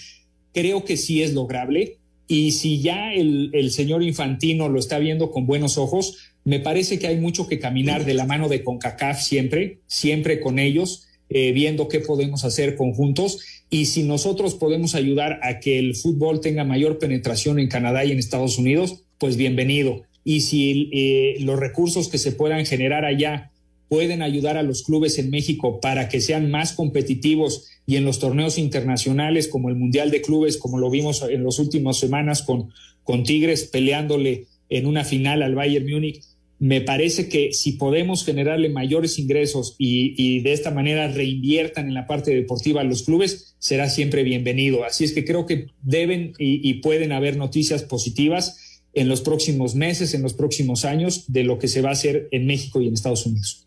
Creo 0.53 0.85
que 0.85 0.97
sí 0.97 1.23
es 1.23 1.33
lograble 1.33 1.99
Y 2.29 2.53
si 2.53 2.81
ya 2.81 3.13
el, 3.13 3.71
señor 3.71 4.03
Infantino 4.03 4.69
lo 4.69 4.79
está 4.79 4.99
viendo 4.99 5.31
con 5.31 5.47
buenos 5.47 5.77
ojos, 5.77 6.17
me 6.45 6.61
parece 6.61 6.99
que 6.99 7.07
hay 7.07 7.19
mucho 7.19 7.47
que 7.47 7.59
caminar 7.59 8.05
de 8.05 8.15
la 8.15 8.27
mano 8.27 8.49
de 8.49 8.65
CONCACAF 8.65 9.21
siempre, 9.21 9.79
siempre 9.87 10.41
con 10.41 10.59
ellos, 10.59 11.09
eh, 11.29 11.53
viendo 11.53 11.89
qué 11.89 12.01
podemos 12.01 12.45
hacer 12.45 12.77
conjuntos. 12.77 13.41
Y 13.71 13.87
si 13.87 14.03
nosotros 14.03 14.55
podemos 14.55 14.95
ayudar 14.95 15.41
a 15.43 15.61
que 15.61 15.79
el 15.79 15.95
fútbol 15.95 16.41
tenga 16.41 16.65
mayor 16.65 16.99
penetración 16.99 17.59
en 17.59 17.69
Canadá 17.69 18.05
y 18.05 18.13
en 18.13 18.19
Estados 18.19 18.59
Unidos, 18.59 19.05
pues 19.19 19.37
bienvenido. 19.37 20.03
Y 20.25 20.43
si 20.43 20.91
eh, 20.93 21.37
los 21.41 21.59
recursos 21.59 22.09
que 22.09 22.19
se 22.19 22.33
puedan 22.33 22.65
generar 22.67 23.05
allá 23.05 23.51
pueden 23.89 24.23
ayudar 24.23 24.57
a 24.57 24.63
los 24.63 24.85
clubes 24.85 25.19
en 25.19 25.31
México 25.31 25.79
para 25.81 26.09
que 26.09 26.21
sean 26.21 26.51
más 26.51 26.73
competitivos 26.73 27.69
y 27.87 27.97
en 27.97 28.05
los 28.05 28.19
torneos 28.19 28.59
internacionales 28.59 29.49
como 29.49 29.69
el 29.69 29.77
Mundial 29.77 30.11
de 30.11 30.23
Clubes, 30.23 30.57
como 30.57 30.79
lo 30.79 30.91
vimos 30.91 31.23
en 31.23 31.45
las 31.45 31.59
últimas 31.59 31.99
semanas 31.99 32.43
con, 32.43 32.73
con 33.03 33.25
Tigres 33.25 33.65
peleándole 33.65 34.47
en 34.69 34.87
una 34.87 35.05
final 35.05 35.43
al 35.43 35.55
Bayern 35.55 35.91
Múnich, 35.91 36.23
me 36.63 36.81
parece 36.81 37.29
que 37.29 37.53
si 37.53 37.73
podemos 37.73 38.25
generarle 38.25 38.69
mayores 38.69 39.19
ingresos 39.19 39.75
y, 39.79 40.43
de 40.43 40.53
esta 40.53 40.71
manera 40.71 41.09
reinviertan 41.09 41.89
en 41.89 41.95
la 41.95 42.07
parte 42.07 42.33
deportiva 42.33 42.85
los 42.85 43.03
clubes, 43.03 43.57
será 43.59 43.91
siempre 43.91 44.23
bienvenido. 44.23 44.85
Así 44.85 45.03
es 45.03 45.11
que 45.13 45.25
creo 45.25 45.45
que 45.45 45.67
deben 45.83 46.35
y, 46.39 46.75
pueden 46.75 47.11
haber 47.11 47.37
noticias 47.37 47.83
positivas 47.83 48.81
en 48.95 49.09
los 49.09 49.23
próximos 49.23 49.75
meses, 49.75 50.15
en 50.15 50.23
los 50.23 50.35
próximos 50.35 50.85
años, 50.85 51.25
de 51.27 51.43
lo 51.43 51.59
que 51.59 51.67
se 51.67 51.83
va 51.83 51.89
a 51.89 51.95
hacer 51.95 52.29
en 52.31 52.47
México 52.47 52.81
y 52.81 52.87
en 52.87 52.95
Estados 52.95 53.27
Unidos. 53.27 53.67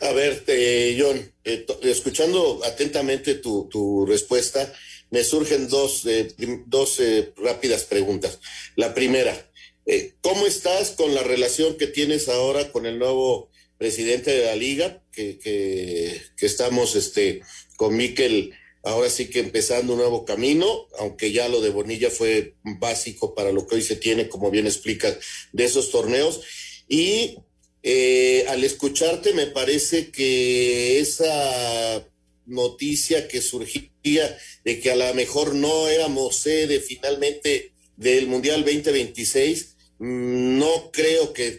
A 0.00 0.12
ver, 0.12 0.44
eh, 0.46 0.96
John, 0.98 1.32
eh, 1.44 1.66
escuchando 1.82 2.60
atentamente 2.64 3.34
tu, 3.34 4.06
respuesta, 4.06 4.72
me 5.10 5.24
surgen 5.24 5.68
dos, 5.68 6.06
eh, 6.06 6.34
dos 6.66 7.00
rápidas 7.36 7.84
preguntas. 7.84 8.38
La 8.76 8.94
primera, 8.94 9.48
eh, 9.90 10.16
¿Cómo 10.20 10.46
estás 10.46 10.90
con 10.90 11.14
la 11.14 11.22
relación 11.22 11.78
que 11.78 11.86
tienes 11.86 12.28
ahora 12.28 12.70
con 12.72 12.84
el 12.84 12.98
nuevo 12.98 13.48
presidente 13.78 14.30
de 14.32 14.44
la 14.44 14.54
liga? 14.54 15.02
Que, 15.10 15.38
que, 15.38 16.20
estamos 16.44 16.94
este, 16.94 17.40
con 17.78 17.96
Miquel 17.96 18.52
ahora 18.82 19.08
sí 19.08 19.30
que 19.30 19.40
empezando 19.40 19.94
un 19.94 20.00
nuevo 20.00 20.26
camino, 20.26 20.88
aunque 20.98 21.32
ya 21.32 21.48
lo 21.48 21.62
de 21.62 21.70
Bonilla 21.70 22.10
fue 22.10 22.54
básico 22.62 23.34
para 23.34 23.50
lo 23.50 23.66
que 23.66 23.76
hoy 23.76 23.82
se 23.82 23.96
tiene, 23.96 24.28
como 24.28 24.50
bien 24.50 24.66
explicas, 24.66 25.16
de 25.52 25.64
esos 25.64 25.90
torneos. 25.90 26.42
Y 26.86 27.38
eh, 27.82 28.44
al 28.48 28.64
escucharte 28.64 29.32
me 29.32 29.46
parece 29.46 30.10
que 30.10 30.98
esa 30.98 32.04
noticia 32.46 33.28
que 33.28 33.42
surgía 33.42 34.38
de 34.64 34.80
que 34.80 34.90
a 34.90 34.96
lo 34.96 35.14
mejor 35.14 35.54
no 35.54 35.88
éramos 35.88 36.36
sede 36.36 36.80
finalmente 36.80 37.72
del 37.96 38.26
Mundial 38.26 38.64
2026, 38.64 39.76
no 39.98 40.90
creo 40.92 41.32
que, 41.32 41.50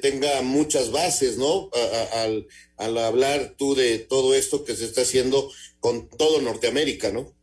tenga 0.00 0.42
muchas 0.42 0.90
bases, 0.90 1.38
¿no? 1.38 1.70
al, 2.12 2.46
al, 2.76 2.98
hablar 2.98 3.54
tú 3.56 3.74
de 3.74 3.98
todo 3.98 4.34
esto 4.34 4.64
que 4.64 4.76
se 4.76 4.84
está 4.84 5.02
haciendo 5.02 5.50
con 5.80 6.08
todo 6.10 6.42
Norteamérica, 6.42 7.10
¿no? 7.10 7.34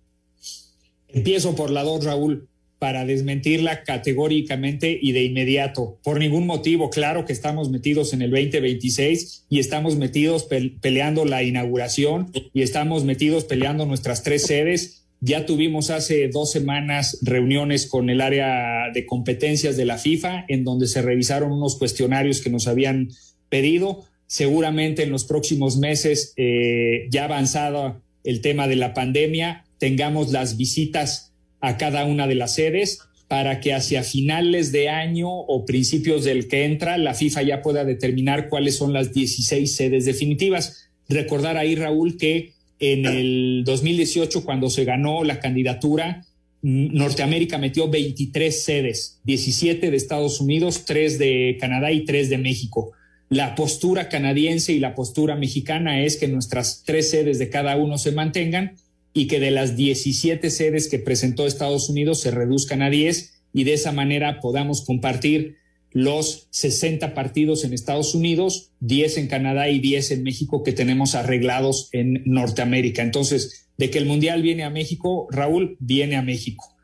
Empiezo 1.07 1.55
por 1.55 1.71
la 1.71 1.83
dos, 1.83 2.03
Raúl, 2.03 2.49
para 2.83 3.05
desmentirla 3.05 3.85
categóricamente 3.85 4.99
y 5.01 5.13
de 5.13 5.23
inmediato. 5.23 5.99
Por 6.03 6.19
ningún 6.19 6.45
motivo, 6.45 6.89
claro 6.89 7.23
que 7.23 7.31
estamos 7.31 7.69
metidos 7.69 8.11
en 8.11 8.21
el 8.21 8.29
2026 8.29 9.45
y 9.47 9.59
estamos 9.59 9.95
metidos 9.95 10.49
peleando 10.81 11.23
la 11.23 11.43
inauguración 11.43 12.29
y 12.53 12.61
estamos 12.61 13.05
metidos 13.05 13.45
peleando 13.45 13.85
nuestras 13.85 14.21
tres 14.21 14.43
sedes 14.47 15.05
ya 15.21 15.45
tuvimos 15.45 15.91
hace 15.91 16.27
dos 16.27 16.51
semanas 16.51 17.19
reuniones 17.21 17.87
con 17.87 18.09
el 18.09 18.19
área 18.19 18.91
de 18.93 19.05
competencias 19.05 19.77
de 19.77 19.85
la 19.85 19.97
FIFA, 19.97 20.43
en 20.49 20.65
donde 20.65 20.85
se 20.85 21.01
revisaron 21.01 21.53
unos 21.53 21.77
cuestionarios 21.77 22.41
que 22.41 22.49
nos 22.49 22.67
habían 22.67 23.07
pedido. 23.47 24.03
Seguramente 24.27 25.03
en 25.03 25.09
los 25.09 25.23
próximos 25.23 25.77
meses, 25.77 26.33
eh, 26.35 27.07
ya 27.09 27.23
avanzado 27.23 28.01
el 28.25 28.41
tema 28.41 28.67
de 28.67 28.75
la 28.75 28.93
pandemia, 28.93 29.63
tengamos 29.77 30.33
las 30.33 30.57
visitas 30.57 31.32
a 31.63 31.77
cada 31.77 32.03
una 32.03 32.27
de 32.27 32.35
las 32.35 32.55
sedes 32.55 32.99
para 33.29 33.61
que 33.61 33.73
hacia 33.73 34.03
finales 34.03 34.73
de 34.73 34.89
año 34.89 35.29
o 35.29 35.65
principios 35.65 36.25
del 36.25 36.49
que 36.49 36.65
entra, 36.65 36.97
la 36.97 37.13
FIFA 37.13 37.41
ya 37.41 37.61
pueda 37.61 37.85
determinar 37.85 38.49
cuáles 38.49 38.75
son 38.75 38.91
las 38.91 39.13
16 39.13 39.73
sedes 39.73 40.03
definitivas. 40.03 40.89
Recordar 41.07 41.55
ahí, 41.57 41.75
Raúl, 41.75 42.17
que 42.17 42.51
en 42.79 43.05
el 43.05 43.63
2018, 43.65 44.43
cuando 44.43 44.69
se 44.69 44.83
ganó 44.83 45.23
la 45.23 45.39
candidatura, 45.39 46.25
Norteamérica 46.61 47.57
metió 47.57 47.89
23 47.89 48.63
sedes, 48.63 49.21
17 49.23 49.89
de 49.89 49.95
Estados 49.95 50.41
Unidos, 50.41 50.83
3 50.85 51.17
de 51.17 51.57
Canadá 51.61 51.93
y 51.93 52.03
3 52.03 52.29
de 52.29 52.37
México. 52.39 52.91
La 53.29 53.55
postura 53.55 54.09
canadiense 54.09 54.73
y 54.73 54.79
la 54.79 54.95
postura 54.95 55.37
mexicana 55.37 56.03
es 56.03 56.17
que 56.17 56.27
nuestras 56.27 56.83
tres 56.85 57.09
sedes 57.09 57.39
de 57.39 57.49
cada 57.49 57.77
uno 57.77 57.97
se 57.97 58.11
mantengan 58.11 58.75
y 59.13 59.27
que 59.27 59.39
de 59.39 59.51
las 59.51 59.75
17 59.75 60.49
sedes 60.49 60.87
que 60.87 60.99
presentó 60.99 61.45
Estados 61.45 61.89
Unidos 61.89 62.19
se 62.21 62.31
reduzcan 62.31 62.81
a 62.81 62.89
10 62.89 63.43
y 63.53 63.63
de 63.63 63.73
esa 63.73 63.91
manera 63.91 64.39
podamos 64.39 64.83
compartir 64.83 65.57
los 65.91 66.47
60 66.49 67.13
partidos 67.13 67.63
en 67.63 67.73
Estados 67.73 68.15
Unidos, 68.15 68.71
10 68.79 69.17
en 69.19 69.27
Canadá 69.27 69.69
y 69.69 69.79
10 69.79 70.11
en 70.11 70.23
México 70.23 70.63
que 70.63 70.73
tenemos 70.73 71.13
arreglados 71.13 71.89
en 71.91 72.23
Norteamérica. 72.25 73.03
Entonces, 73.03 73.69
de 73.77 73.91
que 73.91 73.99
el 73.99 74.07
Mundial 74.07 74.41
viene 74.41 74.63
a 74.63 74.71
México, 74.71 75.27
Raúl, 75.31 75.77
viene 75.79 76.15
a 76.15 76.23
México. 76.23 76.75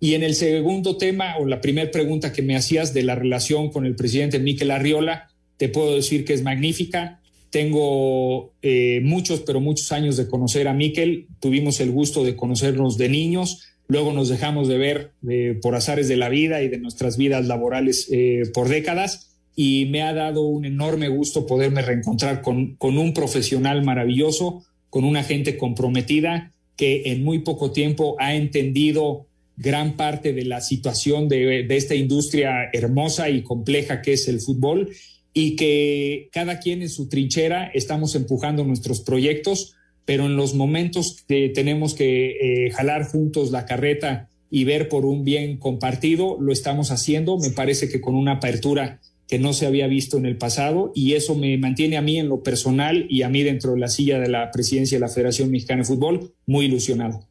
Y 0.00 0.14
en 0.14 0.22
el 0.22 0.34
segundo 0.34 0.96
tema, 0.96 1.36
o 1.38 1.46
la 1.46 1.60
primera 1.60 1.90
pregunta 1.90 2.32
que 2.32 2.42
me 2.42 2.56
hacías 2.56 2.94
de 2.94 3.02
la 3.02 3.14
relación 3.14 3.70
con 3.70 3.86
el 3.86 3.96
presidente 3.96 4.38
Miquel 4.38 4.70
Arriola, 4.70 5.28
te 5.56 5.68
puedo 5.68 5.94
decir 5.94 6.24
que 6.24 6.34
es 6.34 6.42
magnífica. 6.42 7.20
Tengo 7.50 8.52
eh, 8.60 9.00
muchos, 9.02 9.40
pero 9.40 9.60
muchos 9.60 9.90
años 9.92 10.16
de 10.16 10.28
conocer 10.28 10.68
a 10.68 10.74
Miquel. 10.74 11.26
Tuvimos 11.40 11.80
el 11.80 11.90
gusto 11.90 12.24
de 12.24 12.36
conocernos 12.36 12.98
de 12.98 13.08
niños. 13.08 13.62
Luego 13.86 14.12
nos 14.12 14.28
dejamos 14.28 14.68
de 14.68 14.76
ver 14.76 15.12
eh, 15.28 15.58
por 15.62 15.74
azares 15.74 16.08
de 16.08 16.16
la 16.16 16.28
vida 16.28 16.62
y 16.62 16.68
de 16.68 16.78
nuestras 16.78 17.16
vidas 17.16 17.46
laborales 17.46 18.08
eh, 18.12 18.42
por 18.52 18.68
décadas. 18.68 19.36
Y 19.56 19.86
me 19.86 20.02
ha 20.02 20.12
dado 20.12 20.42
un 20.42 20.66
enorme 20.66 21.08
gusto 21.08 21.46
poderme 21.46 21.82
reencontrar 21.82 22.42
con, 22.42 22.76
con, 22.76 22.98
un 22.98 23.14
profesional 23.14 23.82
maravilloso, 23.82 24.64
con 24.90 25.04
una 25.04 25.24
gente 25.24 25.56
comprometida 25.56 26.52
que 26.76 27.04
en 27.06 27.24
muy 27.24 27.40
poco 27.40 27.72
tiempo 27.72 28.14
ha 28.20 28.34
entendido 28.34 29.26
gran 29.56 29.96
parte 29.96 30.32
de 30.32 30.44
la 30.44 30.60
situación 30.60 31.28
de, 31.28 31.64
de 31.64 31.76
esta 31.76 31.96
industria 31.96 32.70
hermosa 32.72 33.30
y 33.30 33.42
compleja 33.42 34.00
que 34.00 34.12
es 34.12 34.28
el 34.28 34.40
fútbol 34.40 34.90
y 35.32 35.56
que 35.56 36.28
cada 36.32 36.58
quien 36.58 36.82
en 36.82 36.88
su 36.88 37.08
trinchera 37.08 37.70
estamos 37.74 38.14
empujando 38.14 38.64
nuestros 38.64 39.00
proyectos 39.00 39.74
pero 40.08 40.24
en 40.24 40.36
los 40.36 40.54
momentos 40.54 41.22
que 41.28 41.50
tenemos 41.50 41.92
que 41.92 42.30
eh, 42.40 42.70
jalar 42.70 43.04
juntos 43.04 43.50
la 43.50 43.66
carreta 43.66 44.30
y 44.50 44.64
ver 44.64 44.88
por 44.88 45.04
un 45.04 45.22
bien 45.22 45.58
compartido, 45.58 46.38
lo 46.40 46.50
estamos 46.50 46.90
haciendo, 46.90 47.36
me 47.36 47.50
parece 47.50 47.90
que 47.90 48.00
con 48.00 48.14
una 48.14 48.32
apertura 48.32 49.02
que 49.28 49.38
no 49.38 49.52
se 49.52 49.66
había 49.66 49.86
visto 49.86 50.16
en 50.16 50.24
el 50.24 50.38
pasado 50.38 50.92
y 50.94 51.12
eso 51.12 51.34
me 51.34 51.58
mantiene 51.58 51.98
a 51.98 52.00
mí 52.00 52.18
en 52.18 52.30
lo 52.30 52.42
personal 52.42 53.06
y 53.10 53.20
a 53.20 53.28
mí 53.28 53.42
dentro 53.42 53.74
de 53.74 53.80
la 53.80 53.88
silla 53.88 54.18
de 54.18 54.30
la 54.30 54.50
presidencia 54.50 54.96
de 54.96 55.00
la 55.00 55.10
Federación 55.10 55.50
Mexicana 55.50 55.82
de 55.82 55.88
Fútbol 55.88 56.32
muy 56.46 56.64
ilusionado. 56.64 57.28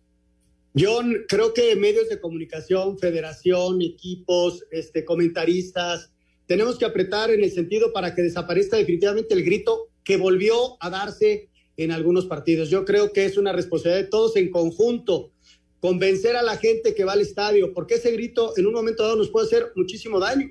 John, 0.78 1.16
creo 1.28 1.56
que 1.56 1.76
medios 1.76 2.10
de 2.10 2.20
comunicación, 2.20 3.00
federación, 3.00 3.82
equipos, 3.82 4.64
este, 4.70 5.04
comentaristas, 5.04 6.12
tenemos 6.48 6.78
que 6.78 6.86
apretar 6.86 7.30
en 7.30 7.44
el 7.44 7.52
sentido 7.52 7.94
para 7.94 8.16
que 8.16 8.24
desaparezca 8.24 8.78
definitivamente 8.78 9.34
el 9.34 9.44
grito 9.44 9.90
que 10.04 10.18
volvió 10.18 10.78
a 10.80 10.90
darse 10.90 11.50
en 11.76 11.92
algunos 11.92 12.26
partidos. 12.26 12.70
Yo 12.70 12.86
creo 12.86 13.14
que 13.14 13.26
es 13.26 13.38
una 13.38 13.52
responsabilidad 13.52 14.04
de 14.04 14.10
todos 14.10 14.36
en 14.38 14.50
conjunto 14.50 15.32
convencer 15.80 16.36
a 16.36 16.42
la 16.42 16.58
gente 16.58 16.96
que 16.96 17.04
va 17.04 17.14
al 17.14 17.22
estadio, 17.22 17.74
porque 17.74 17.96
ese 17.96 18.12
grito 18.12 18.54
en 18.58 18.66
un 18.66 18.74
momento 18.74 19.04
dado 19.04 19.16
nos 19.16 19.30
puede 19.30 19.48
hacer 19.48 19.72
muchísimo 19.76 20.20
daño. 20.20 20.50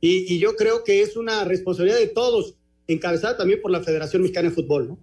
Y, 0.00 0.38
yo 0.38 0.54
creo 0.54 0.84
que 0.84 1.02
es 1.02 1.16
una 1.16 1.42
responsabilidad 1.42 1.98
de 1.98 2.06
todos, 2.06 2.54
encabezada 2.86 3.36
también 3.36 3.60
por 3.60 3.72
la 3.72 3.82
Federación 3.82 4.22
Mexicana 4.22 4.50
de 4.50 4.54
Fútbol. 4.54 4.96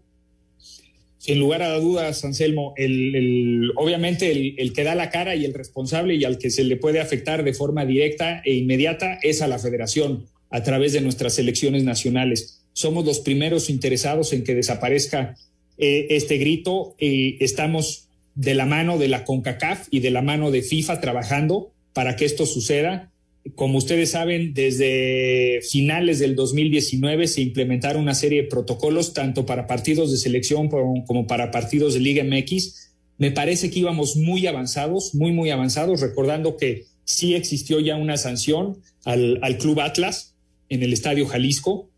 Sin 1.17 1.39
lugar 1.39 1.63
a 1.63 1.77
dudas, 1.77 2.23
Anselmo, 2.23 2.73
el, 2.77 3.73
obviamente 3.75 4.55
el, 4.57 4.71
que 4.71 4.83
da 4.83 4.95
la 4.95 5.09
cara 5.09 5.35
y 5.35 5.43
el 5.43 5.53
responsable 5.53 6.15
y 6.15 6.23
al 6.23 6.37
que 6.37 6.49
se 6.49 6.63
le 6.63 6.77
puede 6.77 7.01
afectar 7.01 7.43
de 7.43 7.53
forma 7.53 7.85
directa 7.85 8.41
e 8.45 8.53
inmediata 8.53 9.19
es 9.21 9.41
a 9.41 9.47
la 9.47 9.59
federación 9.59 10.27
a 10.49 10.63
través 10.63 10.93
de 10.93 11.01
nuestras 11.01 11.33
selecciones 11.35 11.83
nacionales. 11.83 12.63
Somos 12.73 13.05
los 13.05 13.19
primeros 13.19 13.69
interesados 13.69 14.33
en 14.33 14.43
que 14.43 14.55
desaparezca 14.55 15.35
eh, 15.77 16.07
este 16.09 16.37
grito. 16.37 16.95
Eh, 16.99 17.37
estamos 17.39 18.09
de 18.35 18.53
la 18.53 18.65
mano 18.65 18.97
de 18.97 19.07
la 19.07 19.23
CONCACAF 19.23 19.87
y 19.91 20.01
de 20.01 20.11
la 20.11 20.21
mano 20.21 20.51
de 20.51 20.61
FIFA 20.61 20.99
trabajando 20.99 21.71
para 21.93 22.15
que 22.15 22.25
esto 22.25 22.45
suceda. 22.45 23.11
Como 23.55 23.77
ustedes 23.77 24.11
saben, 24.11 24.53
desde 24.53 25.61
finales 25.69 26.19
del 26.19 26.35
2019 26.35 27.27
se 27.27 27.41
implementaron 27.41 28.01
una 28.01 28.15
serie 28.15 28.43
de 28.43 28.47
protocolos, 28.47 29.13
tanto 29.13 29.45
para 29.45 29.67
partidos 29.67 30.11
de 30.11 30.17
selección 30.17 30.67
como 30.69 31.27
para 31.27 31.51
partidos 31.51 31.93
de 31.93 31.99
Liga 31.99 32.23
MX. 32.23 32.93
Me 33.17 33.31
parece 33.31 33.69
que 33.69 33.79
íbamos 33.79 34.17
muy 34.17 34.47
avanzados, 34.47 35.15
muy, 35.15 35.31
muy 35.31 35.51
avanzados, 35.51 36.01
recordando 36.01 36.57
que 36.57 36.85
sí 37.05 37.35
existió 37.35 37.79
ya 37.79 37.95
una 37.95 38.17
sanción 38.17 38.77
al, 39.05 39.39
al 39.41 39.57
Club 39.57 39.79
Atlas 39.79 40.34
en 40.69 40.83
el 40.83 40.93
Estadio 40.93 41.27
Jalisco, 41.27 41.89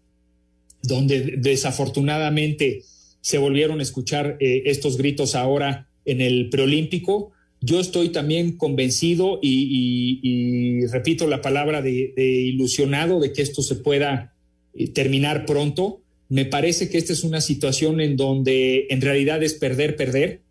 donde 0.83 1.35
desafortunadamente 1.37 2.83
se 3.21 3.37
volvieron 3.37 3.79
a 3.79 3.83
escuchar 3.83 4.37
eh, 4.39 4.63
estos 4.65 4.97
gritos 4.97 5.35
ahora 5.35 5.89
en 6.05 6.21
el 6.21 6.49
preolímpico. 6.49 7.31
Yo 7.59 7.79
estoy 7.79 8.09
también 8.09 8.55
convencido 8.55 9.39
y, 9.41 10.85
repito 10.91 11.27
la 11.27 11.41
palabra 11.41 11.81
de, 11.81 12.13
de, 12.15 12.23
ilusionado 12.23 13.19
de 13.19 13.33
que 13.33 13.41
esto 13.41 13.61
se 13.61 13.75
pueda 13.75 14.33
eh, 14.73 14.87
terminar 14.87 15.45
pronto. 15.45 16.01
Me 16.29 16.45
parece 16.45 16.89
que 16.89 16.97
esta 16.97 17.13
es 17.13 17.23
una 17.23 17.41
situación 17.41 17.99
en 17.99 18.15
donde 18.15 18.87
en 18.89 19.01
realidad 19.01 19.43
es 19.43 19.53
perder, 19.53 19.95
perder. 19.95 20.41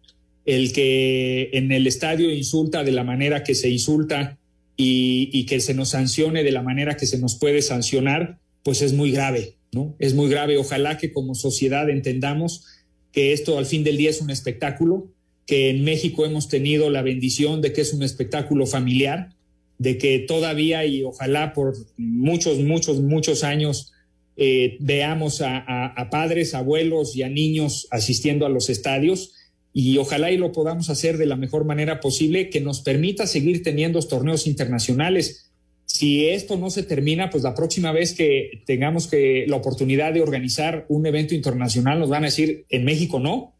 El 0.44 0.72
que 0.72 1.50
en 1.54 1.72
el 1.72 1.86
estadio 1.86 2.32
insulta 2.32 2.84
de 2.84 2.92
la 2.92 3.04
manera 3.04 3.42
que 3.42 3.54
se 3.54 3.68
insulta 3.68 4.38
y, 4.76 5.46
que 5.46 5.60
se 5.60 5.74
nos 5.74 5.90
sancione 5.90 6.44
de 6.44 6.52
la 6.52 6.62
manera 6.62 6.96
que 6.96 7.06
se 7.06 7.18
nos 7.18 7.36
puede 7.36 7.62
sancionar, 7.62 8.38
pues 8.62 8.82
es 8.82 8.92
muy 8.92 9.10
grave, 9.10 9.56
¿no? 9.72 9.96
Es 9.98 10.14
muy 10.14 10.28
grave. 10.28 10.58
Ojalá 10.58 10.98
que 10.98 11.12
como 11.12 11.34
sociedad 11.34 11.88
entendamos 11.88 12.64
que 13.12 13.32
esto 13.32 13.56
al 13.58 13.66
fin 13.66 13.84
del 13.84 13.96
día 13.96 14.10
es 14.10 14.20
un 14.20 14.30
espectáculo, 14.30 15.08
que 15.46 15.70
en 15.70 15.84
México 15.84 16.26
hemos 16.26 16.48
tenido 16.48 16.90
la 16.90 17.02
bendición 17.02 17.62
de 17.62 17.72
que 17.72 17.80
es 17.80 17.94
un 17.94 18.02
espectáculo 18.02 18.66
familiar, 18.66 19.30
de 19.78 19.96
que 19.96 20.18
todavía 20.18 20.84
y 20.84 21.02
ojalá 21.02 21.52
por 21.52 21.74
muchos, 21.96 22.58
muchos, 22.58 23.00
muchos 23.00 23.44
años 23.44 23.92
eh, 24.36 24.76
veamos 24.80 25.40
a, 25.40 26.08
padres, 26.10 26.54
abuelos 26.54 27.16
y 27.16 27.22
a 27.22 27.28
niños 27.28 27.88
asistiendo 27.90 28.44
a 28.44 28.50
los 28.50 28.68
estadios 28.68 29.32
y 29.78 29.98
ojalá 29.98 30.30
y 30.32 30.38
lo 30.38 30.52
podamos 30.52 30.88
hacer 30.88 31.18
de 31.18 31.26
la 31.26 31.36
mejor 31.36 31.66
manera 31.66 32.00
posible 32.00 32.48
que 32.48 32.62
nos 32.62 32.80
permita 32.80 33.26
seguir 33.26 33.62
teniendo 33.62 34.00
torneos 34.00 34.46
internacionales. 34.46 35.50
Si 35.84 36.30
esto 36.30 36.56
no 36.56 36.70
se 36.70 36.82
termina, 36.82 37.28
pues 37.28 37.44
la 37.44 37.54
próxima 37.54 37.92
vez 37.92 38.14
que 38.14 38.62
tengamos 38.64 39.06
que 39.06 39.44
la 39.46 39.56
oportunidad 39.56 40.14
de 40.14 40.22
organizar 40.22 40.86
un 40.88 41.04
evento 41.04 41.34
internacional 41.34 42.00
nos 42.00 42.08
van 42.08 42.22
a 42.22 42.28
decir 42.28 42.64
en 42.70 42.86
México 42.86 43.20
no, 43.20 43.52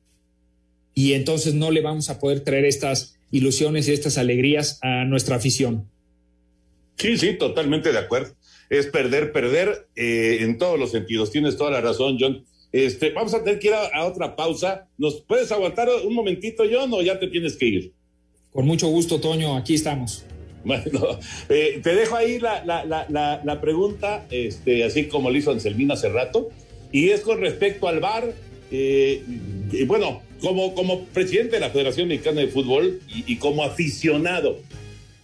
y 0.95 1.13
entonces 1.13 1.53
no 1.53 1.71
le 1.71 1.83
vamos 1.83 2.09
a 2.09 2.19
poder 2.19 2.41
traer 2.41 2.65
estas 2.65 3.19
ilusiones 3.31 3.87
y 3.87 3.93
estas 3.93 4.17
alegrías 4.17 4.79
a 4.81 5.05
nuestra 5.05 5.37
afición. 5.37 5.87
Sí, 6.97 7.19
sí, 7.19 7.35
totalmente 7.35 7.93
de 7.93 7.99
acuerdo. 7.99 8.35
Es 8.71 8.87
perder, 8.87 9.33
perder 9.33 9.87
eh, 9.95 10.39
en 10.41 10.57
todos 10.57 10.79
los 10.79 10.93
sentidos. 10.93 11.31
Tienes 11.31 11.59
toda 11.59 11.73
la 11.73 11.83
razón, 11.83 12.17
John. 12.19 12.47
Este, 12.77 13.09
vamos 13.09 13.33
a 13.33 13.43
tener 13.43 13.59
que 13.59 13.69
ir 13.69 13.73
a, 13.73 13.87
a, 13.87 14.05
otra 14.05 14.37
pausa. 14.37 14.87
¿Nos 14.99 15.23
puedes 15.23 15.51
aguantar 15.51 15.89
un 16.05 16.13
momentito, 16.13 16.63
John, 16.71 16.93
o 16.93 17.01
ya 17.01 17.19
te 17.19 17.27
tienes 17.29 17.57
que 17.57 17.65
ir? 17.65 17.93
Con 18.53 18.67
mucho 18.67 18.89
gusto, 18.89 19.19
Toño, 19.19 19.57
aquí 19.57 19.73
estamos. 19.73 20.27
Bueno, 20.63 21.19
eh, 21.49 21.81
te 21.83 21.95
dejo 21.95 22.17
ahí 22.17 22.39
la, 22.39 22.63
la, 22.67 22.85
la, 22.85 23.41
la, 23.43 23.61
pregunta, 23.63 24.27
este, 24.31 24.85
así 24.85 25.07
como 25.07 25.31
lo 25.31 25.39
hizo 25.39 25.53
Anselmina 25.53 25.95
hace 25.95 26.11
rato, 26.11 26.51
y 26.93 27.09
es 27.09 27.23
con 27.23 27.41
respecto 27.41 27.89
al 27.89 28.01
VAR. 28.01 28.35
Eh, 28.71 29.23
y 29.73 29.85
bueno, 29.85 30.21
como, 30.43 30.75
como 30.75 31.05
presidente 31.07 31.53
de 31.53 31.61
la 31.61 31.71
Federación 31.71 32.09
Mexicana 32.09 32.43
de 32.43 32.49
Fútbol 32.49 33.01
y, 33.09 33.33
y, 33.33 33.37
como 33.37 33.65
aficionado, 33.65 34.59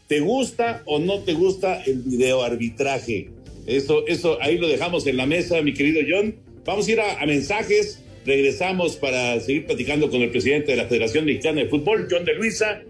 ¿te 0.06 0.20
gusta 0.20 0.82
o 0.86 1.00
no 1.00 1.18
te 1.18 1.34
gusta 1.34 1.82
el 1.82 1.98
video 1.98 2.42
arbitraje? 2.42 3.28
Eso, 3.66 4.06
eso 4.06 4.38
ahí 4.40 4.56
lo 4.56 4.68
dejamos 4.68 5.06
en 5.06 5.18
la 5.18 5.26
mesa, 5.26 5.60
mi 5.60 5.74
querido 5.74 6.00
John. 6.08 6.50
Vamos 6.64 6.86
a 6.86 6.92
ir 6.92 7.00
a, 7.00 7.24
mensajes. 7.26 8.02
Regresamos 8.24 8.96
para 8.96 9.40
seguir 9.40 9.66
platicando 9.66 10.10
con 10.10 10.22
el 10.22 10.30
presidente 10.30 10.72
de 10.72 10.76
la 10.76 10.86
Federación 10.86 11.24
Mexicana 11.24 11.62
de 11.62 11.68
Fútbol, 11.68 12.06
John 12.08 12.24
de 12.24 12.34
Luisa. 12.34 12.82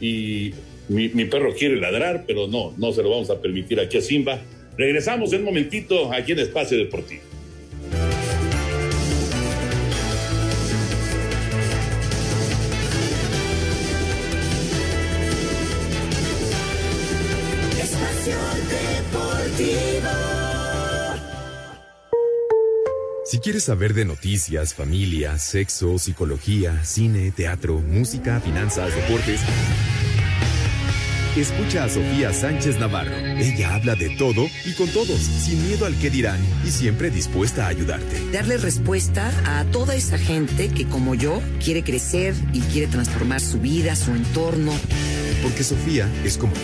Y 0.00 0.52
mi, 0.88 1.08
mi, 1.10 1.26
perro 1.26 1.54
quiere 1.54 1.76
ladrar, 1.76 2.24
pero 2.26 2.46
no, 2.46 2.74
no 2.78 2.92
se 2.92 3.02
lo 3.02 3.10
vamos 3.10 3.28
a 3.28 3.40
permitir 3.40 3.80
aquí 3.80 3.98
a 3.98 4.00
Simba. 4.00 4.40
Regresamos 4.78 5.32
en 5.32 5.40
un 5.40 5.46
momentito 5.46 6.10
aquí 6.12 6.32
en 6.32 6.38
Espacio 6.38 6.78
Deportivo. 6.78 7.27
Si 23.28 23.40
quieres 23.40 23.64
saber 23.64 23.92
de 23.92 24.06
noticias, 24.06 24.72
familia, 24.72 25.38
sexo, 25.38 25.98
psicología, 25.98 26.82
cine, 26.82 27.30
teatro, 27.30 27.78
música, 27.78 28.40
finanzas, 28.40 28.96
deportes, 28.96 29.42
escucha 31.36 31.84
a 31.84 31.90
Sofía 31.90 32.32
Sánchez 32.32 32.78
Navarro. 32.78 33.14
Ella 33.14 33.74
habla 33.74 33.96
de 33.96 34.16
todo 34.16 34.46
y 34.64 34.72
con 34.72 34.88
todos, 34.88 35.20
sin 35.20 35.62
miedo 35.68 35.84
al 35.84 35.94
que 35.98 36.08
dirán 36.08 36.40
y 36.66 36.70
siempre 36.70 37.10
dispuesta 37.10 37.66
a 37.66 37.68
ayudarte. 37.68 38.30
Darle 38.32 38.56
respuesta 38.56 39.30
a 39.44 39.66
toda 39.66 39.94
esa 39.94 40.16
gente 40.16 40.70
que 40.70 40.88
como 40.88 41.14
yo 41.14 41.42
quiere 41.62 41.84
crecer 41.84 42.34
y 42.54 42.60
quiere 42.60 42.86
transformar 42.86 43.42
su 43.42 43.60
vida, 43.60 43.94
su 43.94 44.10
entorno. 44.12 44.72
Porque 45.42 45.64
Sofía 45.64 46.10
es 46.24 46.38
como 46.38 46.54
tú 46.54 46.60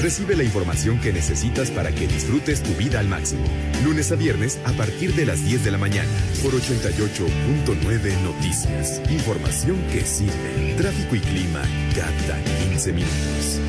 Recibe 0.00 0.34
la 0.34 0.44
información 0.44 0.98
que 0.98 1.12
necesitas 1.12 1.70
para 1.70 1.92
que 1.92 2.06
disfrutes 2.06 2.62
tu 2.62 2.74
vida 2.74 3.00
al 3.00 3.08
máximo. 3.08 3.44
Lunes 3.84 4.10
a 4.10 4.16
viernes 4.16 4.58
a 4.64 4.72
partir 4.72 5.14
de 5.14 5.26
las 5.26 5.44
10 5.44 5.62
de 5.62 5.70
la 5.70 5.76
mañana 5.76 6.08
por 6.42 6.54
88.9 6.54 8.22
Noticias. 8.22 9.02
Información 9.10 9.76
que 9.92 10.00
sirve. 10.00 10.74
Tráfico 10.78 11.16
y 11.16 11.20
clima 11.20 11.62
cada 11.94 12.42
15 12.70 12.92
minutos. 12.94 13.60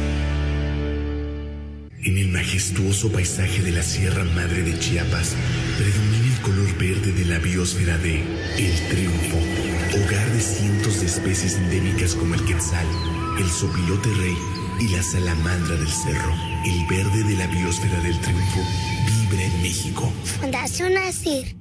En 2.04 2.18
el 2.18 2.30
majestuoso 2.30 3.12
paisaje 3.12 3.62
de 3.62 3.74
la 3.74 3.84
Sierra 3.84 4.24
Madre 4.24 4.64
de 4.64 4.80
Chiapas 4.80 5.36
predomina 5.78 6.34
el 6.34 6.42
color 6.42 6.78
verde 6.78 7.12
de 7.12 7.26
la 7.26 7.40
biosfera 7.40 7.98
de 7.98 8.22
El 8.58 8.88
Triunfo, 8.88 9.38
hogar 9.98 10.32
de 10.32 10.40
cientos 10.40 11.02
de 11.02 11.08
especies 11.08 11.58
endémicas 11.58 12.16
como 12.16 12.36
el 12.36 12.44
quetzal, 12.46 12.88
el 13.38 13.50
sopilote 13.50 14.10
rey 14.18 14.61
y 14.82 14.88
la 14.88 15.04
salamandra 15.04 15.76
del 15.76 15.88
cerro. 15.88 16.34
El 16.66 16.86
verde 16.88 17.24
de 17.24 17.36
la 17.36 17.48
biosfera 17.48 18.00
del 18.00 18.20
triunfo 18.20 18.62
vibra 19.06 19.44
en 19.44 19.62
México. 19.62 20.12
Fundación 20.40 20.98
Asir. 20.98 21.61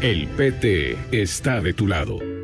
El 0.00 0.28
PT 0.28 0.96
está 1.10 1.60
de 1.60 1.74
tu 1.74 1.88
lado. 1.88 2.20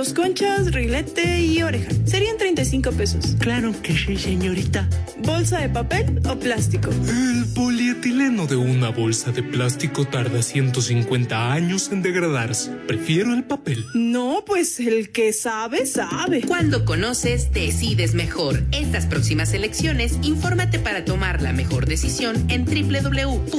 Dos 0.00 0.14
conchas, 0.14 0.72
rilete 0.72 1.42
y 1.42 1.62
oreja. 1.62 1.90
Serían 2.06 2.38
35 2.38 2.92
pesos. 2.92 3.36
Claro 3.38 3.74
que 3.82 3.92
sí, 3.94 4.16
señorita. 4.16 4.88
¿Bolsa 5.18 5.58
de 5.58 5.68
papel 5.68 6.22
o 6.26 6.38
plástico? 6.38 6.88
El 7.06 7.44
polietileno 7.54 8.46
de 8.46 8.56
una 8.56 8.88
bolsa 8.88 9.30
de 9.30 9.42
plástico 9.42 10.06
tarda 10.06 10.40
150 10.40 11.52
años 11.52 11.92
en 11.92 12.00
degradarse. 12.00 12.70
Prefiero 12.86 13.34
el 13.34 13.44
papel. 13.44 13.84
No, 13.92 14.42
pues 14.46 14.80
el 14.80 15.10
que 15.10 15.34
sabe, 15.34 15.84
sabe. 15.84 16.40
Cuando 16.48 16.86
conoces, 16.86 17.52
decides 17.52 18.14
mejor. 18.14 18.62
Estas 18.72 19.04
próximas 19.04 19.52
elecciones, 19.52 20.16
infórmate 20.22 20.78
para 20.78 21.04
tomar 21.04 21.42
la 21.42 21.52
mejor 21.52 21.84
decisión 21.84 22.42
en 22.48 22.64
www.ism.mx. 22.64 23.50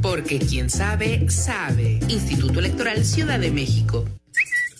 Porque 0.00 0.38
quien 0.38 0.70
sabe, 0.70 1.28
sabe. 1.28 1.98
Instituto 2.06 2.60
Electoral 2.60 3.04
Ciudad 3.04 3.40
de 3.40 3.50
México. 3.50 4.04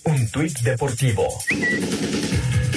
Un 0.04 0.28
tuit 0.30 0.58
deportivo. 0.60 1.28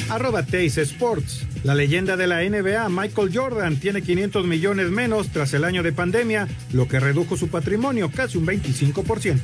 Arroba 0.09 0.43
Teis 0.43 0.78
Sports. 0.78 1.47
La 1.63 1.73
leyenda 1.73 2.15
de 2.15 2.28
la 2.28 2.43
NBA, 2.43 2.88
Michael 2.89 3.32
Jordan, 3.34 3.80
tiene 3.80 4.03
500 4.03 4.45
millones 4.45 4.91
menos 4.91 5.30
tras 5.30 5.51
el 5.55 5.63
año 5.63 5.82
de 5.82 5.91
pandemia, 5.91 6.47
lo 6.71 6.88
que 6.88 6.99
redujo 6.99 7.36
su 7.36 7.47
patrimonio 7.47 8.11
casi 8.11 8.38
un 8.38 8.45
25%. 8.45 9.39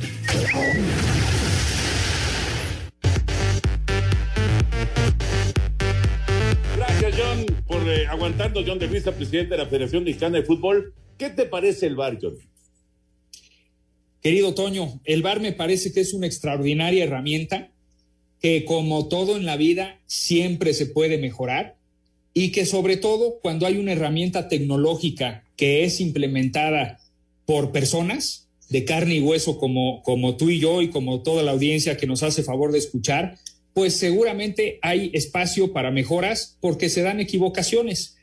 Gracias, 6.77 7.15
John, 7.17 7.45
por 7.65 7.89
eh, 7.89 8.05
aguantando. 8.07 8.61
John 8.65 8.77
de 8.77 8.87
Vista, 8.87 9.11
presidente 9.11 9.55
de 9.55 9.63
la 9.63 9.65
Federación 9.65 10.03
Mexicana 10.03 10.37
de 10.37 10.43
Fútbol. 10.43 10.93
¿Qué 11.17 11.31
te 11.31 11.45
parece 11.45 11.87
el 11.87 11.95
bar, 11.95 12.19
John? 12.21 12.35
Querido 14.21 14.53
Toño, 14.53 15.01
el 15.05 15.23
bar 15.23 15.39
me 15.39 15.51
parece 15.51 15.91
que 15.91 16.01
es 16.01 16.13
una 16.13 16.27
extraordinaria 16.27 17.03
herramienta 17.03 17.70
que 18.41 18.65
como 18.65 19.07
todo 19.07 19.37
en 19.37 19.45
la 19.45 19.55
vida 19.55 20.01
siempre 20.07 20.73
se 20.73 20.87
puede 20.87 21.17
mejorar 21.17 21.77
y 22.33 22.51
que 22.51 22.65
sobre 22.65 22.97
todo 22.97 23.39
cuando 23.41 23.65
hay 23.65 23.77
una 23.77 23.91
herramienta 23.91 24.47
tecnológica 24.47 25.43
que 25.55 25.83
es 25.83 26.01
implementada 26.01 26.99
por 27.45 27.71
personas 27.71 28.49
de 28.69 28.83
carne 28.83 29.15
y 29.15 29.21
hueso 29.21 29.57
como, 29.57 30.01
como 30.01 30.37
tú 30.37 30.49
y 30.49 30.59
yo 30.59 30.81
y 30.81 30.89
como 30.89 31.21
toda 31.21 31.43
la 31.43 31.51
audiencia 31.51 31.97
que 31.97 32.07
nos 32.07 32.23
hace 32.23 32.41
favor 32.41 32.71
de 32.71 32.79
escuchar, 32.79 33.37
pues 33.73 33.95
seguramente 33.95 34.79
hay 34.81 35.11
espacio 35.13 35.71
para 35.71 35.91
mejoras 35.91 36.57
porque 36.61 36.89
se 36.89 37.03
dan 37.03 37.19
equivocaciones. 37.19 38.15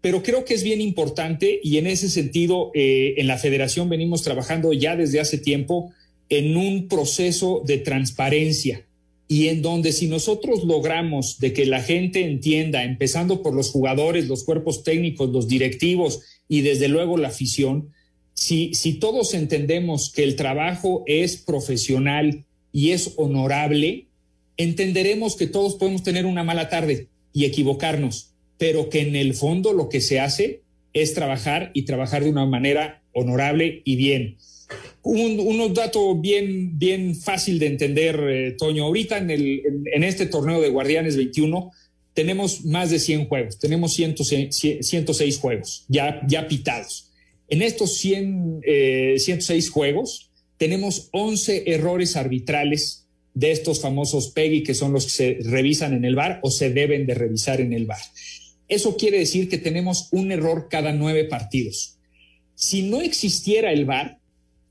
Pero 0.00 0.22
creo 0.22 0.44
que 0.44 0.54
es 0.54 0.62
bien 0.62 0.80
importante 0.80 1.58
y 1.62 1.78
en 1.78 1.86
ese 1.86 2.08
sentido 2.08 2.70
eh, 2.74 3.14
en 3.16 3.26
la 3.26 3.38
federación 3.38 3.88
venimos 3.88 4.22
trabajando 4.22 4.72
ya 4.72 4.94
desde 4.94 5.18
hace 5.18 5.38
tiempo 5.38 5.92
en 6.28 6.56
un 6.56 6.88
proceso 6.88 7.62
de 7.66 7.78
transparencia 7.78 8.86
y 9.28 9.48
en 9.48 9.62
donde 9.62 9.92
si 9.92 10.06
nosotros 10.06 10.64
logramos 10.64 11.38
de 11.38 11.52
que 11.52 11.66
la 11.66 11.82
gente 11.82 12.24
entienda, 12.24 12.84
empezando 12.84 13.42
por 13.42 13.54
los 13.54 13.70
jugadores, 13.70 14.28
los 14.28 14.44
cuerpos 14.44 14.84
técnicos, 14.84 15.30
los 15.30 15.48
directivos 15.48 16.20
y 16.48 16.60
desde 16.60 16.88
luego 16.88 17.16
la 17.16 17.28
afición, 17.28 17.90
si, 18.34 18.74
si 18.74 18.94
todos 18.94 19.34
entendemos 19.34 20.12
que 20.12 20.22
el 20.22 20.36
trabajo 20.36 21.02
es 21.06 21.38
profesional 21.38 22.44
y 22.72 22.90
es 22.90 23.14
honorable, 23.16 24.06
entenderemos 24.56 25.36
que 25.36 25.46
todos 25.46 25.74
podemos 25.74 26.02
tener 26.02 26.26
una 26.26 26.44
mala 26.44 26.68
tarde 26.68 27.08
y 27.32 27.46
equivocarnos, 27.46 28.32
pero 28.58 28.90
que 28.90 29.00
en 29.00 29.16
el 29.16 29.34
fondo 29.34 29.72
lo 29.72 29.88
que 29.88 30.00
se 30.00 30.20
hace 30.20 30.62
es 30.92 31.14
trabajar 31.14 31.70
y 31.74 31.82
trabajar 31.82 32.24
de 32.24 32.30
una 32.30 32.46
manera 32.46 33.02
honorable 33.12 33.82
y 33.84 33.96
bien. 33.96 34.36
Un, 35.02 35.38
unos 35.38 35.74
datos 35.74 36.20
bien, 36.20 36.78
bien 36.78 37.14
fácil 37.14 37.58
de 37.58 37.66
entender, 37.66 38.20
eh, 38.28 38.56
Toño. 38.58 38.84
Ahorita 38.84 39.18
en, 39.18 39.30
el, 39.30 39.62
en, 39.92 40.04
este 40.04 40.26
torneo 40.26 40.60
de 40.60 40.68
Guardianes 40.68 41.16
21 41.16 41.70
tenemos 42.12 42.64
más 42.64 42.90
de 42.90 42.98
100 42.98 43.26
juegos, 43.26 43.58
tenemos 43.58 43.92
106, 43.94 44.56
106 44.80 45.38
juegos 45.38 45.84
ya, 45.88 46.20
ya 46.26 46.48
pitados. 46.48 47.12
En 47.48 47.62
estos 47.62 47.98
100, 47.98 48.60
eh, 48.66 49.14
106 49.18 49.70
juegos 49.70 50.30
tenemos 50.56 51.08
11 51.12 51.64
errores 51.70 52.16
arbitrales 52.16 53.06
de 53.34 53.52
estos 53.52 53.80
famosos 53.80 54.30
PEGI, 54.30 54.62
que 54.62 54.74
son 54.74 54.92
los 54.92 55.04
que 55.04 55.10
se 55.10 55.38
revisan 55.42 55.92
en 55.92 56.04
el 56.06 56.16
bar 56.16 56.40
o 56.42 56.50
se 56.50 56.70
deben 56.70 57.06
de 57.06 57.14
revisar 57.14 57.60
en 57.60 57.74
el 57.74 57.84
bar. 57.84 58.00
Eso 58.66 58.96
quiere 58.96 59.18
decir 59.18 59.48
que 59.48 59.58
tenemos 59.58 60.08
un 60.10 60.32
error 60.32 60.68
cada 60.70 60.92
nueve 60.92 61.24
partidos. 61.24 61.98
Si 62.54 62.82
no 62.82 63.02
existiera 63.02 63.72
el 63.72 63.84
bar, 63.84 64.18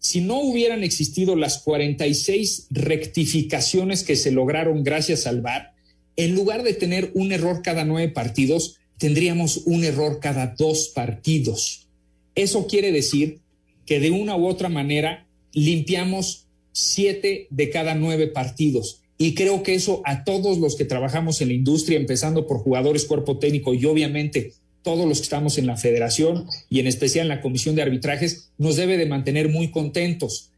si 0.06 0.22
no 0.22 0.40
hubieran 0.40 0.84
existido 0.84 1.36
las 1.36 1.58
46 1.64 2.68
rectificaciones 2.70 4.04
que 4.04 4.16
se 4.16 4.30
lograron 4.30 4.84
gracias 4.84 5.26
al 5.26 5.42
VAR, 5.42 5.74
en 6.16 6.36
lugar 6.36 6.62
de 6.62 6.76
tener 6.76 7.10
un 7.16 7.32
error 7.32 7.64
cada 7.64 7.86
nueve 7.86 8.10
partidos, 8.12 8.78
tendríamos 9.00 9.64
un 9.66 9.84
error 9.84 10.20
cada 10.22 10.54
dos 10.56 10.92
partidos. 10.94 11.88
Eso 12.36 12.68
quiere 12.68 12.92
decir 12.92 13.40
que 13.88 14.00
de 14.00 14.12
una 14.12 14.38
u 14.38 14.46
otra 14.46 14.70
manera 14.70 15.28
limpiamos 15.54 16.46
siete 16.72 17.48
de 17.50 17.72
cada 17.72 17.96
nueve 17.96 18.28
partidos. 18.28 19.02
Y 19.18 19.34
creo 19.34 19.64
que 19.64 19.74
eso 19.74 20.04
a 20.06 20.24
todos 20.24 20.60
los 20.60 20.76
que 20.76 20.86
trabajamos 20.86 21.42
en 21.42 21.48
la 21.48 21.56
industria, 21.56 21.98
empezando 21.98 22.46
por 22.46 22.60
jugadores, 22.60 23.06
cuerpo 23.06 23.40
técnico 23.40 23.74
y 23.74 23.84
obviamente 23.86 24.54
todos 24.86 25.08
los 25.08 25.18
que 25.18 25.24
estamos 25.24 25.58
en 25.58 25.66
la 25.66 25.76
federación 25.76 26.46
y 26.70 26.80
en 26.80 26.88
especial 26.88 27.26
en 27.26 27.30
la 27.30 27.42
comisión 27.42 27.76
de 27.76 27.82
arbitrajes, 27.82 28.52
nos 28.60 28.76
debe 28.76 28.98
de 28.98 29.08
mantener 29.08 29.50
muy 29.50 29.72
contentos. 29.72 30.52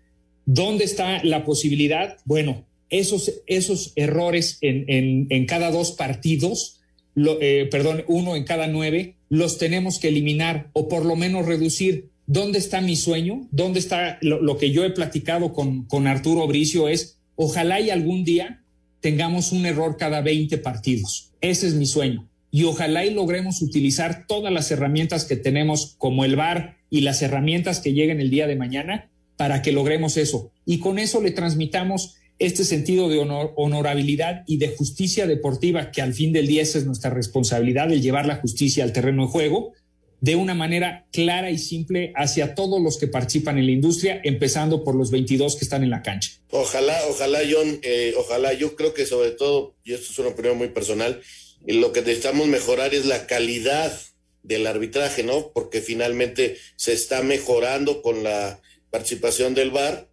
¿Dónde 0.45 0.83
está 0.83 1.23
la 1.23 1.45
posibilidad? 1.45 2.17
Bueno, 2.25 2.65
esos, 2.89 3.41
esos 3.47 3.93
errores 3.95 4.57
en, 4.61 5.27
en, 5.29 5.45
cada 5.45 5.71
dos 5.71 5.93
partidos, 5.93 6.81
eh, 7.15 7.67
perdón, 7.71 8.03
uno 8.07 8.35
en 8.35 8.43
cada 8.43 8.67
nueve, 8.67 9.15
los 9.29 9.57
tenemos 9.57 9.97
que 9.97 10.09
eliminar 10.09 10.69
o 10.73 10.89
por 10.89 11.05
lo 11.05 11.15
menos 11.15 11.45
reducir. 11.45 12.09
¿Dónde 12.27 12.59
está 12.59 12.81
mi 12.81 12.97
sueño? 12.97 13.47
¿Dónde 13.51 13.79
está 13.79 14.17
lo, 14.21 14.41
lo 14.41 14.57
que 14.57 14.71
yo 14.71 14.83
he 14.83 14.91
platicado 14.91 15.53
con, 15.53 15.85
con 15.85 16.05
Arturo 16.05 16.45
Bricio? 16.47 16.89
Es, 16.89 17.17
ojalá 17.37 17.79
y 17.79 17.91
algún 17.91 18.25
día 18.25 18.61
tengamos 18.99 19.53
un 19.53 19.65
error 19.65 19.95
cada 19.97 20.19
20 20.19 20.57
partidos. 20.57 21.31
Ese 21.39 21.67
es 21.67 21.75
mi 21.75 21.85
sueño 21.85 22.27
y 22.57 22.63
ojalá 22.63 23.05
y 23.05 23.11
logremos 23.11 23.61
utilizar 23.61 24.25
todas 24.25 24.51
las 24.51 24.71
herramientas 24.71 25.25
que 25.25 25.35
tenemos 25.35 25.93
como 25.99 26.25
el 26.25 26.35
VAR 26.35 26.79
y 26.89 27.01
las 27.01 27.21
herramientas 27.21 27.81
que 27.81 27.93
lleguen 27.93 28.19
el 28.19 28.31
día 28.31 28.47
de 28.47 28.55
mañana 28.55 29.11
para 29.35 29.61
que 29.61 29.71
logremos 29.71 30.17
eso. 30.17 30.51
Y 30.65 30.79
con 30.79 30.97
eso 30.97 31.21
le 31.21 31.29
transmitamos 31.29 32.15
este 32.39 32.63
sentido 32.63 33.09
de 33.09 33.19
honor, 33.19 33.53
honorabilidad 33.57 34.43
y 34.47 34.57
de 34.57 34.69
justicia 34.69 35.27
deportiva, 35.27 35.91
que 35.91 36.01
al 36.01 36.15
fin 36.15 36.33
del 36.33 36.47
día 36.47 36.63
es 36.63 36.83
nuestra 36.83 37.11
responsabilidad, 37.11 37.89
de 37.89 38.01
llevar 38.01 38.25
la 38.25 38.37
justicia 38.37 38.83
al 38.83 38.91
terreno 38.91 39.27
de 39.27 39.31
juego, 39.31 39.73
de 40.19 40.35
una 40.35 40.55
manera 40.55 41.05
clara 41.11 41.51
y 41.51 41.59
simple 41.59 42.11
hacia 42.15 42.55
todos 42.55 42.81
los 42.81 42.97
que 42.97 43.05
participan 43.05 43.59
en 43.59 43.67
la 43.67 43.71
industria, 43.73 44.19
empezando 44.23 44.83
por 44.83 44.95
los 44.95 45.11
22 45.11 45.57
que 45.57 45.63
están 45.63 45.83
en 45.83 45.91
la 45.91 46.01
cancha. 46.01 46.31
Ojalá, 46.49 46.97
ojalá, 47.07 47.37
John, 47.47 47.79
eh, 47.83 48.15
ojalá, 48.17 48.53
yo 48.53 48.75
creo 48.75 48.95
que 48.95 49.05
sobre 49.05 49.29
todo, 49.29 49.75
y 49.83 49.93
esto 49.93 50.11
es 50.11 50.17
una 50.17 50.29
opinión 50.29 50.57
muy 50.57 50.69
personal, 50.69 51.21
lo 51.65 51.91
que 51.91 52.01
necesitamos 52.01 52.47
mejorar 52.47 52.93
es 52.93 53.05
la 53.05 53.27
calidad 53.27 53.99
del 54.43 54.67
arbitraje, 54.67 55.23
¿no? 55.23 55.51
Porque 55.53 55.81
finalmente 55.81 56.57
se 56.75 56.93
está 56.93 57.21
mejorando 57.21 58.01
con 58.01 58.23
la 58.23 58.61
participación 58.89 59.53
del 59.53 59.71
VAR 59.71 60.07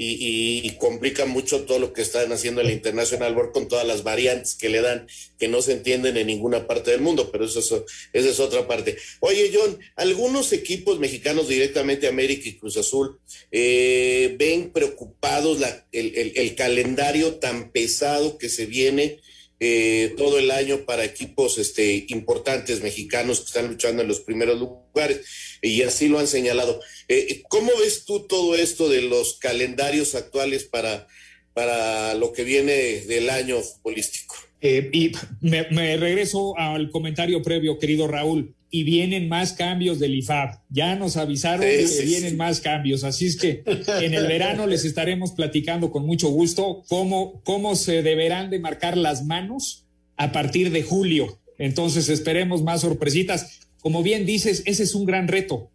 y, 0.00 0.70
complica 0.78 1.26
mucho 1.26 1.64
todo 1.64 1.80
lo 1.80 1.92
que 1.92 2.02
están 2.02 2.30
haciendo 2.32 2.60
en 2.60 2.68
la 2.68 2.72
International 2.72 3.34
Board 3.34 3.50
con 3.50 3.66
todas 3.66 3.84
las 3.84 4.04
variantes 4.04 4.54
que 4.54 4.68
le 4.68 4.80
dan, 4.80 5.08
que 5.40 5.48
no 5.48 5.60
se 5.60 5.72
entienden 5.72 6.16
en 6.16 6.28
ninguna 6.28 6.68
parte 6.68 6.92
del 6.92 7.00
mundo, 7.00 7.30
pero 7.32 7.46
eso 7.46 7.58
es, 7.58 7.72
esa 8.12 8.28
es 8.28 8.38
otra 8.38 8.68
parte. 8.68 8.96
Oye, 9.18 9.50
John, 9.52 9.78
algunos 9.96 10.52
equipos 10.52 11.00
mexicanos 11.00 11.48
directamente 11.48 12.06
América 12.06 12.48
y 12.48 12.58
Cruz 12.58 12.76
Azul 12.76 13.18
eh, 13.50 14.36
ven 14.38 14.70
preocupados 14.70 15.58
el 15.90 16.54
calendario 16.54 17.36
tan 17.36 17.72
pesado 17.72 18.38
que 18.38 18.48
se 18.48 18.66
viene 18.66 19.20
eh, 19.60 20.14
todo 20.16 20.38
el 20.38 20.50
año 20.50 20.84
para 20.84 21.04
equipos 21.04 21.58
este, 21.58 22.06
importantes 22.08 22.82
mexicanos 22.82 23.40
que 23.40 23.46
están 23.46 23.66
luchando 23.68 24.02
en 24.02 24.08
los 24.08 24.20
primeros 24.20 24.58
lugares 24.58 25.26
y 25.60 25.82
así 25.82 26.08
lo 26.08 26.18
han 26.18 26.28
señalado. 26.28 26.80
Eh, 27.08 27.42
¿Cómo 27.48 27.72
ves 27.80 28.04
tú 28.04 28.26
todo 28.26 28.54
esto 28.54 28.88
de 28.88 29.02
los 29.02 29.38
calendarios 29.38 30.14
actuales 30.14 30.64
para, 30.64 31.08
para 31.54 32.14
lo 32.14 32.32
que 32.32 32.44
viene 32.44 32.72
del 32.72 33.30
año 33.30 33.60
futbolístico? 33.60 34.36
Eh, 34.60 34.90
y 34.92 35.12
me, 35.40 35.66
me, 35.70 35.96
regreso 35.96 36.56
al 36.58 36.90
comentario 36.90 37.42
previo, 37.42 37.78
querido 37.78 38.08
Raúl, 38.08 38.54
y 38.70 38.84
vienen 38.84 39.28
más 39.28 39.52
cambios 39.52 39.98
del 39.98 40.14
IFAB. 40.16 40.60
Ya 40.68 40.94
nos 40.96 41.16
avisaron 41.16 41.62
sí, 41.62 41.76
que 41.76 41.86
sí, 41.86 42.06
vienen 42.06 42.30
sí. 42.30 42.36
más 42.36 42.60
cambios, 42.60 43.04
así 43.04 43.26
es 43.26 43.36
que 43.36 43.62
en 44.00 44.14
el 44.14 44.26
verano 44.26 44.66
les 44.66 44.84
estaremos 44.84 45.32
platicando 45.32 45.90
con 45.90 46.06
mucho 46.06 46.28
gusto 46.28 46.82
cómo, 46.88 47.40
cómo 47.44 47.76
se 47.76 48.02
deberán 48.02 48.50
de 48.50 48.58
marcar 48.58 48.96
las 48.96 49.24
manos 49.24 49.86
a 50.16 50.32
partir 50.32 50.70
de 50.70 50.82
julio. 50.82 51.38
Entonces 51.58 52.08
esperemos 52.08 52.62
más 52.62 52.82
sorpresitas. 52.82 53.60
Como 53.80 54.02
bien 54.02 54.26
dices, 54.26 54.62
ese 54.66 54.82
es 54.82 54.94
un 54.94 55.06
gran 55.06 55.28
reto. 55.28 55.70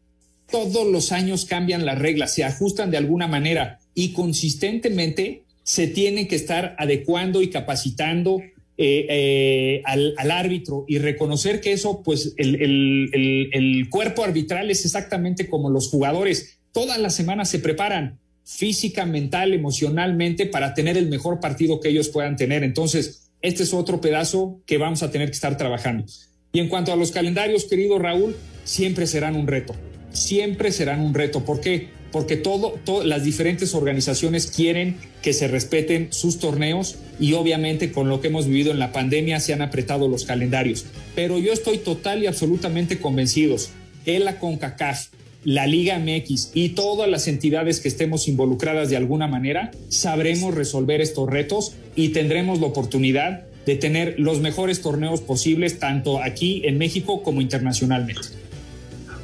Todos 0.49 0.87
los 0.87 1.11
años 1.11 1.45
cambian 1.45 1.85
las 1.85 1.97
reglas, 1.97 2.33
se 2.33 2.43
ajustan 2.43 2.91
de 2.91 2.97
alguna 2.97 3.27
manera 3.27 3.79
y 3.95 4.13
consistentemente 4.13 5.43
se 5.63 5.87
tienen 5.87 6.27
que 6.27 6.35
estar 6.35 6.75
adecuando 6.77 7.41
y 7.41 7.49
capacitando 7.49 8.41
eh, 8.77 9.05
eh, 9.07 9.81
al, 9.85 10.15
al, 10.17 10.31
árbitro 10.31 10.85
y 10.87 10.97
reconocer 10.97 11.61
que 11.61 11.73
eso, 11.73 12.01
pues 12.03 12.33
el, 12.37 12.55
el, 12.55 13.09
el, 13.13 13.49
el, 13.53 13.89
cuerpo 13.89 14.23
arbitral 14.23 14.71
es 14.71 14.83
exactamente 14.83 15.47
como 15.47 15.69
los 15.69 15.89
jugadores. 15.89 16.57
Todas 16.71 16.97
las 16.97 17.13
semanas 17.13 17.49
se 17.49 17.59
preparan 17.59 18.19
física, 18.43 19.05
mental, 19.05 19.53
emocionalmente 19.53 20.47
para 20.47 20.73
tener 20.73 20.97
el 20.97 21.07
mejor 21.07 21.39
partido 21.39 21.79
que 21.79 21.89
ellos 21.89 22.09
puedan 22.09 22.35
tener. 22.35 22.63
Entonces, 22.63 23.31
este 23.41 23.63
es 23.63 23.73
otro 23.73 24.01
pedazo 24.01 24.61
que 24.65 24.77
vamos 24.77 25.03
a 25.03 25.11
tener 25.11 25.29
que 25.29 25.35
estar 25.35 25.55
trabajando. 25.57 26.05
Y 26.51 26.59
en 26.59 26.69
cuanto 26.69 26.91
a 26.91 26.95
los 26.95 27.11
calendarios, 27.11 27.65
querido 27.65 27.99
Raúl, 27.99 28.35
siempre 28.63 29.07
serán 29.07 29.35
un 29.35 29.47
reto. 29.47 29.75
Siempre 30.11 30.71
serán 30.71 31.01
un 31.01 31.13
reto. 31.13 31.45
¿Por 31.45 31.61
qué? 31.61 31.89
Porque 32.13 32.37
todo, 32.37 32.75
las 33.03 33.23
diferentes 33.23 33.73
organizaciones 33.73 34.45
quieren 34.45 34.97
que 35.23 35.33
se 35.33 35.47
respeten 35.47 36.09
sus 36.11 36.37
torneos 36.37 36.95
y 37.19 37.33
obviamente 37.33 37.91
con 37.91 38.07
lo 38.07 38.21
que 38.21 38.27
hemos 38.27 38.45
vivido 38.45 38.71
en 38.71 38.77
la 38.77 38.91
pandemia 38.91 39.39
se 39.39 39.51
han 39.51 39.63
apretado 39.63 40.07
los 40.07 40.23
calendarios. 40.23 40.85
Pero 41.15 41.39
yo 41.39 41.51
estoy 41.51 41.79
total 41.79 42.21
y 42.21 42.27
absolutamente 42.27 42.99
convencidos 42.99 43.71
que 44.05 44.19
la 44.19 44.37
CONCACAF, 44.37 45.07
la 45.43 45.65
Liga 45.65 45.97
MX 45.97 46.51
y 46.53 46.69
todas 46.69 47.09
las 47.09 47.27
entidades 47.27 47.79
que 47.79 47.87
estemos 47.87 48.27
involucradas 48.27 48.91
de 48.91 48.97
alguna 48.97 49.27
manera, 49.27 49.71
sabremos 49.89 50.53
resolver 50.53 51.01
estos 51.01 51.27
retos 51.27 51.73
y 51.95 52.09
tendremos 52.09 52.59
la 52.61 52.67
oportunidad 52.67 53.47
de 53.65 53.75
tener 53.75 54.19
los 54.19 54.39
mejores 54.39 54.81
torneos 54.81 55.21
posibles 55.21 55.79
tanto 55.79 56.21
aquí 56.21 56.61
en 56.65 56.77
México 56.77 57.23
como 57.23 57.41
internacionalmente. 57.41 58.42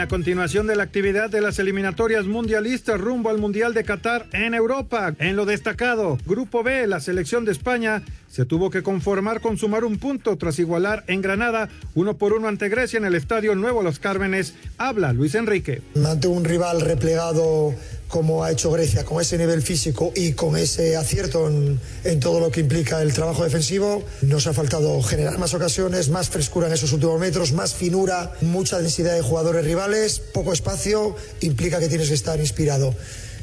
La 0.00 0.08
continuación 0.08 0.66
de 0.66 0.76
la 0.76 0.84
actividad 0.84 1.28
de 1.28 1.42
las 1.42 1.58
eliminatorias 1.58 2.24
mundialistas 2.24 2.98
rumbo 2.98 3.28
al 3.28 3.36
Mundial 3.36 3.74
de 3.74 3.84
Qatar 3.84 4.24
en 4.32 4.54
Europa, 4.54 5.14
en 5.18 5.36
lo 5.36 5.44
destacado, 5.44 6.16
Grupo 6.24 6.62
B, 6.62 6.86
la 6.86 7.00
selección 7.00 7.44
de 7.44 7.52
España 7.52 8.00
se 8.30 8.44
tuvo 8.44 8.70
que 8.70 8.82
conformar 8.82 9.40
con 9.40 9.58
sumar 9.58 9.84
un 9.84 9.98
punto 9.98 10.38
tras 10.38 10.58
igualar 10.58 11.04
en 11.08 11.20
Granada 11.20 11.68
uno 11.94 12.16
por 12.16 12.32
uno 12.32 12.48
ante 12.48 12.68
Grecia 12.68 12.98
en 12.98 13.04
el 13.04 13.16
Estadio 13.16 13.54
Nuevo 13.56 13.82
Los 13.82 13.98
Cármenes. 13.98 14.54
Habla 14.78 15.12
Luis 15.12 15.34
Enrique. 15.34 15.82
Ante 16.06 16.28
un 16.28 16.44
rival 16.44 16.80
replegado 16.80 17.74
como 18.06 18.42
ha 18.42 18.50
hecho 18.50 18.72
Grecia, 18.72 19.04
con 19.04 19.20
ese 19.20 19.38
nivel 19.38 19.62
físico 19.62 20.12
y 20.16 20.32
con 20.32 20.56
ese 20.56 20.96
acierto 20.96 21.48
en, 21.48 21.80
en, 22.02 22.18
todo 22.18 22.40
lo 22.40 22.50
que 22.50 22.60
implica 22.60 23.00
el 23.02 23.12
trabajo 23.12 23.44
defensivo, 23.44 24.02
nos 24.22 24.48
ha 24.48 24.52
faltado 24.52 25.00
generar 25.02 25.38
más 25.38 25.54
ocasiones, 25.54 26.08
más 26.08 26.28
frescura 26.28 26.66
en 26.66 26.72
esos 26.72 26.92
últimos 26.92 27.20
metros, 27.20 27.52
más 27.52 27.72
finura, 27.72 28.32
mucha 28.40 28.80
densidad 28.80 29.14
de 29.14 29.22
jugadores 29.22 29.64
rivales, 29.64 30.18
poco 30.18 30.52
espacio, 30.52 31.14
implica 31.40 31.78
que 31.78 31.88
tienes 31.88 32.08
que 32.08 32.14
estar 32.14 32.40
inspirado. 32.40 32.96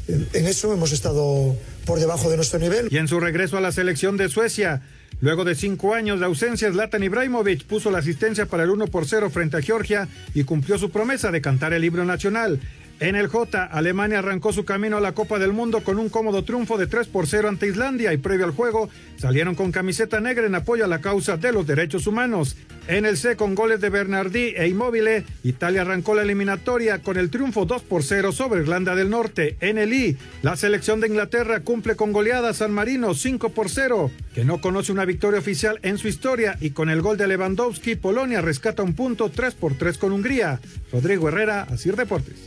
En 0.08 0.48
eso 0.48 0.74
hemos 0.74 0.92
estado 0.92 1.56
por 1.86 2.00
debajo 2.00 2.30
de 2.30 2.38
nuestro 2.38 2.60
nivel. 2.60 2.88
Y 2.92 2.98
en 2.98 3.08
su 3.08 3.20
regreso 3.20 3.58
a 3.58 3.62
la 3.62 3.72
selección 3.72 4.18
de 4.18 4.30
Suecia, 4.30 4.82
Luego 5.20 5.46
de 5.46 5.56
cinco 5.56 5.96
años 5.96 6.20
de 6.20 6.28
ausencia, 6.28 6.72
Zlatan 6.72 7.02
Ibrahimovic 7.02 7.64
puso 7.64 7.90
la 7.90 8.00
asistencia 8.00 8.46
para 8.46 8.64
el 8.64 8.70
1 8.70 8.86
por 8.88 9.08
0 9.08 9.32
frente 9.32 9.58
a 9.58 9.62
Georgia 9.62 10.08
y 10.36 10.44
cumplió 10.44 10.78
su 10.78 10.92
promesa 10.92 11.32
de 11.32 11.42
cantar 11.42 11.74
el 11.74 11.82
libro 11.82 12.06
nacional. 12.06 12.60
En 13.00 13.16
el 13.16 13.28
J, 13.28 13.64
Alemania 13.64 14.20
arrancó 14.20 14.54
su 14.54 14.64
camino 14.64 14.98
a 14.98 15.02
la 15.02 15.14
Copa 15.14 15.40
del 15.40 15.54
Mundo 15.54 15.82
con 15.84 15.98
un 15.98 16.10
cómodo 16.10 16.44
triunfo 16.44 16.78
de 16.78 16.86
3 16.86 17.08
por 17.08 17.28
0 17.28 17.50
ante 17.50 17.68
Islandia 17.68 18.14
y 18.14 18.18
previo 18.18 18.46
al 18.46 18.52
juego 18.52 18.90
salieron 19.18 19.56
con 19.56 19.72
camiseta 19.72 20.20
negra 20.20 20.46
en 20.46 20.56
apoyo 20.56 20.86
a 20.86 20.88
la 20.88 21.02
causa 21.02 21.38
de 21.38 21.52
los 21.52 21.66
derechos 21.66 22.06
humanos. 22.06 22.56
En 22.88 23.06
el 23.06 23.18
C, 23.18 23.36
con 23.36 23.54
goles 23.54 23.82
de 23.82 23.90
Bernardí 23.90 24.54
e 24.56 24.68
Immobile, 24.68 25.26
Italia 25.44 25.82
arrancó 25.82 26.16
la 26.16 26.22
eliminatoria 26.22 27.00
con 27.00 27.18
el 27.18 27.30
triunfo 27.30 27.66
2 27.66 27.82
por 27.82 28.02
0 28.02 28.32
sobre 28.32 28.62
Irlanda 28.62 28.96
del 28.96 29.10
Norte. 29.10 29.58
En 29.60 29.78
el 29.78 29.92
I, 29.92 30.18
la 30.42 30.56
selección 30.56 31.02
de 31.02 31.08
Inglaterra 31.08 31.60
cumple 31.60 31.98
con 31.98 32.14
goleada 32.14 32.54
San 32.54 32.72
Marino 32.72 33.14
5 33.14 33.50
por 33.50 33.70
0, 33.70 34.10
que 34.34 34.46
no 34.46 34.62
conoce 34.62 34.94
una 34.94 35.04
victoria 35.04 35.40
oficial 35.40 35.80
en 35.84 35.98
su 35.98 36.08
historia 36.08 36.58
y 36.62 36.70
con 36.70 36.90
el 36.90 37.02
gol 37.02 37.18
de 37.18 37.28
Lewandowski, 37.28 37.98
Polonia 37.98 38.40
rescata 38.40 38.84
un 38.84 38.94
punto 38.94 39.30
3 39.30 39.54
por 39.56 39.74
3 39.74 39.98
con 39.98 40.14
Hungría. 40.14 40.62
Rodrigo 40.90 41.28
Herrera, 41.28 41.64
Asir 41.64 41.98
Deportes. 41.98 42.38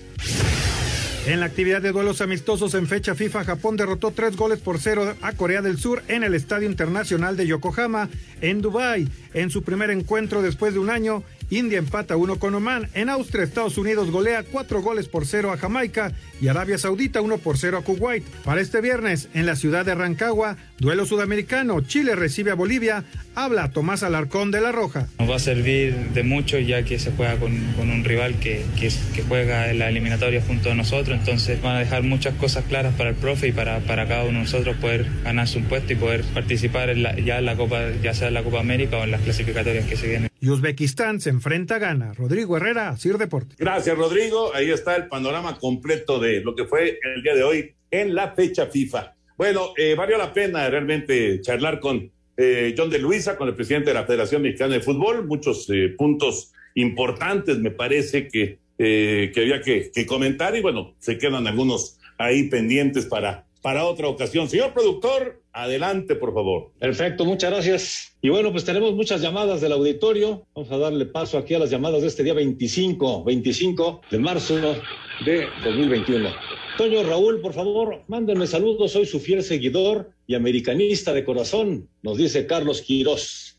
En 1.26 1.38
la 1.38 1.46
actividad 1.46 1.82
de 1.82 1.92
duelos 1.92 2.22
amistosos 2.22 2.74
en 2.74 2.86
fecha 2.86 3.14
FIFA, 3.14 3.44
Japón 3.44 3.76
derrotó 3.76 4.10
tres 4.10 4.36
goles 4.36 4.58
por 4.58 4.80
cero 4.80 5.14
a 5.20 5.32
Corea 5.32 5.60
del 5.60 5.78
Sur 5.78 6.02
en 6.08 6.24
el 6.24 6.34
Estadio 6.34 6.66
Internacional 6.66 7.36
de 7.36 7.46
Yokohama, 7.46 8.08
en 8.40 8.62
Dubái, 8.62 9.06
en 9.34 9.50
su 9.50 9.62
primer 9.62 9.90
encuentro 9.90 10.40
después 10.40 10.72
de 10.72 10.80
un 10.80 10.88
año 10.88 11.22
India 11.50 11.78
empata 11.78 12.16
uno 12.16 12.38
con 12.38 12.54
Oman. 12.54 12.88
En 12.94 13.08
Austria, 13.08 13.44
Estados 13.44 13.76
Unidos 13.76 14.10
golea 14.10 14.44
cuatro 14.44 14.82
goles 14.82 15.08
por 15.08 15.26
cero 15.26 15.52
a 15.52 15.56
Jamaica 15.56 16.12
y 16.40 16.48
Arabia 16.48 16.78
Saudita 16.78 17.20
uno 17.20 17.38
por 17.38 17.58
cero 17.58 17.78
a 17.78 17.82
Kuwait. 17.82 18.24
Para 18.44 18.60
este 18.60 18.80
viernes, 18.80 19.28
en 19.34 19.46
la 19.46 19.56
ciudad 19.56 19.84
de 19.84 19.94
Rancagua, 19.94 20.56
duelo 20.78 21.04
sudamericano, 21.06 21.80
Chile 21.80 22.14
recibe 22.14 22.52
a 22.52 22.54
Bolivia, 22.54 23.04
habla 23.34 23.70
Tomás 23.70 24.02
Alarcón 24.02 24.50
de 24.50 24.60
la 24.60 24.72
Roja. 24.72 25.08
Nos 25.18 25.30
va 25.30 25.36
a 25.36 25.40
servir 25.40 25.94
de 26.14 26.22
mucho 26.22 26.58
ya 26.58 26.84
que 26.84 26.98
se 26.98 27.10
juega 27.10 27.36
con, 27.36 27.52
un 27.52 28.04
rival 28.04 28.38
que, 28.38 28.64
juega 29.28 29.70
en 29.70 29.80
la 29.80 29.88
eliminatoria 29.88 30.42
junto 30.42 30.70
a 30.70 30.74
nosotros, 30.74 31.18
entonces 31.18 31.60
van 31.60 31.76
a 31.76 31.80
dejar 31.80 32.04
muchas 32.04 32.34
cosas 32.34 32.64
claras 32.64 32.94
para 32.94 33.10
el 33.10 33.16
profe 33.16 33.48
y 33.48 33.52
para, 33.52 33.80
cada 33.84 34.22
uno 34.22 34.38
de 34.38 34.44
nosotros 34.44 34.76
poder 34.76 35.06
ganarse 35.24 35.58
un 35.58 35.64
puesto 35.64 35.92
y 35.92 35.96
poder 35.96 36.24
participar 36.24 36.94
ya 36.94 37.38
en 37.38 37.44
la 37.44 37.56
Copa, 37.56 37.80
ya 38.02 38.14
sea 38.14 38.28
en 38.28 38.34
la 38.34 38.42
Copa 38.42 38.60
América 38.60 38.98
o 38.98 39.04
en 39.04 39.10
las 39.10 39.20
clasificatorias 39.20 39.86
que 39.86 39.96
se 39.96 40.08
vienen. 40.08 40.29
Y 40.40 40.48
Uzbekistán 40.48 41.20
se 41.20 41.30
enfrenta 41.30 41.76
a 41.76 41.78
Ghana. 41.78 42.14
Rodrigo 42.14 42.56
Herrera, 42.56 42.96
Sir 42.96 43.18
Deportes. 43.18 43.58
Gracias, 43.58 43.96
Rodrigo. 43.96 44.54
Ahí 44.54 44.70
está 44.70 44.96
el 44.96 45.06
panorama 45.08 45.58
completo 45.58 46.18
de 46.18 46.40
lo 46.40 46.54
que 46.54 46.64
fue 46.64 46.98
el 47.14 47.22
día 47.22 47.34
de 47.34 47.42
hoy 47.42 47.74
en 47.90 48.14
la 48.14 48.32
fecha 48.32 48.66
FIFA. 48.66 49.14
Bueno, 49.36 49.72
eh, 49.76 49.94
valió 49.94 50.16
la 50.16 50.32
pena 50.32 50.68
realmente 50.70 51.40
charlar 51.42 51.78
con 51.78 52.10
eh, 52.36 52.74
John 52.76 52.88
de 52.88 52.98
Luisa, 52.98 53.36
con 53.36 53.48
el 53.48 53.54
presidente 53.54 53.90
de 53.90 53.94
la 53.94 54.04
Federación 54.06 54.40
Mexicana 54.42 54.74
de 54.74 54.80
Fútbol. 54.80 55.26
Muchos 55.26 55.68
eh, 55.68 55.94
puntos 55.96 56.52
importantes 56.74 57.58
me 57.58 57.70
parece 57.70 58.28
que, 58.28 58.58
que 58.78 59.32
había 59.36 59.60
que, 59.60 59.90
que 59.92 60.06
comentar 60.06 60.56
y 60.56 60.62
bueno, 60.62 60.94
se 61.00 61.18
quedan 61.18 61.46
algunos 61.46 61.98
ahí 62.16 62.48
pendientes 62.48 63.04
para 63.04 63.44
para 63.62 63.84
otra 63.84 64.08
ocasión. 64.08 64.48
Señor 64.48 64.72
productor, 64.72 65.39
adelante, 65.52 66.14
por 66.14 66.32
favor. 66.32 66.72
Perfecto, 66.78 67.24
muchas 67.24 67.50
gracias. 67.50 68.16
Y 68.22 68.28
bueno, 68.28 68.52
pues 68.52 68.64
tenemos 68.64 68.94
muchas 68.94 69.20
llamadas 69.20 69.60
del 69.60 69.72
auditorio. 69.72 70.46
Vamos 70.54 70.70
a 70.70 70.78
darle 70.78 71.06
paso 71.06 71.38
aquí 71.38 71.54
a 71.54 71.58
las 71.58 71.70
llamadas 71.70 72.02
de 72.02 72.08
este 72.08 72.22
día 72.22 72.34
25, 72.34 73.24
25 73.24 74.02
de 74.10 74.18
marzo 74.18 74.56
de 75.24 75.46
2021. 75.64 76.30
Toño 76.78 77.02
Raúl, 77.02 77.40
por 77.40 77.52
favor, 77.52 78.04
mándenme 78.08 78.46
saludos. 78.46 78.92
Soy 78.92 79.06
su 79.06 79.20
fiel 79.20 79.42
seguidor 79.42 80.12
y 80.26 80.34
americanista 80.34 81.12
de 81.12 81.24
corazón, 81.24 81.88
nos 82.02 82.16
dice 82.16 82.46
Carlos 82.46 82.82
Quirós. 82.82 83.58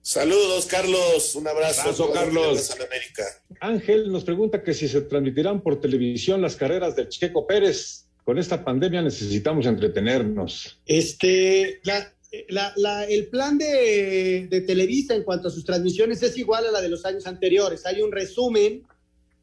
Saludos, 0.00 0.66
Carlos. 0.66 1.34
Un 1.34 1.48
abrazo. 1.48 1.80
abrazo 1.80 2.12
Carlos. 2.12 2.70
América. 2.70 3.24
Ángel 3.60 4.12
nos 4.12 4.22
pregunta 4.22 4.62
que 4.62 4.72
si 4.72 4.86
se 4.86 5.00
transmitirán 5.00 5.60
por 5.60 5.80
televisión 5.80 6.40
las 6.40 6.54
carreras 6.54 6.94
de 6.94 7.08
Checo 7.08 7.44
Pérez 7.44 8.05
con 8.26 8.38
esta 8.38 8.64
pandemia 8.64 9.02
necesitamos 9.02 9.66
entretenernos. 9.66 10.80
Este, 10.84 11.80
el 12.48 13.28
plan 13.28 13.56
de, 13.56 14.64
Televisa 14.66 15.14
en 15.14 15.22
cuanto 15.22 15.46
a 15.46 15.50
sus 15.52 15.64
transmisiones 15.64 16.24
es 16.24 16.36
igual 16.36 16.66
a 16.66 16.72
la 16.72 16.80
de 16.80 16.88
los 16.88 17.04
años 17.04 17.24
anteriores. 17.28 17.86
Hay 17.86 18.02
un 18.02 18.10
resumen, 18.10 18.82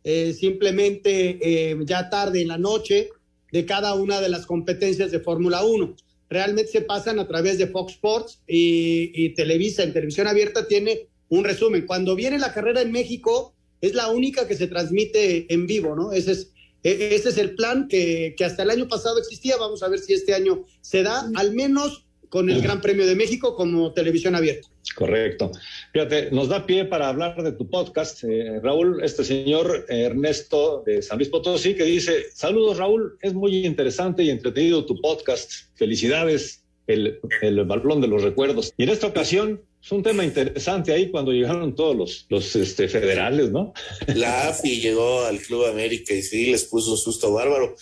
eh, 0.03 0.33
simplemente 0.33 1.39
eh, 1.41 1.77
ya 1.85 2.09
tarde 2.09 2.41
en 2.41 2.49
la 2.49 2.57
noche, 2.57 3.07
de 3.53 3.65
cada 3.65 3.93
una 3.93 4.19
de 4.19 4.27
las 4.27 4.45
competencias 4.45 5.11
de 5.11 5.21
Fórmula 5.21 5.63
1. 5.63 5.95
Realmente 6.29 6.69
se 6.69 6.81
pasan 6.81 7.19
a 7.19 7.27
través 7.27 7.57
de 7.57 7.67
Fox 7.67 7.93
Sports 7.93 8.41
y, 8.45 9.11
y 9.13 9.29
Televisa 9.29 9.83
en 9.83 9.93
televisión 9.93 10.27
abierta 10.27 10.67
tiene 10.67 11.07
un 11.29 11.45
resumen. 11.45 11.85
Cuando 11.85 12.17
viene 12.17 12.37
la 12.37 12.51
carrera 12.51 12.81
en 12.81 12.91
México, 12.91 13.53
es 13.79 13.93
la 13.95 14.09
única 14.09 14.45
que 14.45 14.55
se 14.55 14.67
transmite 14.67 15.53
en 15.53 15.67
vivo, 15.67 15.95
¿no? 15.95 16.11
Ese 16.11 16.33
es, 16.33 16.52
ese 16.83 17.29
es 17.29 17.37
el 17.37 17.55
plan 17.55 17.87
que, 17.87 18.35
que 18.37 18.45
hasta 18.45 18.63
el 18.63 18.69
año 18.69 18.87
pasado 18.87 19.17
existía. 19.17 19.57
Vamos 19.57 19.83
a 19.83 19.87
ver 19.87 19.99
si 19.99 20.13
este 20.13 20.33
año 20.33 20.65
se 20.81 21.03
da, 21.03 21.29
al 21.35 21.53
menos 21.53 22.05
con 22.33 22.49
el 22.49 22.63
Gran 22.63 22.81
Premio 22.81 23.05
de 23.05 23.15
México 23.15 23.55
como 23.55 23.93
televisión 23.93 24.33
abierta. 24.33 24.67
Correcto. 24.95 25.51
Fíjate, 25.93 26.31
nos 26.31 26.49
da 26.49 26.65
pie 26.65 26.83
para 26.83 27.09
hablar 27.09 27.41
de 27.43 27.51
tu 27.51 27.69
podcast, 27.69 28.23
eh, 28.23 28.59
Raúl, 28.59 29.03
este 29.03 29.23
señor 29.23 29.85
Ernesto 29.87 30.81
de 30.83 31.03
San 31.03 31.19
Luis 31.19 31.29
Potosí, 31.29 31.75
que 31.75 31.83
dice, 31.83 32.25
saludos 32.33 32.77
Raúl, 32.77 33.19
es 33.21 33.35
muy 33.35 33.65
interesante 33.67 34.23
y 34.23 34.31
entretenido 34.31 34.83
tu 34.83 34.99
podcast. 34.99 35.51
Felicidades, 35.75 36.63
el, 36.87 37.19
el 37.43 37.63
balón 37.65 38.01
de 38.01 38.07
los 38.07 38.23
recuerdos. 38.23 38.73
Y 38.77 38.83
en 38.83 38.89
esta 38.89 39.05
ocasión 39.05 39.61
es 39.83 39.91
un 39.91 40.01
tema 40.01 40.23
interesante 40.23 40.93
ahí 40.93 41.11
cuando 41.11 41.33
llegaron 41.33 41.75
todos 41.75 41.93
los, 41.93 42.25
los 42.29 42.55
este, 42.55 42.87
federales, 42.87 43.51
¿no? 43.51 43.73
La 44.15 44.47
AFI 44.47 44.79
llegó 44.79 45.25
al 45.25 45.39
Club 45.39 45.65
América 45.65 46.13
y 46.13 46.23
sí, 46.23 46.45
les 46.45 46.63
puso 46.63 46.91
un 46.91 46.97
susto 46.97 47.33
bárbaro. 47.33 47.75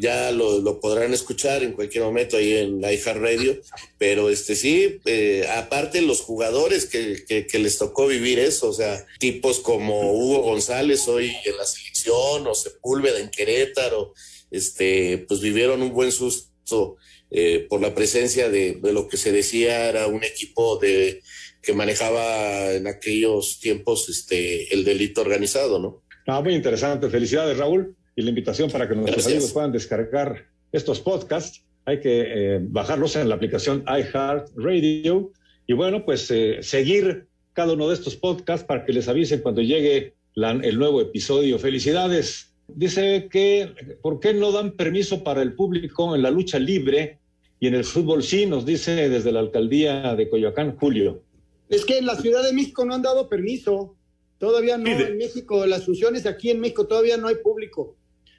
Ya 0.00 0.30
lo, 0.30 0.60
lo 0.60 0.80
podrán 0.80 1.12
escuchar 1.12 1.62
en 1.62 1.72
cualquier 1.72 2.04
momento 2.04 2.38
ahí 2.38 2.54
en 2.54 2.80
la 2.80 2.88
Radio, 3.12 3.60
pero 3.98 4.30
este 4.30 4.56
sí, 4.56 5.00
eh, 5.04 5.46
aparte 5.54 6.00
los 6.00 6.22
jugadores 6.22 6.86
que, 6.86 7.24
que, 7.28 7.46
que, 7.46 7.58
les 7.58 7.76
tocó 7.76 8.06
vivir 8.06 8.38
eso, 8.38 8.70
o 8.70 8.72
sea, 8.72 9.04
tipos 9.18 9.58
como 9.58 10.12
Hugo 10.12 10.42
González 10.42 11.06
hoy 11.08 11.30
en 11.44 11.56
la 11.58 11.66
selección 11.66 12.46
o 12.46 12.54
Sepúlveda 12.54 13.20
en 13.20 13.28
Querétaro, 13.28 14.14
este, 14.50 15.18
pues 15.28 15.40
vivieron 15.40 15.82
un 15.82 15.92
buen 15.92 16.10
susto 16.10 16.96
eh, 17.36 17.66
por 17.68 17.80
la 17.80 17.96
presencia 17.96 18.48
de, 18.48 18.74
de, 18.80 18.92
lo 18.92 19.08
que 19.08 19.16
se 19.16 19.32
decía 19.32 19.88
era 19.88 20.06
un 20.06 20.22
equipo 20.22 20.78
de 20.78 21.20
que 21.60 21.72
manejaba 21.72 22.70
en 22.72 22.86
aquellos 22.86 23.58
tiempos 23.58 24.08
este 24.08 24.72
el 24.72 24.84
delito 24.84 25.22
organizado, 25.22 25.80
¿no? 25.80 26.02
Ah, 26.28 26.40
muy 26.40 26.54
interesante. 26.54 27.10
Felicidades, 27.10 27.58
Raúl. 27.58 27.96
Y 28.14 28.22
la 28.22 28.28
invitación 28.28 28.70
para 28.70 28.88
que 28.88 28.94
nuestros 28.94 29.26
amigos 29.26 29.52
puedan 29.52 29.72
descargar 29.72 30.46
estos 30.70 31.00
podcasts. 31.00 31.64
Hay 31.86 31.98
que 31.98 32.20
eh, 32.20 32.58
bajarlos 32.62 33.16
en 33.16 33.28
la 33.28 33.34
aplicación 33.34 33.84
iHeartRadio. 33.88 35.32
Y 35.66 35.72
bueno, 35.72 36.04
pues 36.04 36.30
eh, 36.30 36.58
seguir 36.60 37.26
cada 37.52 37.72
uno 37.72 37.88
de 37.88 37.94
estos 37.94 38.14
podcasts 38.14 38.64
para 38.64 38.84
que 38.84 38.92
les 38.92 39.08
avisen 39.08 39.40
cuando 39.40 39.60
llegue 39.60 40.14
la, 40.34 40.52
el 40.52 40.78
nuevo 40.78 41.00
episodio. 41.00 41.58
Felicidades. 41.58 42.52
Dice 42.68 43.28
que, 43.28 43.74
¿por 44.02 44.20
qué 44.20 44.32
no 44.32 44.52
dan 44.52 44.76
permiso 44.76 45.24
para 45.24 45.42
el 45.42 45.54
público 45.54 46.14
en 46.14 46.22
la 46.22 46.30
lucha 46.30 46.60
libre 46.60 47.18
y 47.64 47.66
en 47.66 47.74
el 47.76 47.84
fútbol 47.84 48.22
sí? 48.22 48.44
Nos 48.44 48.66
dice 48.66 49.08
desde 49.08 49.32
la 49.32 49.40
alcaldía 49.40 50.14
de 50.14 50.28
Coyoacán, 50.28 50.76
Julio. 50.76 51.22
Es 51.70 51.86
que 51.86 51.96
en 51.96 52.04
la 52.04 52.14
Ciudad 52.14 52.42
de 52.42 52.52
México 52.52 52.84
no 52.84 52.94
han 52.94 53.00
dado 53.00 53.26
permiso. 53.26 53.96
Todavía 54.36 54.76
no, 54.76 54.84
sí, 54.84 55.02
de... 55.02 55.04
en 55.08 55.16
México, 55.16 55.64
las 55.64 55.86
funciones 55.86 56.26
aquí 56.26 56.50
en 56.50 56.60
México 56.60 56.86
todavía 56.86 57.16
no 57.16 57.26
hay 57.26 57.36
público. 57.36 57.96